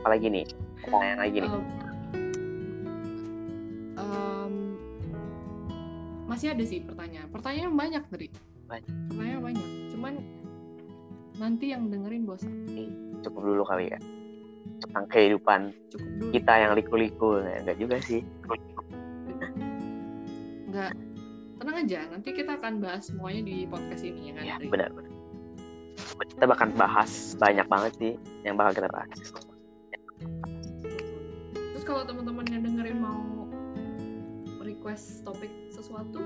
Apalagi 0.00 0.26
nih? 0.32 0.46
Pertanyaan 0.88 1.18
lagi 1.20 1.36
nih? 1.44 1.50
Um, 1.52 1.64
um, 4.00 4.54
masih 6.32 6.56
ada 6.56 6.64
sih 6.64 6.80
pertanyaan. 6.80 7.28
Pertanyaan 7.28 7.76
banyak 7.76 8.04
dari 8.08 8.32
Banyak. 8.68 8.92
pertanyaan 9.08 9.40
banyak. 9.40 9.68
Cuman 9.96 10.14
nanti 11.40 11.72
yang 11.72 11.88
dengerin 11.88 12.28
bosan. 12.28 12.52
Cukup 13.24 13.42
dulu 13.42 13.62
kali 13.64 13.88
ya. 13.88 13.98
Tentang 14.84 15.06
kehidupan 15.08 15.72
cukup 15.88 16.08
dulu. 16.20 16.30
kita 16.36 16.52
yang 16.60 16.72
liku-liku. 16.76 17.40
Nah, 17.40 17.56
enggak 17.64 17.78
juga 17.80 17.96
sih. 18.04 18.20
Nggak. 20.68 20.92
Tenang 21.58 21.76
aja 21.82 22.00
nanti 22.12 22.28
kita 22.30 22.54
akan 22.54 22.78
bahas 22.78 23.10
semuanya 23.10 23.42
di 23.42 23.66
podcast 23.66 24.06
ini 24.06 24.30
ya 24.30 24.32
kan 24.38 24.44
ya 24.46 24.56
benar 24.62 24.94
benar. 24.94 25.10
Kita 26.30 26.44
bahkan 26.46 26.70
bahas 26.78 27.34
banyak 27.34 27.66
banget 27.66 27.92
sih 27.98 28.12
yang 28.46 28.54
bakal 28.54 28.78
kita 28.78 28.88
bahas. 28.94 29.18
Terus 31.50 31.82
kalau 31.82 32.06
teman-teman 32.06 32.46
yang 32.46 32.62
dengerin 32.62 32.98
mau 33.02 33.48
request 34.62 35.26
topik 35.26 35.50
sesuatu 35.74 36.22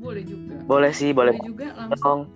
boleh 0.00 0.22
juga. 0.24 0.54
Boleh 0.64 0.92
sih 0.96 1.10
boleh. 1.12 1.36
Juga 1.44 1.68
langsung 1.76 2.26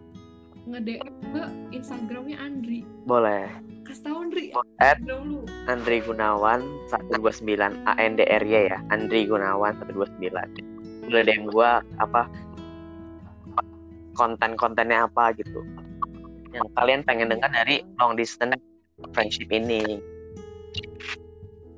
nge-DM 0.65 1.13
ke 1.33 1.43
Instagramnya 1.77 2.37
Andri. 2.41 2.81
Boleh. 3.09 3.49
Kasih 3.85 4.03
tau 4.05 4.17
Andri. 4.21 4.53
At- 4.81 5.01
Andri 5.69 5.99
Gunawan 6.05 6.61
129 6.89 7.75
A 7.85 7.93
N 8.01 8.17
D 8.17 8.25
R 8.29 8.45
Y 8.45 8.55
ya. 8.69 8.79
Andri 8.93 9.29
Gunawan 9.29 9.77
129 9.81 10.75
boleh 11.05 11.21
DM 11.21 11.53
gua 11.53 11.85
apa 12.01 12.29
konten-kontennya 14.17 15.05
apa 15.05 15.37
gitu. 15.37 15.61
Yang 16.55 16.69
kalian 16.79 17.01
pengen 17.05 17.29
dengar 17.35 17.51
dari 17.51 17.83
long 17.99 18.15
distance 18.15 18.57
friendship 19.13 19.51
ini. 19.51 20.01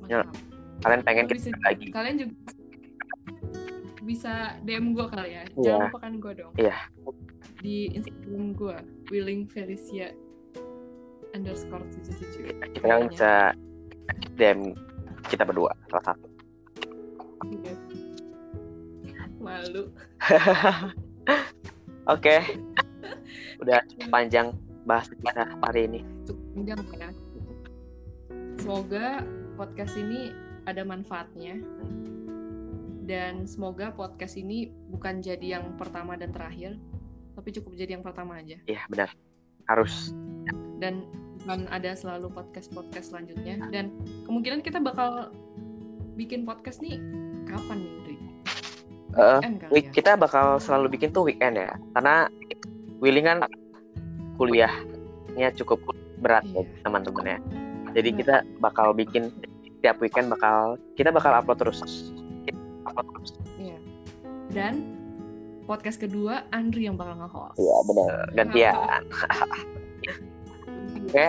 Mantap. 0.07 0.31
kalian 0.85 1.01
pengen 1.01 1.25
kita 1.25 1.57
lagi. 1.65 1.89
Kalian 1.89 2.15
juga 2.21 2.33
bisa 4.07 4.55
DM 4.63 4.95
gue 4.95 5.05
kali 5.11 5.35
ya. 5.35 5.43
Iya. 5.43 5.59
jangan 5.59 5.79
lupakan 5.91 6.13
gue 6.23 6.33
dong. 6.39 6.53
Iya. 6.55 6.77
di 7.57 7.89
Instagram 7.91 8.53
gue 8.53 8.77
willing 9.09 9.49
Felicia 9.49 10.13
underscore 11.33 11.81
77 12.05 12.53
kita 12.77 12.85
kan 12.85 13.09
bisa 13.09 13.31
DM 14.39 14.77
kita 15.27 15.43
berdua 15.43 15.75
salah 15.91 16.15
satu. 16.15 16.27
Iya. 17.51 17.73
malu. 19.43 19.91
Oke. 22.13 22.35
Udah 23.61 23.79
cukup 23.91 24.07
panjang 24.11 24.47
bahas 24.87 25.11
kita 25.11 25.43
hari 25.59 25.91
ini. 25.91 25.99
Cukup 26.23 26.45
panjang 26.55 26.79
ya. 26.95 27.09
Semoga 28.61 29.07
podcast 29.55 29.95
ini 29.99 30.31
ada 30.67 30.83
manfaatnya 30.83 31.59
dan 33.07 33.47
semoga 33.47 33.95
podcast 33.95 34.35
ini 34.35 34.67
bukan 34.91 35.23
jadi 35.23 35.57
yang 35.57 35.79
pertama 35.79 36.19
dan 36.19 36.35
terakhir 36.35 36.75
tapi 37.37 37.53
cukup 37.55 37.79
jadi 37.79 37.95
yang 37.95 38.03
pertama 38.03 38.35
aja. 38.41 38.59
Iya 38.67 38.83
benar. 38.91 39.09
Harus. 39.71 40.11
Dan 40.81 41.07
akan 41.47 41.69
ada 41.71 41.95
selalu 41.95 42.27
podcast-podcast 42.33 43.13
selanjutnya. 43.13 43.61
Dan 43.71 43.93
kemungkinan 44.27 44.59
kita 44.65 44.83
bakal 44.83 45.31
bikin 46.19 46.43
podcast 46.43 46.83
nih 46.83 46.97
kapan 47.47 47.77
nih 47.79 47.93
kali 48.03 48.15
week- 49.71 49.89
ya? 49.89 49.93
kita 49.95 50.11
bakal 50.19 50.59
selalu 50.59 50.97
bikin 50.97 51.09
tuh 51.13 51.23
weekend 51.29 51.55
ya. 51.57 51.71
Karena 51.95 52.27
Willy 52.99 53.21
kan 53.21 53.45
kuliahnya 54.41 55.53
cukup 55.55 55.79
berat 56.19 56.43
Iya. 56.49 56.65
ya 56.65 56.81
teman-temannya. 56.83 57.37
Jadi 57.93 58.09
kita 58.17 58.35
bakal 58.59 58.93
bikin 58.97 59.29
tiap 59.85 60.01
weekend 60.01 60.33
bakal 60.33 60.75
kita 60.97 61.13
bakal 61.13 61.31
upload 61.37 61.61
terus 61.61 61.85
terus 63.03 63.31
Iya. 63.57 63.77
Dan 64.47 64.73
podcast 65.63 65.97
kedua 65.97 66.47
Andri 66.49 66.85
yang 66.85 66.95
bakal 66.95 67.19
nge-host. 67.19 67.55
iya 67.55 67.75
benar 67.83 68.11
gantian 68.33 69.01
Oke. 71.03 71.25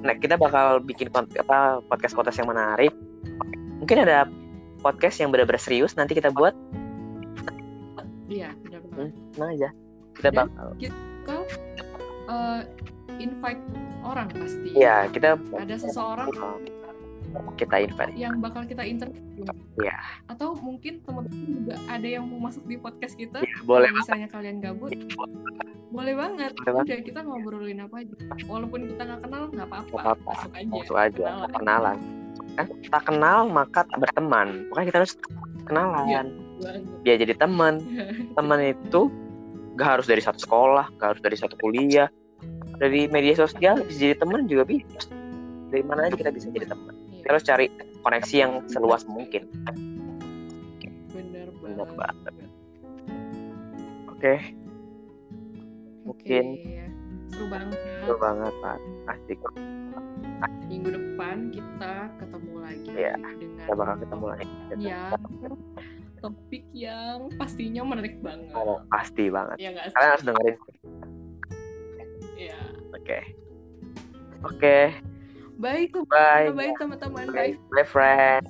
nah 0.00 0.14
kita 0.14 0.34
bakal 0.34 0.78
bikin 0.80 1.10
apa 1.12 1.82
podcast 1.84 2.14
podcast 2.14 2.38
yang 2.38 2.48
menarik 2.48 2.94
mungkin 3.76 3.98
ada 4.00 4.30
podcast 4.78 5.18
yang 5.18 5.28
benar-benar 5.28 5.58
serius 5.58 5.92
nanti 5.94 6.14
kita 6.14 6.30
buat 6.30 6.54
Iya, 8.26 8.54
benar 8.62 8.80
banget. 8.86 9.10
nah 9.34 9.48
aja 9.48 9.68
kita 10.14 10.28
Dan- 10.30 10.46
bakal 10.46 10.68
Kau 11.20 11.42
eh, 12.30 12.60
invite 13.18 13.62
orang 14.00 14.30
pasti. 14.30 14.70
ya 14.72 15.04
kita 15.06 15.34
Ada 15.52 15.76
seseorang 15.76 16.30
kita 16.30 16.46
invite 17.32 18.14
yang 18.14 18.38
bakal 18.38 18.62
kita 18.62 18.82
interview. 18.82 19.44
Iya. 19.76 19.96
Atau 20.26 20.58
mungkin 20.58 21.00
teman-teman 21.00 21.46
juga 21.48 21.74
ada 21.86 22.04
yang 22.04 22.24
mau 22.24 22.40
masuk 22.42 22.64
di 22.64 22.76
podcast 22.76 23.14
kita. 23.14 23.40
ya, 23.40 23.54
boleh 23.62 23.86
Kalau 23.86 23.98
misalnya 23.98 24.28
kalian 24.28 24.56
gabut, 24.58 24.92
boleh 25.90 26.12
banget. 26.14 26.50
Boleh 26.54 26.72
banget. 26.74 26.86
Udah 26.88 27.00
kita 27.02 27.20
ngobrolin 27.22 27.80
apa 27.80 27.96
aja. 28.00 28.14
Walaupun 28.44 28.80
kita 28.86 29.02
nggak 29.04 29.20
kenal 29.22 29.42
nggak 29.48 29.66
apa-apa. 29.66 29.96
Masuk 30.18 30.50
aja. 30.52 30.68
langsung 30.68 30.98
aja 30.98 31.22
Kenalan. 31.22 31.50
kenalan 31.54 31.98
kan 32.50 32.66
tak 32.90 33.02
kenal 33.06 33.38
maka 33.46 33.80
tak 33.86 33.98
berteman 34.00 34.66
makanya 34.68 34.86
kita 34.86 34.98
harus 34.98 35.14
kenalan 35.64 36.02
Iya. 36.04 36.20
Banget. 36.58 36.82
biar 37.00 37.16
jadi 37.20 37.34
teman 37.36 37.74
teman 38.36 38.58
itu 38.60 39.00
gak 39.78 39.88
harus 39.96 40.06
dari 40.10 40.18
satu 40.18 40.36
sekolah 40.40 40.90
gak 40.98 41.08
harus 41.14 41.22
dari 41.22 41.36
satu 41.38 41.54
kuliah 41.56 42.10
dari 42.76 43.06
media 43.06 43.38
sosial 43.38 43.86
bisa 43.86 43.98
jadi 44.02 44.16
teman 44.18 44.44
juga 44.44 44.66
bisa 44.66 45.06
dari 45.70 45.80
mana 45.80 46.10
aja 46.10 46.18
kita 46.18 46.28
bisa 46.28 46.50
jadi 46.50 46.66
teman 46.66 46.90
Iya, 46.90 46.99
kita 47.30 47.38
harus 47.38 47.46
cari 47.46 47.66
koneksi 48.02 48.34
yang 48.34 48.52
seluas 48.66 49.06
mungkin 49.06 49.46
bener 51.08 51.46
Bener 51.62 51.86
banget. 51.94 52.34
oke 54.10 54.34
Oke, 56.02 56.42
Mungkin. 56.42 56.46
seru 57.30 57.46
banget. 57.46 57.78
seru 58.02 58.16
banget 58.18 58.50
pak 58.58 58.76
asik 59.06 59.38
Minggu 60.66 60.90
depan 60.90 61.54
kita 61.54 61.94
ketemu 62.18 62.54
lagi 62.58 62.88
Iya, 62.90 63.14
dengan 63.14 63.34
kita 63.38 63.72
bakal 63.78 63.94
ketemu 63.96 64.26
lagi 64.26 64.46
yang 64.80 65.14
topik 66.18 66.64
yang 66.74 67.18
pastinya 67.38 67.82
menarik 67.86 68.18
banget. 68.18 68.50
oh, 68.52 68.82
pasti 68.90 69.30
banget 69.30 69.54
Ya 69.56 69.70
sih? 69.70 69.94
kalian 69.94 70.10
harus 70.10 70.24
dengerin 70.26 70.56
Iya. 72.34 72.58
oke 72.90 73.18
oke 74.42 74.78
Baik, 74.90 75.19
bye 75.60 76.50
baik 76.56 76.74
teman-teman. 76.80 77.26
bye 77.28 77.52
Baik. 77.52 77.54
bye 77.70 77.84
friend 77.84 78.44